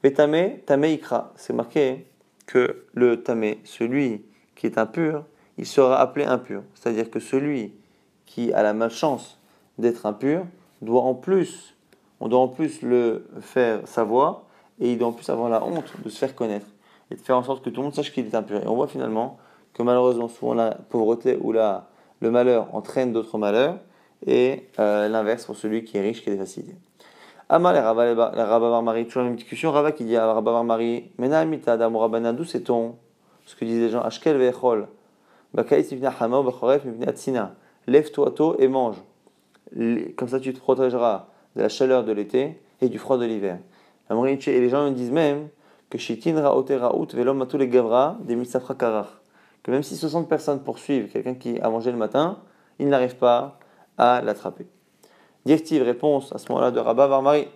Mais 0.03 0.13
Tamé, 0.13 0.63
Tamé 0.67 0.93
Ikra, 0.93 1.33
c'est 1.35 1.53
marqué 1.53 2.07
que 2.47 2.85
le 2.95 3.23
Tamé, 3.23 3.61
celui 3.65 4.25
qui 4.55 4.67
est 4.67 4.79
impur, 4.79 5.25
il 5.59 5.67
sera 5.67 6.01
appelé 6.01 6.25
impur. 6.25 6.63
C'est-à-dire 6.75 7.11
que 7.11 7.19
celui 7.19 7.73
qui 8.27 8.53
a 8.53 8.63
la 8.63 8.73
malchance 8.73 9.39
d'être 9.79 10.07
impur 10.07 10.45
doit 10.83 11.03
en 11.03 11.15
plus, 11.15 11.75
on 12.21 12.29
doit 12.29 12.41
en 12.41 12.49
plus 12.49 12.83
le 12.83 13.27
faire 13.41 13.87
savoir 13.87 14.43
et 14.81 14.93
il 14.93 14.99
doit 14.99 15.09
en 15.09 15.13
plus 15.13 15.29
avoir 15.29 15.49
la 15.49 15.65
honte 15.65 15.93
de 16.05 16.09
se 16.09 16.19
faire 16.19 16.35
connaître 16.35 16.67
et 17.11 17.17
de 17.17 17.21
faire 17.21 17.37
en 17.37 17.43
sorte 17.43 17.65
que 17.65 17.71
tout 17.71 17.81
le 17.81 17.85
monde 17.85 17.95
sache 17.95 18.13
qu'il 18.13 18.27
est 18.27 18.35
impur. 18.35 18.63
Et 18.63 18.67
on 18.67 18.75
voit 18.75 18.89
finalement 18.89 19.39
que 19.73 19.83
malheureusement, 19.83 20.29
souvent 20.29 20.55
la 20.55 20.71
pauvreté 20.75 21.39
ou 21.41 21.53
la, 21.53 21.89
le 22.21 22.31
malheur 22.31 22.75
entraîne 22.75 23.13
d'autres 23.13 23.39
malheurs, 23.39 23.79
et 24.27 24.69
euh, 24.79 25.09
l'inverse 25.09 25.45
pour 25.45 25.57
celui 25.57 25.85
qui 25.85 25.97
est 25.99 26.01
riche, 26.01 26.23
qui 26.23 26.31
a 26.31 26.33
des 26.33 26.39
facilités. 26.39 26.77
Amal 27.49 27.77
et 27.77 27.81
Rabba 27.81 28.81
Marie, 28.83 29.07
toujours 29.07 29.23
la 29.23 29.29
même 29.29 29.37
discussion. 29.37 29.71
Rabba 29.71 29.93
qui 29.93 30.05
dit 30.05 30.17
à 30.17 30.33
Rabba 30.33 30.63
Marie, 30.63 31.11
Mena 31.19 31.45
d'où 32.33 32.45
c'est-on 32.45 32.97
Ce 33.45 33.55
que 33.55 33.65
disent 33.65 33.81
les 33.81 33.91
gens, 33.91 34.01
Ashkel 34.01 34.37
ve'echol, 34.37 34.89
Bakaïs 35.53 35.91
ibn 35.93 36.09
Hama, 36.19 36.43
Bachoref 36.43 36.85
ibn 36.85 37.07
Atsina, 37.09 37.55
lève-toi 37.87 38.31
tôt 38.31 38.57
et 38.59 38.69
mange. 38.69 38.97
Comme 40.17 40.29
ça 40.29 40.41
tu 40.41 40.53
te 40.55 40.59
protégeras 40.59 41.27
de 41.57 41.63
la 41.63 41.69
chaleur 41.69 42.05
de 42.05 42.13
l'été 42.13 42.61
et 42.81 42.89
du 42.89 42.99
froid 42.99 43.19
de 43.19 43.25
l'hiver. 43.25 43.59
Et 44.11 44.61
les 44.61 44.69
gens 44.69 44.91
disent 44.91 45.11
même 45.11 45.49
que 45.91 45.99
Shitin 45.99 46.41
Raote 46.41 46.71
Raout 46.71 47.09
Velom 47.13 47.37
Matou 47.39 47.59
le 47.59 47.67
Gavra 47.67 48.17
des 48.21 48.37
Misafra 48.37 48.75
Karach 48.75 49.09
que 49.65 49.71
même 49.71 49.83
si 49.83 49.97
60 49.97 50.29
personnes 50.29 50.61
poursuivent 50.61 51.11
quelqu'un 51.11 51.35
qui 51.35 51.59
a 51.59 51.69
mangé 51.71 51.91
le 51.91 51.97
matin, 51.97 52.39
il 52.79 52.89
n'arrive 52.89 53.17
pas 53.17 53.59
à 53.99 54.21
l'attraper. 54.23 54.67
Directive, 55.45 55.83
réponse 55.83 56.33
à 56.33 56.39
ce 56.39 56.51
moment-là 56.51 56.71
de 56.71 56.81
Rabba 56.81 57.07
Varmari. 57.07 57.49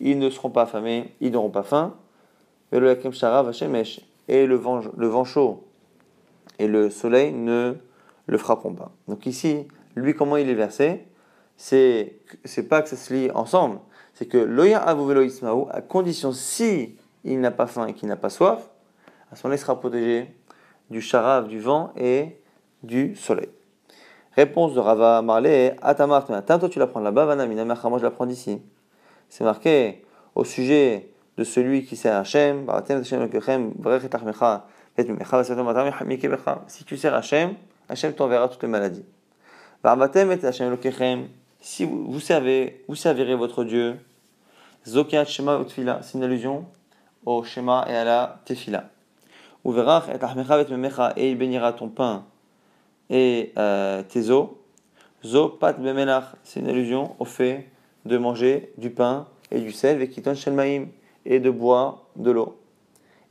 Ils 0.00 0.18
ne 0.18 0.30
seront 0.30 0.50
pas 0.50 0.62
affamés, 0.62 1.14
ils 1.20 1.30
n'auront 1.30 1.50
pas 1.50 1.62
faim. 1.62 1.94
Et 2.72 4.46
le 4.46 4.56
vent, 4.56 4.80
le 4.96 5.06
vent 5.06 5.24
chaud 5.24 5.64
et 6.58 6.66
le 6.66 6.90
soleil 6.90 7.32
ne 7.32 7.74
le 8.26 8.38
frapperont 8.38 8.74
pas. 8.74 8.90
Donc 9.08 9.26
ici, 9.26 9.68
lui, 9.94 10.14
comment 10.14 10.36
il 10.36 10.48
est 10.48 10.54
versé 10.54 11.06
C'est 11.56 12.20
pas 12.68 12.82
que 12.82 12.88
ça 12.88 12.96
se 12.96 13.12
lie 13.12 13.30
ensemble, 13.32 13.78
c'est 14.14 14.26
que 14.26 14.38
l'oya 14.38 14.80
avuvelo 14.80 15.22
ismaou, 15.22 15.68
à 15.70 15.80
condition 15.80 16.32
si 16.32 16.96
il 17.24 17.40
n'a 17.40 17.50
pas 17.50 17.66
faim 17.66 17.86
et 17.86 17.94
qu'il 17.94 18.08
n'a 18.08 18.16
pas 18.16 18.30
soif, 18.30 18.70
à 19.30 19.36
ce 19.36 19.46
moment-là, 19.46 19.56
il 19.56 19.60
sera 19.60 19.78
protégé 19.78 20.34
du 20.90 21.00
charav, 21.00 21.48
du 21.48 21.60
vent 21.60 21.92
et 21.96 22.36
du 22.82 23.16
soleil. 23.16 23.48
Réponse 24.36 24.74
de 24.74 24.80
Rava 24.80 25.22
Marley, 25.22 25.76
Atamart, 25.80 26.26
toi 26.26 26.68
tu 26.68 26.78
l'apprends 26.78 27.00
là-bas, 27.00 27.24
Vanamina, 27.24 27.64
moi 27.64 27.98
je 27.98 28.04
l'apprends 28.04 28.26
d'ici. 28.26 28.60
C'est 29.28 29.44
marqué 29.44 30.04
au 30.34 30.44
sujet 30.44 31.10
de 31.36 31.44
celui 31.44 31.84
qui 31.84 31.96
sert 31.96 32.16
Hachem, 32.16 32.66
Si 36.66 36.84
tu 36.84 36.96
sers 36.96 37.14
Hachem, 37.14 37.54
Hachem 37.88 38.12
t'enverra 38.12 38.48
toutes 38.48 38.62
les 38.62 38.68
maladies. 38.68 39.04
Si 41.60 41.84
vous, 41.84 42.20
servez, 42.20 42.84
vous 42.88 42.94
servirez 42.94 43.34
votre 43.34 43.64
Dieu, 43.64 43.98
Zokiat 44.86 45.24
Shema 45.24 45.58
Utfila, 45.60 46.00
c'est 46.02 46.18
une 46.18 46.24
allusion 46.24 46.66
au 47.24 47.42
Shema 47.42 47.86
et 47.88 47.94
à 47.94 48.04
la 48.04 48.40
Tefila. 48.44 48.93
Uverach 49.64 50.08
et 50.08 50.14
et 50.14 50.70
Memecha, 50.76 51.12
et 51.16 51.30
il 51.30 51.38
bénira 51.38 51.72
ton 51.72 51.88
pain 51.88 52.24
et 53.10 53.52
euh, 53.58 54.02
tes 54.02 54.30
os. 54.30 54.48
Zo 55.24 55.48
Pat 55.48 55.80
Bemelach, 55.80 56.34
c'est 56.42 56.60
une 56.60 56.68
allusion 56.68 57.16
au 57.18 57.24
fait 57.24 57.70
de 58.04 58.18
manger 58.18 58.72
du 58.76 58.90
pain 58.90 59.26
et 59.50 59.60
du 59.60 59.72
sel, 59.72 59.98
Vekiton 59.98 60.34
Shelmaim, 60.34 60.86
et 61.24 61.40
de 61.40 61.50
boire 61.50 62.02
de 62.16 62.30
l'eau. 62.30 62.60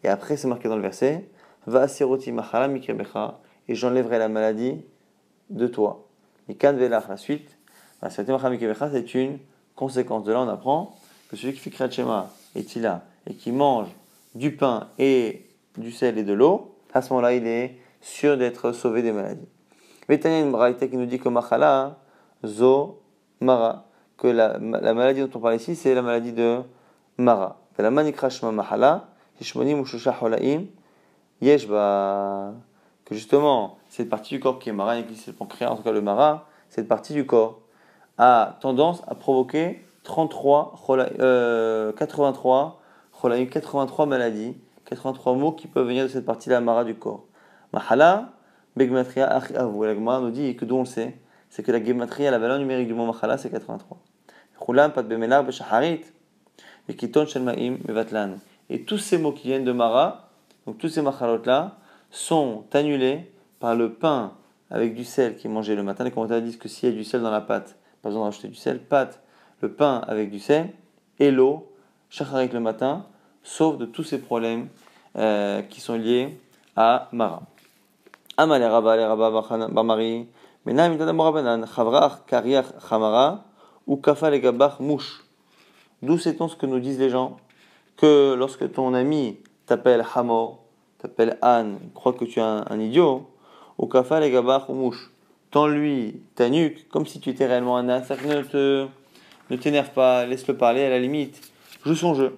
Et 0.03 0.07
après, 0.07 0.35
c'est 0.37 0.47
marqué 0.47 0.67
dans 0.67 0.75
le 0.75 0.81
verset, 0.81 1.25
Va 1.67 1.81
asiroti 1.81 2.31
machala 2.31 2.67
mikrebecha, 2.67 3.39
et 3.67 3.75
j'enlèverai 3.75 4.17
la 4.17 4.27
maladie 4.27 4.81
de 5.49 5.67
toi. 5.67 6.07
Mikan 6.49 6.73
velach, 6.73 7.07
la 7.07 7.17
suite, 7.17 7.57
c'est 8.09 8.27
une 9.13 9.37
conséquence. 9.75 10.23
De 10.23 10.33
là, 10.33 10.41
on 10.41 10.49
apprend 10.49 10.95
que 11.29 11.37
celui 11.37 11.53
qui 11.53 11.59
fait 11.59 11.69
Kriyat 11.69 11.91
Shema 11.91 12.29
et 12.55 12.63
Tila, 12.63 13.03
et 13.29 13.35
qui 13.35 13.51
mange 13.51 13.87
du 14.35 14.55
pain 14.55 14.89
et 14.97 15.45
du 15.77 15.91
sel 15.91 16.17
et 16.17 16.23
de 16.23 16.33
l'eau, 16.33 16.75
à 16.93 17.01
ce 17.01 17.09
moment-là, 17.13 17.33
il 17.33 17.47
est 17.47 17.77
sûr 18.01 18.37
d'être 18.37 18.71
sauvé 18.71 19.01
des 19.01 19.11
maladies. 19.11 19.47
Mais 20.09 20.15
il 20.15 20.23
y 20.23 20.27
a 20.27 20.39
une 20.39 20.75
qui 20.75 20.97
nous 20.97 21.05
dit 21.05 21.19
que 21.19 21.29
machala, 21.29 21.97
zo, 22.45 23.01
mara, 23.39 23.85
que 24.17 24.27
la, 24.27 24.57
la 24.59 24.93
maladie 24.93 25.21
dont 25.21 25.29
on 25.33 25.39
parle 25.39 25.55
ici, 25.55 25.75
c'est 25.75 25.95
la 25.95 26.01
maladie 26.01 26.33
de 26.33 26.61
mara. 27.17 27.59
La 27.77 27.89
manikrashma 27.89 28.51
mahala, 28.51 29.07
que 33.05 33.15
justement, 33.15 33.77
cette 33.89 34.09
partie 34.09 34.35
du 34.35 34.39
corps 34.39 34.59
qui 34.59 34.69
est 34.69 34.73
mara, 34.73 34.97
et 34.99 35.05
qui 35.05 35.15
c'est 35.15 35.31
le 35.31 35.37
pancréas, 35.37 35.69
en 35.71 35.75
tout 35.75 35.83
cas 35.83 35.91
le 35.91 36.01
mara, 36.01 36.47
cette 36.69 36.87
partie 36.87 37.13
du 37.13 37.25
corps 37.25 37.59
a 38.17 38.57
tendance 38.61 39.01
à 39.07 39.15
provoquer 39.15 39.83
33, 40.03 40.75
euh, 41.19 41.91
83, 41.93 42.81
83 43.49 44.05
maladies, 44.05 44.55
83 44.85 45.35
mots 45.35 45.51
qui 45.51 45.67
peuvent 45.67 45.87
venir 45.87 46.03
de 46.03 46.09
cette 46.09 46.25
partie-là, 46.25 46.61
mara 46.61 46.83
du 46.83 46.95
corps. 46.95 47.25
Mahala, 47.71 48.33
begmatria 48.75 49.27
achiavu. 49.27 49.85
La 49.85 49.95
Gemara 49.95 50.19
nous 50.19 50.31
dit 50.31 50.55
que 50.55 50.65
d'où 50.65 50.75
on 50.75 50.81
le 50.81 50.85
sait, 50.85 51.19
c'est 51.49 51.63
que 51.63 51.71
la 51.71 51.83
gematria, 51.83 52.31
la 52.31 52.39
valeur 52.39 52.59
numérique 52.59 52.87
du 52.87 52.93
mot 52.93 53.05
mahala, 53.05 53.37
c'est 53.37 53.49
83. 53.49 53.97
Chulam, 54.65 54.91
pat 54.91 55.07
bemelar, 55.07 55.43
beshaharit, 55.43 56.01
bekiton 56.87 57.25
shelmaim, 57.25 57.77
mevatlan. 57.87 58.37
Et 58.69 58.83
tous 58.83 58.97
ces 58.97 59.17
mots 59.17 59.33
qui 59.33 59.47
viennent 59.49 59.65
de 59.65 59.71
Mara, 59.71 60.29
donc 60.65 60.77
tous 60.77 60.89
ces 60.89 61.01
machalot-là, 61.01 61.77
sont 62.09 62.65
annulés 62.73 63.31
par 63.59 63.75
le 63.75 63.93
pain 63.93 64.33
avec 64.69 64.95
du 64.95 65.03
sel 65.03 65.35
qui 65.35 65.47
est 65.47 65.49
mangé 65.49 65.75
le 65.75 65.83
matin. 65.83 66.03
Les 66.03 66.11
commentaires 66.11 66.41
disent 66.41 66.57
que 66.57 66.67
s'il 66.67 66.89
y 66.89 66.91
a 66.91 66.95
du 66.95 67.03
sel 67.03 67.21
dans 67.21 67.31
la 67.31 67.41
pâte, 67.41 67.77
pas 68.01 68.09
besoin 68.09 68.23
de 68.23 68.25
rajouter 68.25 68.47
du 68.47 68.55
sel, 68.55 68.79
pâte, 68.79 69.21
le 69.61 69.71
pain 69.71 70.01
avec 70.07 70.31
du 70.31 70.39
sel 70.39 70.69
et 71.19 71.31
l'eau, 71.31 71.71
shacharik 72.09 72.53
le 72.53 72.59
matin, 72.59 73.05
sauf 73.43 73.77
de 73.77 73.85
tous 73.85 74.03
ces 74.03 74.19
problèmes 74.19 74.67
euh, 75.17 75.61
qui 75.61 75.81
sont 75.81 75.95
liés 75.95 76.37
à 76.75 77.09
Mara. 77.11 77.43
Amale 78.37 78.63
Rabba, 78.63 78.95
le 78.95 79.03
Rabba 79.05 79.43
Chavrach, 81.75 82.25
Kariach, 82.25 82.65
Chamara, 82.89 83.43
ou 83.85 83.97
Kafa 83.97 84.31
le 84.31 84.37
Gabach, 84.39 84.79
Mouche. 84.79 85.23
D'où 86.01 86.17
sait-on 86.17 86.47
ce 86.47 86.55
que 86.55 86.65
nous 86.65 86.79
disent 86.79 86.99
les 86.99 87.09
gens 87.09 87.37
que 87.95 88.33
lorsque 88.33 88.71
ton 88.71 88.93
ami 88.93 89.37
t'appelle 89.65 90.03
Hamor, 90.15 90.59
t'appelle 91.01 91.37
Anne, 91.41 91.79
croit 91.93 92.13
que 92.13 92.25
tu 92.25 92.39
es 92.39 92.41
un, 92.41 92.79
idiot, 92.79 93.29
au 93.77 93.87
kafa 93.87 94.19
les 94.19 94.31
gabar 94.31 94.69
ou 94.69 94.73
mouche, 94.73 95.11
tends-lui 95.51 96.21
ta 96.35 96.49
nuque 96.49 96.89
comme 96.89 97.05
si 97.05 97.19
tu 97.19 97.29
étais 97.29 97.45
réellement 97.45 97.77
un 97.77 98.01
te, 98.01 98.87
ne 99.49 99.55
t'énerve 99.55 99.91
pas, 99.91 100.25
laisse-le 100.25 100.57
parler 100.57 100.83
à 100.83 100.89
la 100.89 100.99
limite, 100.99 101.39
joue 101.85 101.95
son 101.95 102.15
jeu. 102.15 102.37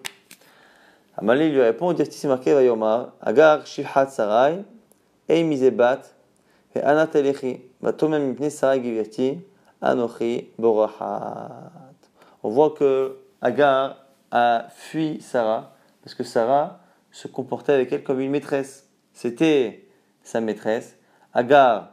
Amalé 1.17 1.49
lui 1.49 1.61
répond, 1.61 1.93
dit 1.93 2.03
c'est 2.09 2.27
marqué 2.27 2.53
Vayomar, 2.53 3.13
Agar 3.21 3.65
Shifhat 3.65 4.07
Sarai, 4.07 4.63
Eimizebat, 5.29 6.01
et 6.75 6.81
Anat 6.81 7.09
Elechi, 7.13 7.61
Vatomem 7.81 8.21
Mipne 8.27 8.49
Sarai 8.49 8.83
Giverti, 8.83 9.39
Anochi 9.81 10.49
Borahat. 10.59 11.71
On 12.43 12.49
voit 12.49 12.71
que 12.71 13.17
Agar 13.41 14.05
a 14.31 14.67
fui 14.69 15.21
Sarah, 15.21 15.73
parce 16.03 16.15
que 16.15 16.23
Sarah 16.23 16.79
se 17.11 17.29
comportait 17.29 17.71
avec 17.71 17.93
elle 17.93 18.03
comme 18.03 18.19
une 18.19 18.31
maîtresse. 18.31 18.89
C'était 19.13 19.87
sa 20.21 20.41
maîtresse. 20.41 20.97
Agar 21.33 21.91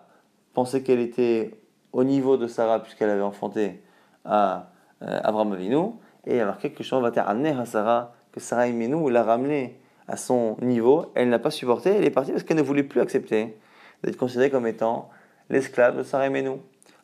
pensait 0.52 0.82
qu'elle 0.82 0.98
était 0.98 1.60
au 1.92 2.02
niveau 2.02 2.36
de 2.36 2.48
Sarah, 2.48 2.82
puisqu'elle 2.82 3.10
avait 3.10 3.22
enfanté 3.22 3.84
à 4.24 4.70
euh, 5.02 5.20
Abraham 5.22 5.52
Avinu, 5.52 5.92
et 6.26 6.36
il 6.36 6.40
a 6.40 6.46
marqué 6.46 6.72
que 6.72 6.82
va 6.96 7.22
amener 7.22 7.50
à 7.50 7.64
Sarah, 7.64 8.12
que 8.32 8.40
Sarah 8.40 8.66
Imenu 8.66 9.10
l'a 9.10 9.22
ramené 9.22 9.78
à 10.08 10.16
son 10.16 10.56
niveau. 10.60 11.12
Elle 11.14 11.28
n'a 11.28 11.38
pas 11.38 11.50
supporté, 11.50 11.90
elle 11.90 12.04
est 12.04 12.10
partie 12.10 12.32
parce 12.32 12.42
qu'elle 12.42 12.56
ne 12.56 12.62
voulait 12.62 12.82
plus 12.82 13.00
accepter 13.00 13.56
d'être 14.02 14.16
considérée 14.16 14.50
comme 14.50 14.66
étant 14.66 15.10
l'esclave 15.50 15.96
de 15.96 16.02
Sarah 16.02 16.26
Imenu. 16.26 16.58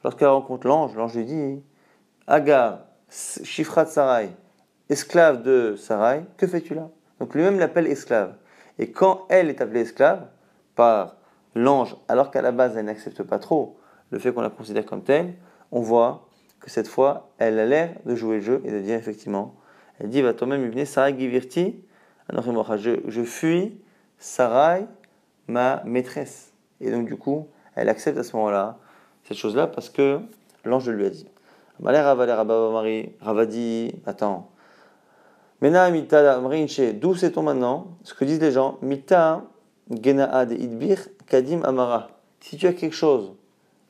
Lorsqu'elle 0.04 0.28
rencontre 0.28 0.66
l'ange, 0.66 0.94
l'ange 0.96 1.14
lui 1.14 1.24
dit 1.24 1.62
Agar, 2.26 2.80
Shifrat 3.10 3.86
Sarai, 3.86 4.30
esclave 4.88 5.42
de 5.42 5.76
Sarai, 5.76 6.24
que 6.36 6.46
fais-tu 6.46 6.74
là? 6.74 6.88
Donc 7.20 7.34
lui-même 7.34 7.58
l'appelle 7.58 7.86
esclave. 7.86 8.34
Et 8.78 8.90
quand 8.90 9.26
elle 9.28 9.48
est 9.48 9.60
appelée 9.60 9.80
esclave 9.80 10.26
par 10.76 11.16
l'ange, 11.54 11.96
alors 12.06 12.30
qu'à 12.30 12.42
la 12.42 12.52
base 12.52 12.76
elle 12.76 12.86
n'accepte 12.86 13.22
pas 13.22 13.38
trop 13.38 13.78
le 14.10 14.18
fait 14.18 14.32
qu'on 14.32 14.40
la 14.40 14.50
considère 14.50 14.86
comme 14.86 15.02
telle, 15.02 15.34
on 15.72 15.80
voit 15.80 16.28
que 16.60 16.70
cette 16.70 16.88
fois 16.88 17.30
elle 17.38 17.58
a 17.58 17.66
l'air 17.66 17.94
de 18.04 18.14
jouer 18.14 18.36
le 18.36 18.42
jeu 18.42 18.62
et 18.64 18.70
de 18.70 18.80
dire 18.80 18.96
effectivement, 18.96 19.54
elle 20.00 20.08
dit 20.08 20.22
va 20.22 20.34
toi-même 20.34 20.68
venir 20.68 20.86
Sarai 20.86 21.18
Givirti, 21.18 21.80
je, 22.30 23.00
je 23.06 23.22
fuis 23.22 23.80
Sarai, 24.18 24.86
ma 25.46 25.82
maîtresse. 25.84 26.52
Et 26.80 26.90
donc 26.90 27.06
du 27.06 27.16
coup, 27.16 27.48
elle 27.74 27.88
accepte 27.88 28.18
à 28.18 28.22
ce 28.22 28.36
moment-là 28.36 28.78
cette 29.24 29.36
chose-là 29.36 29.66
parce 29.66 29.90
que 29.90 30.20
l'ange 30.64 30.88
lui 30.88 31.06
a 31.06 31.10
dit. 31.10 31.26
Ravadi, 33.20 33.94
attends, 34.06 34.50
Mena 35.60 35.90
mita 35.90 36.40
d'où 36.92 37.14
sait-on 37.16 37.42
maintenant 37.42 37.88
Ce 38.04 38.14
que 38.14 38.24
disent 38.24 38.40
les 38.40 38.52
gens, 38.52 38.78
mita 38.80 39.42
genaad 39.90 40.52
idbir 40.52 40.98
kadim 41.26 41.62
amara. 41.64 42.08
Si 42.40 42.56
tu 42.56 42.66
as 42.68 42.72
quelque 42.72 42.94
chose 42.94 43.32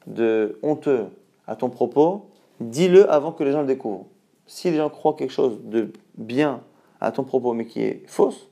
de 0.07 0.59
honteux 0.63 1.07
à 1.47 1.57
ton 1.57 1.69
propos, 1.69 2.31
dis-le 2.61 3.11
avant 3.11 3.33
que 3.33 3.45
les 3.45 3.53
gens 3.53 3.61
le 3.61 3.67
découvrent. 3.67 4.07
Si 4.49 4.71
les 4.71 4.79
gens 4.79 4.91
croient 4.91 5.15
quelque 5.15 5.33
chose 5.33 5.61
de 5.63 5.93
bien 6.17 6.63
à 7.01 7.13
ton 7.13 7.23
propos 7.23 7.53
mais 7.53 7.67
qui 7.67 7.83
est 7.83 8.03
fausse, 8.07 8.49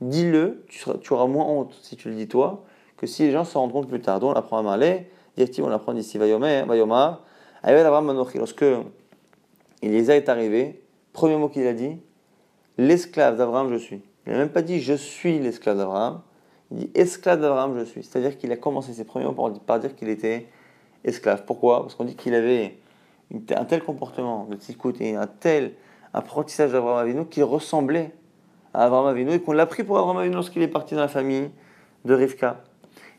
dis-le, 0.00 0.64
tu, 0.68 1.12
auras 1.12 1.26
moins 1.26 1.44
honte 1.44 1.76
si 1.82 1.96
tu 1.96 2.08
le 2.08 2.14
dis 2.14 2.28
toi 2.28 2.64
que 2.96 3.06
si 3.06 3.24
les 3.24 3.32
gens 3.32 3.44
s'en 3.44 3.60
rendent 3.60 3.72
compte 3.72 3.88
plus 3.88 4.00
tard. 4.00 4.20
Donc 4.20 4.30
on 4.30 4.38
apprend 4.38 4.58
à 4.58 4.62
Malé, 4.62 5.06
on 5.58 5.70
apprend 5.70 5.92
d'ici 5.92 6.18
Vayomar, 6.18 6.66
Vayomar, 6.66 7.24
lorsque 7.64 8.64
Elisa 9.82 10.16
est 10.16 10.28
arrivé, 10.28 10.82
premier 11.12 11.36
mot 11.36 11.48
qu'il 11.48 11.66
a 11.66 11.72
dit, 11.72 11.98
l'esclave 12.78 13.36
d'Abraham 13.36 13.72
je 13.72 13.78
suis. 13.78 14.02
Il 14.26 14.32
n'a 14.32 14.38
même 14.38 14.50
pas 14.50 14.62
dit 14.62 14.80
je 14.80 14.94
suis 14.94 15.38
l'esclave 15.38 15.78
d'Abraham, 15.78 16.20
il 16.70 16.76
dit 16.78 16.90
esclave 16.94 17.40
d'Abraham 17.40 17.78
je 17.78 17.84
suis. 17.84 18.02
C'est-à-dire 18.04 18.38
qu'il 18.38 18.52
a 18.52 18.56
commencé 18.56 18.92
ses 18.92 19.04
premiers 19.04 19.24
mots 19.24 19.50
par, 19.66 19.80
dire 19.80 19.96
qu'il 19.96 20.08
était 20.08 20.46
esclave. 21.04 21.44
Pourquoi? 21.46 21.82
Parce 21.82 21.94
qu'on 21.94 22.04
dit 22.04 22.16
qu'il 22.16 22.34
avait 22.34 22.78
un 23.32 23.64
tel 23.64 23.82
comportement 23.82 24.46
de 24.46 24.56
tikkut 24.56 24.94
et 25.00 25.14
un 25.14 25.26
tel 25.26 25.74
apprentissage 26.12 26.72
d'Abraham 26.72 26.98
Avinu 26.98 27.26
qui 27.26 27.42
ressemblait 27.42 28.12
à 28.74 28.84
Abraham 28.84 29.06
Avinu 29.06 29.32
et 29.32 29.40
qu'on 29.40 29.52
l'a 29.52 29.66
pris 29.66 29.84
pour 29.84 29.98
Abraham 29.98 30.18
Avinu 30.18 30.34
lorsqu'il 30.34 30.62
est 30.62 30.68
parti 30.68 30.94
dans 30.94 31.00
la 31.00 31.08
famille 31.08 31.50
de 32.04 32.14
Rivka. 32.14 32.62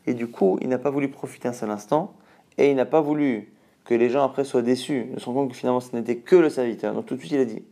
Et 0.06 0.14
du 0.14 0.28
coup, 0.28 0.58
il 0.60 0.68
n'a 0.68 0.78
pas 0.78 0.90
voulu 0.90 1.10
profiter 1.10 1.48
un 1.48 1.52
seul 1.52 1.70
instant 1.70 2.14
et 2.58 2.70
il 2.70 2.76
n'a 2.76 2.86
pas 2.86 3.00
voulu 3.00 3.52
que 3.84 3.94
les 3.94 4.10
gens 4.10 4.24
après 4.24 4.44
soient 4.44 4.62
déçus, 4.62 5.06
ne 5.12 5.18
se 5.18 5.24
rendent 5.26 5.36
compte 5.36 5.50
que 5.50 5.56
finalement 5.56 5.80
ce 5.80 5.94
n'était 5.96 6.16
que 6.16 6.36
le 6.36 6.50
serviteur. 6.50 6.94
Donc 6.94 7.06
tout 7.06 7.14
de 7.14 7.20
suite 7.20 7.32
il 7.32 7.40
a 7.40 7.44
dit 7.44 7.62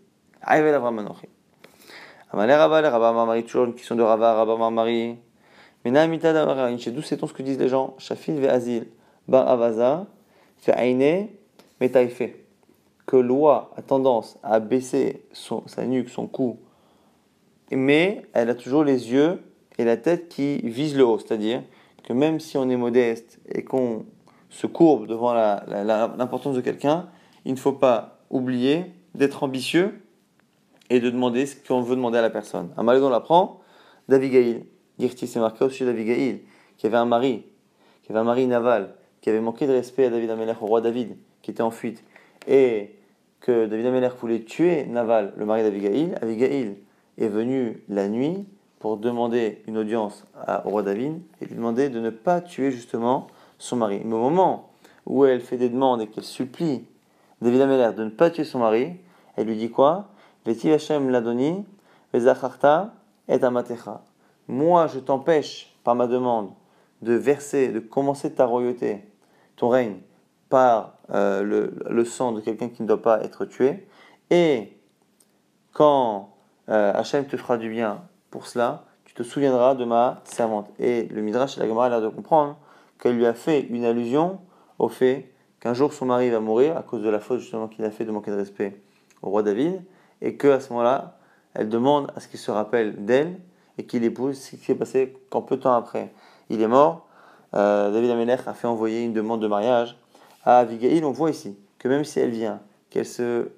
Abraham 0.43 0.99
Anochi. 1.01 1.28
Amalé 2.32 2.55
Rabba, 2.55 2.80
Rabba 2.88 3.12
Marmari, 3.12 3.45
toujours 3.45 3.64
une 3.64 3.74
question 3.74 3.97
de 3.97 4.03
Rabba, 4.03 4.34
Rabba 4.34 4.57
Marmari. 4.57 5.18
Mais 5.84 5.91
Naamita 5.91 6.32
d'où 6.32 7.03
sait-on 7.03 7.26
ce 7.26 7.32
que 7.32 7.43
disent 7.43 7.59
les 7.59 7.68
gens? 7.68 7.95
Shafin 7.99 8.34
ve 8.34 8.49
Azil, 8.49 8.86
Bar 9.26 9.49
Avaza, 9.49 10.07
Metaïfe. 11.81 12.22
Que 13.07 13.16
l'oie 13.16 13.72
a 13.76 13.83
tendance 13.83 14.39
à 14.43 14.61
baisser 14.61 15.24
son, 15.33 15.66
sa 15.66 15.85
nuque, 15.85 16.11
son 16.11 16.28
cou, 16.28 16.59
mais 17.72 18.22
elle 18.33 18.51
a 18.51 18.55
toujours 18.55 18.85
les 18.85 19.11
yeux 19.11 19.43
et 19.78 19.85
la 19.85 19.97
tête 19.97 20.28
qui 20.28 20.59
visent 20.59 20.97
le 20.97 21.05
haut. 21.05 21.18
C'est-à-dire 21.18 21.62
que 22.05 22.12
même 22.12 22.39
si 22.39 22.57
on 22.57 22.68
est 22.68 22.76
modeste 22.76 23.41
et 23.49 23.64
qu'on 23.64 24.05
se 24.49 24.66
courbe 24.66 25.07
devant 25.07 25.33
l'importance 25.33 26.55
de 26.55 26.61
quelqu'un, 26.61 27.09
il 27.45 27.53
ne 27.53 27.59
faut 27.59 27.72
pas 27.72 28.18
oublier 28.31 28.87
d'être 29.14 29.43
ambitieux 29.43 30.01
et 30.89 31.01
de 31.01 31.09
demander 31.09 31.47
ce 31.47 31.57
qu'on 31.57 31.83
veut 31.83 31.97
demander 31.97 32.18
à 32.18 32.22
la 32.22 32.31
personne. 32.31 32.70
Un 32.76 32.87
on 32.87 33.09
l'apprend 33.09 33.61
d'Abigail. 34.09 34.64
Girti, 34.99 35.26
c'est 35.26 35.41
marqué 35.41 35.64
au 35.64 35.70
sujet 35.70 35.87
d'Abigail, 35.87 36.43
qui 36.76 36.87
avait 36.87 36.97
un 36.97 37.07
mari, 37.07 37.45
qui 38.03 38.12
avait 38.12 38.20
un 38.20 38.24
mari 38.24 38.47
naval, 38.47 38.95
qui 39.20 39.31
avait 39.31 39.41
manqué 39.41 39.66
de 39.66 39.72
respect 39.72 40.07
à 40.07 40.11
David 40.11 40.31
Amelech, 40.31 40.61
au 40.61 40.66
roi 40.66 40.81
David, 40.81 41.16
qui 41.51 41.55
était 41.55 41.62
en 41.62 41.72
fuite, 41.72 42.05
et 42.46 42.94
que 43.40 43.66
David 43.66 43.86
Amelech 43.86 44.12
voulait 44.20 44.44
tuer 44.44 44.84
Naval, 44.86 45.32
le 45.36 45.44
mari 45.44 45.64
d'Abigail. 45.64 46.14
Abigail 46.22 46.76
est 47.18 47.26
venue 47.26 47.82
la 47.88 48.09
nuit 48.09 48.46
pour 48.78 48.98
demander 48.98 49.61
une 49.66 49.76
audience 49.76 50.24
au 50.64 50.70
roi 50.70 50.84
David 50.84 51.20
et 51.40 51.46
lui 51.46 51.57
demander 51.57 51.88
de 51.88 51.98
ne 51.98 52.11
pas 52.11 52.40
tuer 52.40 52.70
justement 52.70 53.26
son 53.59 53.74
mari. 53.74 54.01
Mais 54.05 54.14
au 54.14 54.20
moment 54.20 54.70
où 55.07 55.24
elle 55.24 55.40
fait 55.40 55.57
des 55.57 55.68
demandes 55.68 56.01
et 56.01 56.07
qu'elle 56.07 56.22
supplie 56.22 56.84
David 57.42 57.62
Amelech 57.62 57.96
de 57.96 58.05
ne 58.05 58.11
pas 58.11 58.30
tuer 58.30 58.44
son 58.44 58.61
mari, 58.61 58.94
elle 59.36 59.48
lui 59.48 59.57
dit 59.57 59.70
quoi? 59.70 60.07
Moi, 64.48 64.86
je 64.86 64.98
t'empêche 65.01 65.74
par 65.82 65.96
ma 65.96 66.07
demande 66.07 66.51
de 67.03 67.14
verser, 67.14 67.68
de 67.72 67.80
commencer 67.80 68.32
ta 68.32 68.46
royauté, 68.46 69.03
ton 69.57 69.68
règne, 69.68 69.96
par 70.51 70.98
euh, 71.12 71.70
le, 71.88 72.05
sang 72.05 72.32
de 72.32 72.40
quelqu'un 72.40 72.68
qui 72.68 72.82
ne 72.82 72.88
doit 72.88 73.01
pas 73.01 73.22
être 73.22 73.46
tué. 73.46 73.86
Et 74.28 74.76
quand 75.72 76.34
euh, 76.68 76.92
Hachem 76.94 77.24
te 77.24 77.36
fera 77.38 77.57
du 77.57 77.70
bien 77.70 78.03
pour 78.30 78.46
cela, 78.46 78.84
tu 79.05 79.14
te 79.14 79.22
souviendras 79.22 79.74
de 79.74 79.84
ma 79.84 80.20
servante. 80.24 80.68
Et 80.78 81.05
le 81.05 81.22
Midrash 81.22 81.57
et 81.57 81.61
la 81.61 81.66
Gemara 81.66 81.86
a 81.86 81.88
l'air 81.88 82.03
de 82.03 82.09
comprendre 82.09 82.59
qu'elle 83.01 83.16
lui 83.16 83.26
a 83.26 83.32
fait 83.32 83.61
une 83.61 83.84
allusion 83.84 84.40
au 84.78 84.88
fait 84.88 85.32
qu'un 85.61 85.72
jour 85.72 85.92
son 85.92 86.07
mari 86.07 86.30
va 86.30 86.40
mourir 86.40 86.76
à 86.76 86.82
cause 86.82 87.03
de 87.03 87.09
la 87.09 87.20
faute 87.20 87.40
justement 87.40 87.68
qu'il 87.68 87.84
a 87.84 87.90
fait 87.90 88.05
de 88.05 88.11
manquer 88.11 88.30
de 88.30 88.36
respect 88.36 88.80
au 89.22 89.30
roi 89.30 89.42
David, 89.42 89.82
et 90.22 90.36
qu'à 90.36 90.61
ce 90.61 90.72
moment-là, 90.72 91.18
elle 91.55 91.68
demande 91.68 92.11
à 92.16 92.20
ce 92.20 92.28
qu'il 92.28 92.38
se 92.38 92.51
rappelle 92.51 93.05
d'elle 93.05 93.38
et 93.78 93.84
qu'il 93.84 94.05
épouse 94.05 94.38
ce 94.38 94.57
qui 94.57 94.64
s'est 94.64 94.74
passé 94.74 95.16
quand 95.30 95.42
peu 95.42 95.57
de 95.57 95.62
temps 95.62 95.74
après 95.74 96.12
il 96.48 96.61
est 96.62 96.68
mort. 96.68 97.07
Euh, 97.55 97.90
David 97.90 98.11
Amelech 98.11 98.40
a 98.46 98.55
fait 98.55 98.66
envoyer 98.66 99.03
une 99.05 99.12
demande 99.12 99.42
de 99.42 99.46
mariage 99.46 99.99
à 100.45 100.59
Abigail, 100.59 101.05
on 101.05 101.12
voit 101.12 101.30
ici 101.30 101.57
que 101.78 101.88
même 101.88 102.05
si 102.05 102.20
elle 102.20 102.30
vient, 102.30 102.61
qu'elle 102.91 103.07
se 103.07 103.49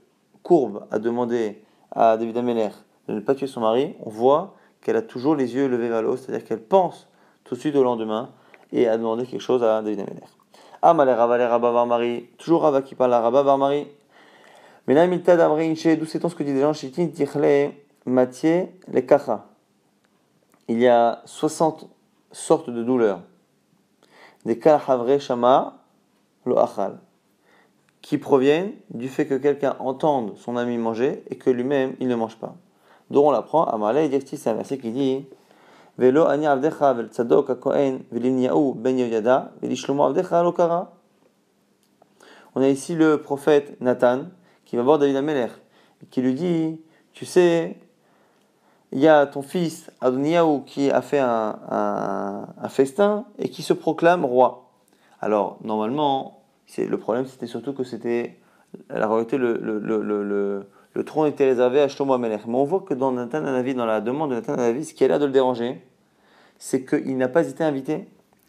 courbe 0.42 0.86
à 0.90 0.98
demander 0.98 1.62
à 1.90 2.16
David 2.16 2.36
Ameller 2.36 2.70
de 3.08 3.14
ne 3.14 3.20
pas 3.20 3.34
tuer 3.34 3.46
son 3.46 3.60
mari, 3.60 3.94
on 4.04 4.10
voit 4.10 4.54
qu'elle 4.80 4.96
a 4.96 5.02
toujours 5.02 5.34
les 5.34 5.54
yeux 5.54 5.68
levés 5.68 5.88
vers 5.88 6.02
le 6.02 6.16
c'est-à-dire 6.16 6.46
qu'elle 6.46 6.62
pense 6.62 7.08
tout 7.44 7.54
de 7.54 7.60
suite 7.60 7.76
au 7.76 7.82
lendemain 7.82 8.30
et 8.72 8.88
à 8.88 8.96
demander 8.96 9.26
quelque 9.26 9.40
chose 9.40 9.62
à 9.62 9.82
David 9.82 10.00
Ameller. 10.00 10.26
Amalé 10.80 11.12
Rava 11.12 11.48
Rabba 11.48 11.84
Mari, 11.84 12.28
toujours 12.38 12.62
Rava 12.62 12.82
qui 12.82 12.94
parle 12.94 13.14
à 13.14 13.20
Rabba 13.20 13.42
Barmari. 13.44 13.86
Mais 14.86 14.94
là, 14.94 15.02
Inche, 15.04 15.86
d'où 15.96 16.06
c'est 16.06 16.20
ce 16.28 16.34
que 16.34 16.42
dit 16.42 16.52
des 16.52 16.60
gens? 16.60 16.72
Chitin 16.72 17.08
Mathieu 18.04 18.68
les. 18.88 19.06
Il 20.66 20.80
y 20.80 20.88
a 20.88 21.22
60 21.24 21.88
sortes 22.32 22.70
de 22.70 22.82
douleurs. 22.82 23.20
Des 24.44 24.58
Kahavre 24.58 25.20
Shama, 25.20 25.81
qui 28.02 28.18
proviennent 28.18 28.72
du 28.90 29.08
fait 29.08 29.26
que 29.26 29.34
quelqu'un 29.34 29.76
entende 29.78 30.36
son 30.36 30.56
ami 30.56 30.76
manger 30.76 31.22
et 31.30 31.36
que 31.36 31.48
lui-même 31.50 31.94
il 32.00 32.08
ne 32.08 32.16
mange 32.16 32.36
pas. 32.36 32.56
Donc 33.10 33.26
on 33.26 33.30
l'apprend 33.30 33.64
à 33.64 33.78
Malay 33.78 34.08
Dirti, 34.08 34.36
c'est 34.36 34.50
un 34.50 34.54
verset 34.54 34.78
qui 34.78 34.90
dit 34.90 35.24
Velo. 35.98 36.24
On 42.54 42.60
a 42.60 42.68
ici 42.68 42.94
le 42.94 43.18
prophète 43.18 43.80
Nathan 43.80 44.24
qui 44.64 44.76
va 44.76 44.82
voir 44.82 44.98
David 44.98 45.16
Ameler 45.16 45.48
et 46.02 46.06
qui 46.06 46.22
lui 46.22 46.34
dit 46.34 46.80
Tu 47.12 47.24
sais, 47.24 47.76
il 48.90 48.98
y 48.98 49.08
a 49.08 49.26
ton 49.26 49.42
fils 49.42 49.90
Adoniaou 50.00 50.62
qui 50.66 50.90
a 50.90 51.02
fait 51.02 51.20
un 51.20 52.68
festin 52.68 53.26
et 53.38 53.48
qui 53.48 53.62
se 53.62 53.72
proclame 53.72 54.24
roi. 54.24 54.71
Alors, 55.22 55.58
normalement, 55.62 56.42
le 56.76 56.96
problème, 56.96 57.26
c'était 57.26 57.46
surtout 57.46 57.72
que 57.72 57.84
c'était 57.84 58.40
la 58.90 59.06
royauté, 59.06 59.38
le, 59.38 59.56
le, 59.56 59.78
le, 59.78 60.66
le, 60.94 61.04
trône 61.04 61.28
était 61.28 61.44
réservé 61.44 61.80
à 61.80 61.86
Shlomo 61.86 62.14
Amelech. 62.14 62.44
Mais 62.46 62.56
on 62.56 62.64
voit 62.64 62.80
que 62.80 62.92
dans 62.92 63.12
Nathan 63.12 63.40
dans 63.40 63.86
la 63.86 64.00
demande 64.00 64.30
de 64.30 64.34
Nathan 64.34 64.54
Anavi, 64.54 64.84
ce 64.84 64.94
qui 64.94 65.04
a 65.04 65.08
l'air 65.08 65.20
de 65.20 65.26
le 65.26 65.30
déranger, 65.30 65.80
c'est 66.58 66.84
qu'il 66.84 67.16
n'a 67.16 67.28
pas 67.28 67.48
été 67.48 67.62
invité. 67.62 68.08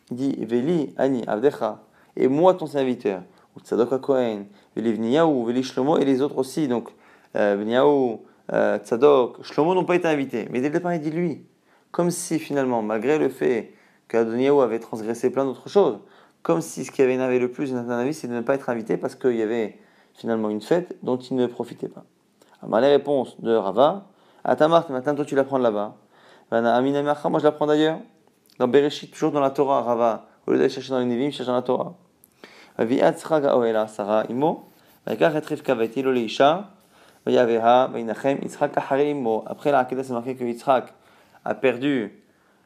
Il 0.09 0.17
dit 0.17 0.45
Veli, 0.45 0.93
Ani, 0.97 1.23
Avdecha, 1.27 1.83
et 2.17 2.27
moi 2.27 2.55
ton 2.55 2.65
serviteur, 2.65 3.21
ou 3.55 3.59
Tzadok 3.59 4.01
Kohen, 4.01 4.47
Veli 4.75 4.93
Vniyahu, 4.93 5.45
Veli 5.45 5.63
Shlomo, 5.63 5.99
et 5.99 6.05
les 6.05 6.21
autres 6.21 6.39
aussi. 6.39 6.67
Donc, 6.67 6.89
euh, 7.35 7.55
Vniyahu, 7.55 8.17
euh, 8.51 8.79
Tzadok, 8.79 9.43
Shlomo 9.43 9.75
n'ont 9.75 9.85
pas 9.85 9.95
été 9.95 10.07
invités. 10.07 10.47
Mais 10.49 10.59
dès 10.59 10.69
le 10.69 10.73
départ, 10.73 10.95
il 10.95 11.01
dit 11.01 11.11
lui. 11.11 11.45
Comme 11.91 12.09
si 12.09 12.39
finalement, 12.39 12.81
malgré 12.81 13.19
le 13.19 13.29
fait 13.29 13.73
qu'Adoniahu 14.07 14.61
avait 14.61 14.79
transgressé 14.79 15.31
plein 15.31 15.45
d'autres 15.45 15.69
choses, 15.69 15.99
comme 16.43 16.61
si 16.61 16.85
ce 16.85 16.91
qui 16.91 17.01
avait 17.01 17.13
énervé 17.13 17.39
le 17.39 17.49
plus 17.49 17.73
Nathan 17.73 18.05
c'est 18.11 18.27
de 18.27 18.33
ne 18.33 18.41
pas 18.41 18.55
être 18.55 18.69
invité 18.69 18.97
parce 18.97 19.15
qu'il 19.15 19.35
y 19.35 19.41
avait 19.41 19.79
finalement 20.13 20.49
une 20.49 20.61
fête 20.61 20.97
dont 21.01 21.17
il 21.17 21.35
ne 21.35 21.47
profitait 21.47 21.87
pas. 21.87 22.03
Alors, 22.61 22.81
les 22.81 22.89
réponses 22.89 23.41
de 23.41 23.55
Rava, 23.55 24.05
à 24.43 24.55
Tamar, 24.55 24.91
maintenant 24.91 25.15
toi 25.15 25.25
tu 25.25 25.35
la 25.35 25.45
prends 25.45 25.57
là-bas. 25.57 25.95
Moi 26.51 26.61
je 26.61 27.43
la 27.43 27.51
prends 27.51 27.65
d'ailleurs. 27.65 27.99
Dans 28.59 28.67
Bereshit, 28.67 29.11
toujours 29.11 29.31
dans 29.31 29.39
la 29.39 29.49
Torah, 29.49 29.81
Rava, 29.81 30.27
au 30.45 30.51
lieu 30.51 30.57
d'aller 30.57 30.69
chercher 30.69 30.91
dans 30.91 30.99
les 30.99 31.05
Nevim, 31.05 31.31
cherche 31.31 31.47
dans 31.47 31.55
la 31.55 31.63
Torah. 31.63 31.95
Après 32.77 32.99
la 32.99 33.13
c'est 40.03 40.13
marqué 40.13 40.35
que 40.35 40.43
Yitzhak 40.43 40.93
a 41.45 41.55
perdu, 41.55 42.23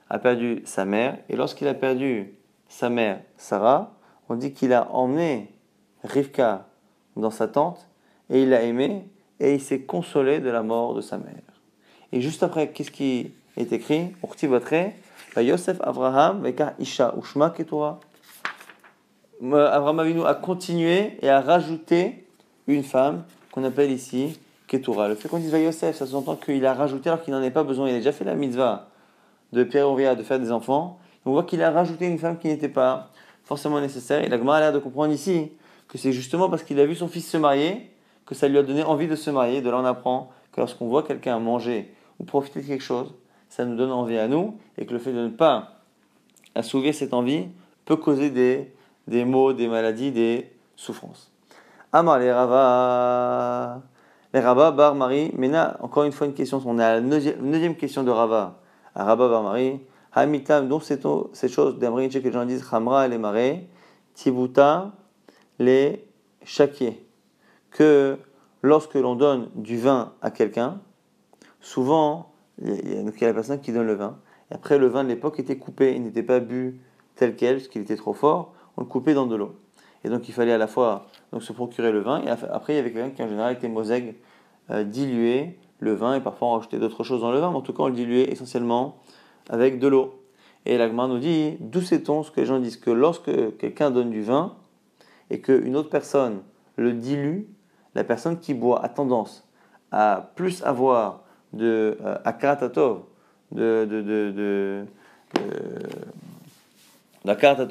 a 0.09 0.19
perdu 0.19 0.61
sa 0.65 0.85
mère, 0.85 1.17
et 1.29 1.35
lorsqu'il 1.35 1.67
a 1.67 1.73
perdu 1.73 2.36
sa 2.69 2.89
mère 2.89 3.21
Sarah, 3.37 3.93
on 4.29 4.35
dit 4.35 4.53
qu'il 4.53 4.73
a 4.73 4.91
emmené 4.91 5.51
Rivka 6.03 6.67
dans 7.15 7.31
sa 7.31 7.47
tente 7.47 7.87
et 8.29 8.43
il 8.43 8.49
l'a 8.49 8.63
aimé 8.63 9.09
et 9.39 9.55
il 9.55 9.61
s'est 9.61 9.81
consolé 9.81 10.39
de 10.39 10.49
la 10.49 10.63
mort 10.63 10.93
de 10.93 11.01
sa 11.01 11.17
mère. 11.17 11.41
Et 12.11 12.21
juste 12.21 12.43
après, 12.43 12.69
qu'est-ce 12.69 12.91
qui 12.91 13.31
est 13.57 13.71
écrit? 13.71 14.13
Yosef 15.37 15.77
Abraham 15.81 16.43
Isha 16.79 17.13
Ushma 17.17 17.51
Ketura. 17.51 17.99
Abraham 19.41 19.99
Avinu 19.99 20.25
a 20.25 20.33
continué 20.33 21.17
et 21.21 21.29
a 21.29 21.41
rajouté 21.41 22.27
une 22.65 22.83
femme 22.83 23.23
qu'on 23.51 23.63
appelle 23.63 23.91
ici 23.91 24.39
Ketura. 24.67 25.07
Le 25.07 25.15
fait 25.15 25.29
qu'on 25.29 25.37
dise 25.37 25.51
Yosef, 25.51 25.95
ça 25.95 26.05
sous-entend 26.05 26.35
qu'il 26.35 26.65
a 26.65 26.73
rajouté 26.73 27.09
alors 27.09 27.23
qu'il 27.23 27.33
n'en 27.33 27.41
ait 27.41 27.51
pas 27.51 27.63
besoin. 27.63 27.87
Il 27.87 27.93
a 27.93 27.97
déjà 27.97 28.11
fait 28.11 28.25
la 28.25 28.35
mitzvah 28.35 28.87
de 29.53 29.63
Pierre 29.63 29.89
Ouvia 29.89 30.15
de 30.15 30.23
faire 30.23 30.39
des 30.39 30.51
enfants 30.51 30.99
on 31.27 31.31
voit 31.31 31.43
qu'il 31.43 31.61
a 31.61 31.71
rajouté 31.71 32.07
une 32.07 32.17
femme 32.17 32.37
qui 32.37 32.47
n'était 32.47 32.69
pas 32.69 33.09
forcément 33.43 33.79
nécessaire. 33.79 34.23
Et 34.23 34.29
la 34.29 34.37
a 34.37 34.59
l'air 34.59 34.73
de 34.73 34.79
comprendre 34.79 35.13
ici 35.13 35.51
que 35.87 35.97
c'est 35.97 36.11
justement 36.11 36.49
parce 36.49 36.63
qu'il 36.63 36.79
a 36.79 36.85
vu 36.85 36.95
son 36.95 37.07
fils 37.07 37.29
se 37.29 37.37
marier 37.37 37.91
que 38.25 38.35
ça 38.35 38.47
lui 38.47 38.57
a 38.57 38.63
donné 38.63 38.83
envie 38.83 39.07
de 39.07 39.15
se 39.15 39.29
marier. 39.29 39.61
De 39.61 39.69
là, 39.69 39.77
on 39.79 39.85
apprend 39.85 40.31
que 40.51 40.59
lorsqu'on 40.59 40.87
voit 40.87 41.03
quelqu'un 41.03 41.39
manger 41.39 41.93
ou 42.19 42.25
profiter 42.25 42.61
de 42.61 42.67
quelque 42.67 42.83
chose, 42.83 43.13
ça 43.49 43.63
nous 43.65 43.75
donne 43.75 43.91
envie 43.91 44.17
à 44.17 44.27
nous 44.27 44.57
et 44.77 44.85
que 44.85 44.93
le 44.93 44.99
fait 44.99 45.13
de 45.13 45.19
ne 45.19 45.29
pas 45.29 45.79
assouvir 46.55 46.93
cette 46.93 47.13
envie 47.13 47.45
peut 47.85 47.95
causer 47.95 48.29
des, 48.29 48.73
des 49.07 49.23
maux, 49.23 49.53
des 49.53 49.67
maladies, 49.67 50.11
des 50.11 50.51
souffrances. 50.75 51.31
Amar 51.93 52.19
les 52.19 52.31
Rava. 52.31 53.81
Les 54.33 54.41
Rava, 54.41 54.71
Bar 54.71 54.95
Marie. 54.95 55.31
Maintenant, 55.37 55.71
encore 55.79 56.03
une 56.03 56.11
fois, 56.11 56.27
une 56.27 56.33
question. 56.33 56.61
On 56.65 56.77
est 56.79 56.83
à 56.83 56.95
la 56.95 57.01
neuvième 57.01 57.75
question 57.75 58.03
de 58.03 58.11
Rava. 58.11 58.59
À 58.93 59.05
Rava 59.05 59.29
Bar 59.29 59.43
Marie. 59.43 59.79
Hamitam, 60.17 60.67
donc 60.67 60.81
cette 60.83 61.51
chose 61.51 61.77
d'Amrin, 61.77 62.09
que 62.09 62.17
les 62.17 62.31
gens 62.31 62.43
disent 62.43 62.67
Hamra 62.71 63.07
les 63.07 63.19
marais, 63.19 63.67
Tibuta 64.15 64.93
les 65.59 66.07
chaquiers. 66.43 67.05
Que 67.69 68.17
lorsque 68.63 68.95
l'on 68.95 69.15
donne 69.15 69.49
du 69.53 69.77
vin 69.77 70.13
à 70.23 70.31
quelqu'un, 70.31 70.81
souvent, 71.61 72.31
il 72.59 72.95
y, 72.95 72.97
a, 72.97 73.27
la 73.27 73.33
personne 73.35 73.61
qui 73.61 73.71
donne 73.71 73.85
le 73.85 73.93
vin. 73.93 74.17
Et 74.49 74.55
après, 74.55 74.79
le 74.79 74.87
vin 74.87 75.03
de 75.03 75.09
l'époque 75.09 75.39
était 75.39 75.57
coupé, 75.57 75.93
il 75.95 76.01
n'était 76.01 76.23
pas 76.23 76.39
bu 76.39 76.81
tel 77.15 77.35
quel, 77.35 77.57
parce 77.57 77.67
qu'il 77.67 77.83
était 77.83 77.95
trop 77.95 78.13
fort, 78.13 78.53
on 78.75 78.81
le 78.81 78.87
coupait 78.87 79.13
dans 79.13 79.27
de 79.27 79.35
l'eau. 79.35 79.55
Et 80.03 80.09
donc 80.09 80.27
il 80.27 80.33
fallait 80.33 80.53
à 80.53 80.57
la 80.57 80.67
fois 80.67 81.05
donc, 81.31 81.43
se 81.43 81.53
procurer 81.53 81.91
le 81.91 81.99
vin, 81.99 82.23
et 82.23 82.29
après 82.29 82.73
il 82.73 82.75
y 82.77 82.79
avait 82.79 82.91
quelqu'un 82.91 83.11
qui 83.11 83.21
en 83.21 83.27
général 83.27 83.53
était 83.53 83.67
mosègue, 83.67 84.15
euh, 84.71 84.83
diluer 84.83 85.59
le 85.79 85.93
vin, 85.93 86.15
et 86.15 86.21
parfois 86.21 86.47
on 86.47 86.51
rajoutait 86.53 86.79
d'autres 86.79 87.03
choses 87.03 87.21
dans 87.21 87.31
le 87.31 87.39
vin, 87.39 87.51
mais 87.51 87.57
en 87.57 87.61
tout 87.61 87.73
cas 87.73 87.83
on 87.83 87.87
le 87.87 87.93
diluait 87.93 88.31
essentiellement 88.31 88.97
avec 89.49 89.79
de 89.79 89.87
l'eau. 89.87 90.21
Et 90.65 90.77
l'Agma 90.77 91.07
nous 91.07 91.19
dit, 91.19 91.55
d'où 91.59 91.81
sait-on 91.81 92.23
ce 92.23 92.31
que 92.31 92.41
les 92.41 92.45
gens 92.45 92.59
disent? 92.59 92.77
Que 92.77 92.91
lorsque 92.91 93.31
quelqu'un 93.57 93.89
donne 93.91 94.09
du 94.09 94.21
vin 94.21 94.55
et 95.29 95.39
qu'une 95.39 95.75
autre 95.75 95.89
personne 95.89 96.41
le 96.75 96.93
dilue, 96.93 97.47
la 97.95 98.03
personne 98.03 98.39
qui 98.39 98.53
boit 98.53 98.83
a 98.83 98.89
tendance 98.89 99.47
à 99.91 100.31
plus 100.35 100.63
avoir 100.63 101.23
de 101.53 101.97
euh, 102.03 102.17
de, 103.51 103.85
de, 103.85 104.01
de, 104.01 104.31
de, 104.33 104.85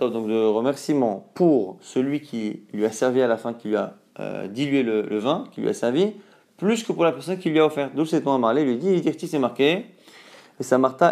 donc 0.09 0.29
de 0.29 0.47
remerciement 0.47 1.29
pour 1.35 1.77
celui 1.81 2.21
qui 2.21 2.63
lui 2.73 2.85
a 2.87 2.91
servi 2.91 3.21
à 3.21 3.27
la 3.27 3.37
fin, 3.37 3.53
qui 3.53 3.69
lui 3.69 3.77
a 3.77 3.95
euh, 4.19 4.49
dilué 4.49 4.83
le, 4.83 5.19
vin, 5.19 5.45
qui 5.53 5.61
lui 5.61 5.69
a 5.69 5.75
servi, 5.75 6.13
plus 6.57 6.83
que 6.83 6.93
pour 6.93 7.05
la 7.05 7.13
personne 7.13 7.39
qui 7.39 7.51
lui 7.51 7.61
a 7.61 7.67
offert. 7.67 7.91
D'où 7.95 8.07
sait-on 8.07 8.33
à 8.33 8.39
Marley, 8.39 8.65
lui 8.65 8.77
dit, 8.79 8.91
il 8.91 9.29
c'est 9.29 9.39
marqué, 9.39 9.87
et 10.59 10.63
Samarta 10.63 11.09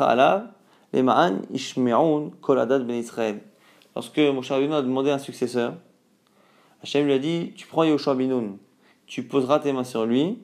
alav, 0.00 0.48
les 0.92 1.02
Ma'an 1.02 1.38
Ishme'un 1.52 2.30
Koladat 2.40 2.80
Ben 2.80 2.96
Israël. 2.96 3.40
Lorsque 3.94 4.18
Moshe 4.18 4.50
Rabbeinu 4.50 4.74
a 4.74 4.82
demandé 4.82 5.10
un 5.10 5.18
successeur, 5.18 5.74
Hachem 6.82 7.06
lui 7.06 7.12
a 7.12 7.18
dit 7.18 7.52
Tu 7.56 7.66
prends 7.66 7.84
Yoshua 7.84 8.14
Binoun, 8.14 8.58
tu 9.06 9.24
poseras 9.24 9.58
tes 9.60 9.72
mains 9.72 9.84
sur 9.84 10.06
lui, 10.06 10.38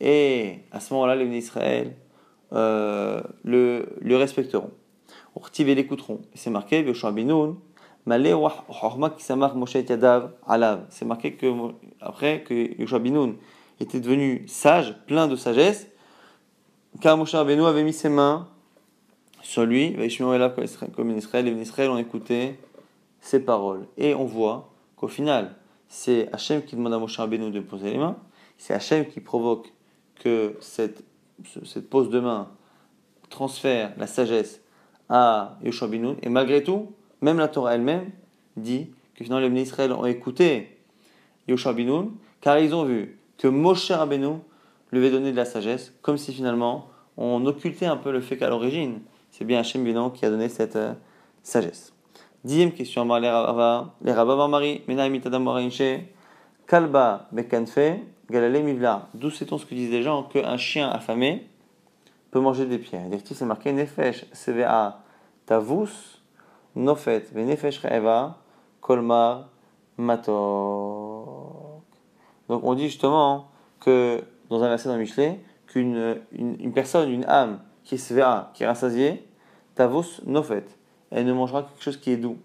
et 0.00 0.60
à 0.72 0.80
ce 0.80 0.92
moment-là, 0.94 1.16
les 1.16 1.36
Israël 1.36 1.94
euh, 2.52 3.22
le, 3.44 3.86
le 4.00 4.16
respecteront. 4.16 4.70
Urtiv 5.36 5.68
et 5.68 5.74
l'écouteront. 5.74 6.20
C'est 6.34 6.50
marqué 6.50 6.82
Yoshua 6.82 7.12
Binoun, 7.12 7.56
Malé 8.04 8.34
Moshe 8.34 9.74
Yadav 9.74 10.32
Alav. 10.46 10.86
C'est 10.90 11.04
marqué 11.04 11.34
que 11.34 11.46
après 12.00 12.42
que 12.42 12.78
Yoshua 12.80 12.98
Binoun 12.98 13.36
était 13.80 14.00
devenu 14.00 14.44
sage, 14.48 14.94
plein 15.06 15.28
de 15.28 15.36
sagesse, 15.36 15.88
car 17.02 17.16
Moshe 17.16 17.34
Rabbeinu 17.34 17.64
avait 17.64 17.82
mis 17.82 17.92
ses 17.92 18.08
mains 18.08 18.46
sur 19.42 19.66
lui, 19.66 19.96
comme 20.94 21.10
Israël, 21.10 21.48
Israël 21.58 21.90
ont 21.90 21.98
écouté 21.98 22.60
ses 23.20 23.40
paroles. 23.40 23.88
Et 23.98 24.14
on 24.14 24.24
voit 24.24 24.72
qu'au 24.94 25.08
final, 25.08 25.56
c'est 25.88 26.32
Hachem 26.32 26.62
qui 26.62 26.76
demande 26.76 26.94
à 26.94 26.98
Moshe 26.98 27.18
Rabbeinu 27.18 27.50
de 27.50 27.58
poser 27.58 27.90
les 27.90 27.98
mains, 27.98 28.16
c'est 28.56 28.72
Hachem 28.72 29.04
qui 29.06 29.18
provoque 29.18 29.72
que 30.20 30.56
cette, 30.60 31.02
cette 31.64 31.90
pose 31.90 32.08
de 32.08 32.20
main 32.20 32.48
transfère 33.30 33.92
la 33.96 34.06
sagesse 34.06 34.60
à 35.08 35.58
Yoshua 35.64 35.88
Binoun, 35.88 36.16
et 36.22 36.28
malgré 36.28 36.62
tout, 36.62 36.92
même 37.20 37.38
la 37.38 37.48
Torah 37.48 37.74
elle-même 37.74 38.12
dit 38.56 38.92
que 39.16 39.24
finalement 39.24 39.48
les 39.48 39.62
Israël 39.62 39.90
ont 39.90 40.06
écouté 40.06 40.78
Yoshua 41.48 41.72
Binoun, 41.72 42.12
car 42.40 42.60
ils 42.60 42.76
ont 42.76 42.84
vu 42.84 43.18
que 43.38 43.48
Moshe 43.48 43.90
Rabbeinu 43.90 44.36
lui 44.92 45.00
avait 45.00 45.10
donné 45.10 45.32
de 45.32 45.36
la 45.36 45.46
sagesse, 45.46 45.92
comme 46.00 46.16
si 46.16 46.32
finalement 46.32 46.91
on 47.16 47.44
occultait 47.46 47.86
un 47.86 47.96
peu 47.96 48.12
le 48.12 48.20
fait 48.20 48.36
qu'à 48.36 48.48
l'origine, 48.48 49.00
c'est 49.30 49.44
bien 49.44 49.60
Hachem 49.60 49.84
Binoun 49.84 50.12
qui 50.12 50.24
a 50.24 50.30
donné 50.30 50.48
cette 50.48 50.76
euh, 50.76 50.94
sagesse. 51.42 51.92
Dixième 52.44 52.72
question, 52.72 53.04
les 53.18 53.30
Rabba, 53.30 53.94
les 54.02 54.12
Rabba 54.12 54.48
Mari, 54.48 54.82
Kalba 56.66 57.28
Bekanfe, 57.32 58.00
Galale 58.30 58.62
Mivla. 58.62 59.08
D'où 59.14 59.30
sait-on 59.30 59.58
ce 59.58 59.66
que 59.66 59.74
disent 59.74 59.90
les 59.90 60.02
gens 60.02 60.22
qu'un 60.24 60.56
chien 60.56 60.88
affamé 60.88 61.48
peut 62.30 62.40
manger 62.40 62.66
des 62.66 62.78
pierres? 62.78 63.06
C'est 63.24 63.44
marqué 63.44 63.72
Nefesh, 63.72 64.26
CVA, 64.32 65.02
Tavus, 65.46 66.20
Nofet, 66.74 67.24
Venefesh 67.32 67.78
Re'eva, 67.78 68.38
Kolmar, 68.80 69.48
Matok. 69.98 70.32
Donc 72.48 72.64
on 72.64 72.74
dit 72.74 72.88
justement 72.88 73.48
que 73.80 74.22
dans 74.48 74.62
un 74.62 74.68
verset 74.68 74.88
dans 74.88 74.96
Michelet, 74.96 75.40
qu'une 75.72 76.20
une, 76.32 76.72
personne, 76.72 77.10
une 77.10 77.24
âme 77.24 77.60
qui 77.84 77.94
est 77.94 77.98
svea, 77.98 78.50
qui 78.54 78.62
est 78.62 78.66
rassasiée, 78.66 79.26
Tavus, 79.74 80.20
Nofet, 80.26 80.64
elle 81.10 81.26
ne 81.26 81.32
mangera 81.32 81.62
que 81.62 81.68
quelque 81.70 81.82
chose 81.82 81.96
qui 81.96 82.10
est 82.10 82.16
doux. 82.16 82.38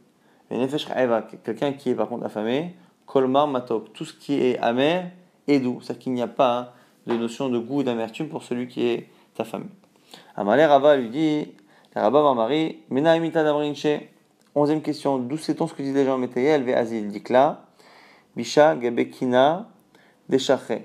Venefesh 0.50 0.86
Re'eva, 0.86 1.24
quelqu'un 1.44 1.74
qui 1.74 1.90
est 1.90 1.96
par 1.96 2.08
contre 2.08 2.26
affamé, 2.26 2.76
Kolmar, 3.06 3.48
Matok, 3.48 3.94
tout 3.94 4.06
ce 4.06 4.14
qui 4.14 4.42
est 4.42 4.58
amer 4.60 5.12
est 5.48 5.60
doux. 5.60 5.80
C'est-à-dire 5.82 6.04
qu'il 6.04 6.14
n'y 6.14 6.22
a 6.22 6.28
pas 6.28 6.74
de 7.06 7.16
notion 7.16 7.50
de 7.50 7.60
goût 7.60 7.84
d'amertume 7.84 8.30
pour 8.30 8.44
celui 8.44 8.68
qui 8.68 8.86
est 8.86 9.10
affamé. 9.38 9.66
Amalé 10.36 10.66
Rava 10.66 10.96
lui 10.96 11.10
dit, 11.10 11.54
Rabba 11.96 12.34
Mari, 12.34 12.80
Mena 12.90 13.16
imita 13.18 13.44
Onzième 14.56 14.82
question, 14.82 15.20
d'où 15.20 15.38
sait-on 15.38 15.68
ce 15.68 15.74
que 15.74 15.84
disent 15.84 15.94
les 15.94 16.06
gens 16.06 16.18
Metayel 16.18 16.64
ve 16.64 16.74
Azil 16.74 17.10
Dikla, 17.10 17.64
Bisha 18.36 18.80
Gebekina 18.80 19.68
Deshache. 20.28 20.82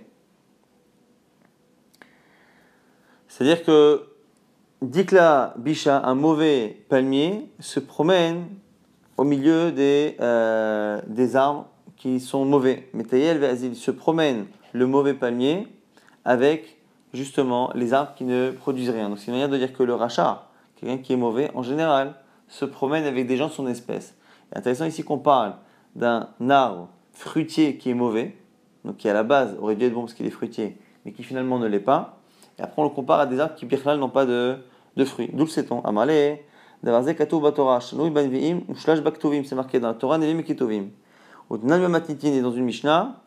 C'est-à-dire 3.32 3.64
que 3.64 4.02
Dikla 4.82 5.54
Bisha, 5.56 6.02
un 6.04 6.14
mauvais 6.14 6.84
palmier, 6.90 7.48
se 7.60 7.80
promène 7.80 8.44
au 9.16 9.24
milieu 9.24 9.72
des, 9.72 10.18
euh, 10.20 11.00
des 11.06 11.34
arbres 11.34 11.66
qui 11.96 12.20
sont 12.20 12.44
mauvais. 12.44 12.90
Metayel 12.92 13.38
ve 13.38 13.44
Azil 13.44 13.74
se 13.74 13.90
promène 13.90 14.44
le 14.74 14.86
mauvais 14.86 15.14
palmier 15.14 15.66
avec 16.26 16.76
justement 17.14 17.70
les 17.74 17.94
arbres 17.94 18.12
qui 18.16 18.24
ne 18.24 18.50
produisent 18.50 18.90
rien. 18.90 19.08
Donc 19.08 19.18
c'est 19.18 19.28
une 19.28 19.32
manière 19.32 19.48
de 19.48 19.56
dire 19.56 19.72
que 19.72 19.82
le 19.82 19.94
rachat, 19.94 20.50
quelqu'un 20.76 20.98
qui 20.98 21.14
est 21.14 21.16
mauvais, 21.16 21.50
en 21.54 21.62
général, 21.62 22.12
se 22.48 22.66
promène 22.66 23.04
avec 23.04 23.26
des 23.26 23.38
gens 23.38 23.48
de 23.48 23.52
son 23.52 23.66
espèce. 23.66 24.14
Intéressant 24.54 24.84
ici 24.84 25.04
qu'on 25.04 25.18
parle 25.18 25.54
d'un 25.96 26.28
arbre 26.50 26.90
fruitier 27.14 27.78
qui 27.78 27.88
est 27.88 27.94
mauvais, 27.94 28.36
donc 28.84 28.98
qui 28.98 29.08
à 29.08 29.14
la 29.14 29.22
base 29.22 29.56
aurait 29.58 29.76
dû 29.76 29.86
être 29.86 29.94
bon 29.94 30.02
parce 30.02 30.12
qu'il 30.12 30.26
est 30.26 30.30
fruitier, 30.30 30.76
mais 31.06 31.12
qui 31.12 31.22
finalement 31.22 31.58
ne 31.58 31.66
l'est 31.66 31.80
pas. 31.80 32.18
Et 32.58 32.62
après 32.62 32.80
on 32.82 32.84
le 32.84 32.90
compare 32.90 33.20
à 33.20 33.26
des 33.26 33.40
arbres 33.40 33.54
qui 33.54 33.66
birlal 33.66 33.98
n'ont 33.98 34.08
pas 34.08 34.26
de, 34.26 34.56
de 34.96 35.04
fruits. 35.04 35.30
D'où 35.32 35.44
le 35.44 35.50
sait-on? 35.50 35.80
Amalé, 35.84 36.44
Batorah, 36.82 37.80
Baktovim, 39.04 39.44
c'est 39.44 39.54
marqué 39.54 39.78
dans 39.78 39.88
la 39.88 39.94
Torah, 39.94 40.18
Nevim 40.18 40.40
et 40.40 40.50
est 40.50 42.40
dans 42.40 42.52
une 42.52 42.64
Mishnah, 42.64 43.20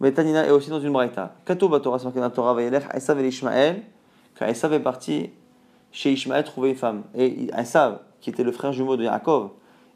Metanina 0.00 0.46
est 0.46 0.50
aussi 0.50 0.70
dans 0.70 0.80
une 0.80 0.92
Braïta. 0.92 1.34
Katou 1.44 1.68
Batorah, 1.68 1.98
c'est 1.98 2.04
marqué 2.04 2.18
dans 2.18 2.26
la 2.26 2.30
Torah, 2.30 2.54
Vayelech, 2.54 2.84
Esav 2.94 3.20
et 3.20 3.28
Ishmael, 3.28 3.82
quand 4.38 4.46
Esav 4.46 4.72
est 4.72 4.80
parti 4.80 5.30
chez 5.90 6.12
Ishmael 6.12 6.44
trouver 6.44 6.70
une 6.70 6.76
femme. 6.76 7.02
Et 7.14 7.50
Esav, 7.56 8.00
qui 8.20 8.30
était 8.30 8.44
le 8.44 8.52
frère 8.52 8.72
jumeau 8.72 8.96
de 8.96 9.04
Yaakov, 9.04 9.50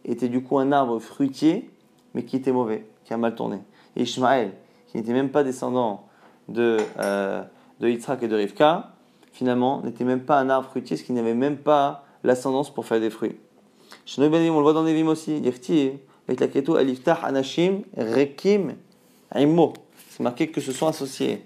était 0.04 0.28
du 0.28 0.42
coup 0.42 0.58
un 0.58 0.72
arbre 0.72 0.98
fruitier, 0.98 1.70
mais 2.14 2.24
qui 2.24 2.36
était 2.36 2.52
mauvais, 2.52 2.86
qui 3.04 3.12
a 3.12 3.16
mal 3.16 3.34
tourné. 3.34 3.58
Et 3.96 4.02
Ishmaël, 4.02 4.52
qui 4.88 4.96
n'était 4.96 5.12
même 5.12 5.30
pas 5.30 5.42
descendant 5.42 6.06
de, 6.48 6.78
euh, 6.98 7.42
de 7.80 7.88
Yitzhak 7.88 8.22
et 8.22 8.28
de 8.28 8.36
Rivka, 8.36 8.92
finalement, 9.32 9.82
n'était 9.82 10.04
même 10.04 10.22
pas 10.22 10.38
un 10.38 10.48
arbre 10.50 10.68
fruitier, 10.68 10.96
ce 10.96 11.04
qui 11.04 11.12
n'avait 11.12 11.34
même 11.34 11.58
pas 11.58 12.04
l'ascendance 12.24 12.72
pour 12.72 12.86
faire 12.86 13.00
des 13.00 13.10
fruits. 13.10 13.36
on 14.18 14.22
le 14.22 14.62
voit 14.62 14.72
dans 14.72 14.82
les 14.82 15.02
aussi, 15.02 15.42
avec 16.28 16.40
la 16.40 16.48
keto, 16.48 16.76
Aliftah, 16.76 17.20
Anashim, 17.22 17.82
Rekim, 17.96 18.74
Aimo. 19.34 19.74
C'est 20.10 20.22
marqué 20.22 20.48
que 20.48 20.60
ce 20.60 20.72
sont 20.72 20.86
associés 20.86 21.44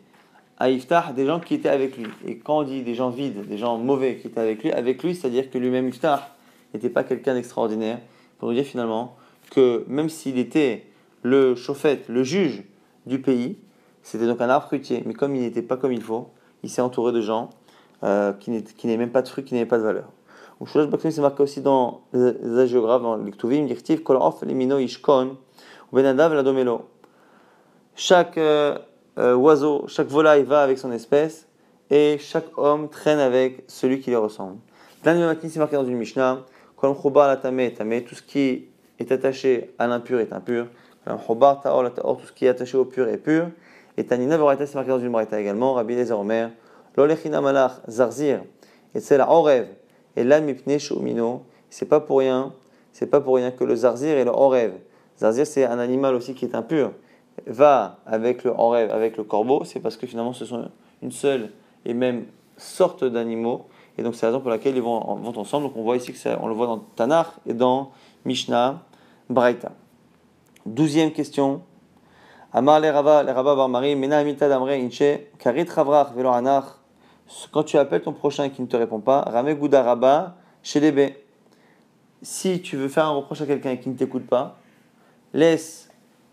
à 0.59 0.71
Iftah 0.71 1.13
des 1.15 1.27
gens 1.27 1.41
qui 1.41 1.55
étaient 1.55 1.71
avec 1.71 1.97
lui. 1.97 2.07
Et 2.27 2.37
quand 2.39 2.59
on 2.59 2.63
dit 2.63 2.83
des 2.83 2.95
gens 2.95 3.11
vides, 3.11 3.47
des 3.49 3.59
gens 3.59 3.79
mauvais 3.79 4.17
qui 4.17 4.29
étaient 4.29 4.41
avec 4.41 4.63
lui, 4.63 4.71
avec 4.71 5.03
lui, 5.03 5.15
c'est-à-dire 5.15 5.51
que 5.51 5.59
lui-même 5.59 5.89
Iftah 5.89 6.37
n'était 6.73 6.91
pas 6.91 7.03
quelqu'un 7.03 7.35
d'extraordinaire, 7.35 7.99
pour 8.39 8.49
nous 8.49 8.55
dire 8.55 8.65
finalement 8.65 9.17
que 9.51 9.85
même 9.89 10.09
s'il 10.09 10.39
était 10.39 10.87
le 11.23 11.55
chauffette, 11.55 12.09
le 12.09 12.23
juge 12.23 12.63
du 13.07 13.21
pays, 13.21 13.57
c'était 14.11 14.27
donc 14.27 14.41
un 14.41 14.49
arbre 14.49 14.67
fruitier, 14.67 15.05
mais 15.07 15.15
comme 15.15 15.37
il 15.37 15.43
n'était 15.43 15.63
pas 15.63 15.77
comme 15.77 15.93
il 15.93 16.03
faut, 16.03 16.31
il 16.65 16.69
s'est 16.69 16.83
entouré 16.83 17.13
de 17.13 17.21
gens 17.21 17.51
euh, 18.03 18.33
qui 18.33 18.51
n'avaient 18.51 18.97
même 18.97 19.13
pas 19.13 19.23
de 19.23 19.29
fruits, 19.29 19.45
qui 19.45 19.55
n'avaient 19.55 19.67
pas 19.67 19.79
de 19.79 19.85
valeur. 19.85 20.11
c'est 20.67 21.21
marqué 21.21 21.45
aussi 21.45 21.61
dans 21.61 22.01
les 22.13 22.59
agiographes, 22.59 23.03
dans 23.03 23.17
les 23.17 23.31
Ktuvim, 23.31 23.69
Ishkon, 23.69 25.37
Ladomelo. 25.93 26.89
Chaque 27.95 28.37
euh, 28.37 28.79
euh, 29.19 29.37
oiseau, 29.37 29.85
chaque 29.87 30.09
volaille 30.09 30.43
va 30.43 30.63
avec 30.63 30.79
son 30.79 30.91
espèce, 30.91 31.47
et 31.89 32.19
chaque 32.19 32.59
homme 32.59 32.89
traîne 32.89 33.21
avec 33.21 33.63
celui 33.69 34.01
qui 34.01 34.11
lui 34.11 34.17
ressemble. 34.17 34.57
Dans 35.05 35.37
c'est 35.41 35.59
marqué 35.61 35.77
dans 35.77 35.85
une 35.85 35.97
Mishnah, 35.97 36.41
tout 36.81 38.15
ce 38.17 38.23
qui 38.23 38.67
est 38.99 39.13
attaché 39.13 39.73
à 39.79 39.87
l'impur 39.87 40.19
est 40.19 40.33
impur. 40.33 40.67
Tout 41.07 42.27
ce 42.27 42.33
qui 42.33 42.47
est 42.47 42.49
attaché 42.49 42.77
au 42.77 42.85
pur 42.85 43.07
est 43.07 43.17
pur. 43.17 43.51
Et 44.01 44.07
Tanina 44.07 44.39
Voraita, 44.39 44.65
c'est 44.65 44.77
marqué 44.77 44.89
dans 44.89 44.99
une 44.99 45.11
Voraita 45.11 45.39
également. 45.39 45.75
Rabbi 45.75 45.95
Lezer 45.95 46.19
Omer. 46.19 46.53
L'olechina 46.97 47.43
malach 47.43 47.83
zarzir. 47.87 48.41
Et 48.95 49.01
c'est 49.01 49.19
la 49.19 49.27
rêve. 49.27 49.69
Et 50.17 50.25
là, 50.25 50.41
mipne 50.41 50.79
shumino. 50.79 51.43
C'est 51.69 51.85
pas 51.85 52.01
pour 52.01 52.21
rien. 52.21 52.55
C'est 52.93 53.09
pas 53.09 53.21
pour 53.21 53.35
rien 53.35 53.51
que 53.51 53.63
le 53.63 53.77
zarzir 53.77 54.17
et 54.17 54.25
le 54.25 54.31
rêve. 54.31 54.73
Zarzir, 55.19 55.47
c'est 55.47 55.67
un 55.67 55.79
animal 55.79 56.15
aussi 56.15 56.33
qui 56.33 56.47
est 56.47 56.55
impur. 56.55 56.93
Va 57.47 57.99
avec 58.07 58.43
le 58.43 58.53
rêve, 58.53 58.91
avec 58.91 59.19
le 59.19 59.25
corbeau. 59.25 59.65
C'est 59.65 59.81
parce 59.81 59.99
que 59.99 60.07
finalement, 60.07 60.33
ce 60.33 60.47
sont 60.47 60.71
une 61.03 61.13
seule 61.13 61.51
et 61.85 61.93
même 61.93 62.25
sorte 62.57 63.05
d'animaux 63.05 63.67
et 63.99 64.03
donc 64.03 64.15
c'est 64.15 64.23
la 64.25 64.29
raison 64.29 64.41
pour 64.41 64.49
laquelle 64.49 64.75
ils 64.75 64.83
vont, 64.83 64.99
vont 65.17 65.39
ensemble. 65.39 65.67
Donc 65.67 65.77
on 65.77 65.83
voit 65.83 65.97
ici 65.97 66.15
que 66.15 66.19
on 66.41 66.49
le 66.49 66.55
voit 66.55 66.67
dans 66.67 66.79
Tanakh 66.79 67.27
et 67.47 67.53
dans 67.53 67.91
Mishnah, 68.25 68.83
Braïta. 69.29 69.73
Douzième 70.65 71.13
question. 71.13 71.61
Amar 72.53 72.81
le 72.81 72.91
Rava, 72.91 73.23
le 73.23 73.31
Rava 73.31 73.55
Barmari, 73.55 73.95
Mena 73.95 74.19
Amita 74.19 74.49
Damre 74.49 74.71
Inche, 74.71 75.21
Karit 75.39 75.67
Chavrach 75.67 76.13
Velo 76.15 76.31
Anach. 76.31 76.65
Quand 77.53 77.63
tu 77.63 77.79
appelles 77.79 78.03
ton 78.03 78.13
prochain 78.13 78.49
qui 78.49 78.61
ne 78.61 78.67
te 78.67 78.77
répond 78.77 78.99
pas, 78.99 79.21
Rame 79.21 79.55
Gouda 79.55 79.85
Rabba, 79.85 80.35
chez 80.63 81.15
Si 82.23 82.61
tu 82.61 82.77
veux 82.77 82.89
faire 82.89 83.07
un 83.07 83.11
reproche 83.11 83.41
à 83.43 83.47
quelqu'un 83.47 83.77
qui 83.77 83.89
ne 83.89 83.95
t'écoute 83.95 84.27
pas, 84.27 84.59
laisse 85.33 85.91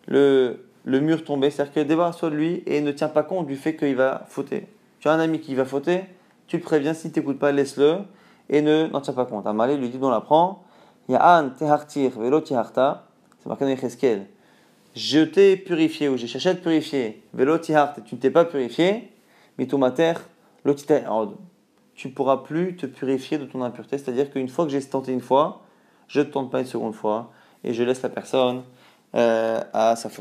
le, 0.07 0.65
le 0.85 0.99
mur 1.01 1.23
tomber, 1.23 1.51
c'est-à-dire 1.51 1.73
que 1.73 1.79
débarrasse-toi 1.81 2.31
de 2.31 2.35
lui 2.35 2.63
et 2.65 2.81
ne 2.81 2.91
tiens 2.91 3.09
pas 3.09 3.21
compte 3.21 3.45
du 3.45 3.55
fait 3.55 3.75
qu'il 3.75 3.95
va 3.95 4.25
fauter. 4.27 4.67
Tu 4.99 5.07
as 5.09 5.11
un 5.11 5.19
ami 5.19 5.39
qui 5.39 5.53
va 5.53 5.65
fauter, 5.65 6.05
tu 6.47 6.57
le 6.57 6.63
préviens, 6.63 6.95
si 6.95 7.11
tu 7.11 7.19
n'écoutes 7.19 7.37
pas, 7.37 7.51
laisse-le 7.51 7.97
et 8.49 8.61
ne 8.61 8.87
n'en 8.87 9.01
tiens 9.01 9.13
pas 9.13 9.25
compte. 9.25 9.45
Amalé 9.45 9.77
lui 9.77 9.89
dit 9.89 9.99
on 10.01 10.09
l'apprend. 10.09 10.63
Ya'an 11.09 11.51
tehartir 11.51 12.11
velo 12.17 12.41
tiharta. 12.41 13.05
C'est 13.39 13.49
marqué 13.49 13.65
dans 13.65 13.71
Echeskel. 13.71 14.27
Je 14.95 15.19
t'ai 15.19 15.57
purifié 15.57 16.09
ou 16.09 16.17
j'ai 16.17 16.27
cherché 16.27 16.49
à 16.49 16.55
te 16.55 16.61
purifier. 16.61 17.23
Velo 17.33 17.57
tiharta. 17.57 18.01
Tu 18.01 18.15
ne 18.15 18.19
t'es 18.19 18.31
pas 18.31 18.45
purifié. 18.45 19.11
Mitumater 19.57 20.13
lo 20.65 20.75
tu 21.97 22.09
pourras 22.09 22.37
plus 22.37 22.75
te 22.75 22.85
purifier 22.85 23.39
de 23.39 23.45
ton 23.45 23.63
impureté. 23.63 23.97
C'est-à-dire 23.97 24.29
qu'une 24.29 24.49
fois 24.49 24.65
que 24.65 24.71
j'ai 24.71 24.81
tenté 24.83 25.11
une 25.11 25.21
fois, 25.21 25.63
je 26.07 26.19
ne 26.21 26.25
tente 26.25 26.51
pas 26.51 26.59
une 26.59 26.67
seconde 26.67 26.93
fois 26.93 27.31
et 27.63 27.73
je 27.73 27.83
laisse 27.83 28.03
la 28.03 28.09
personne 28.09 28.63
euh, 29.15 29.61
à 29.73 29.95
sa 29.95 30.09
faute. 30.09 30.15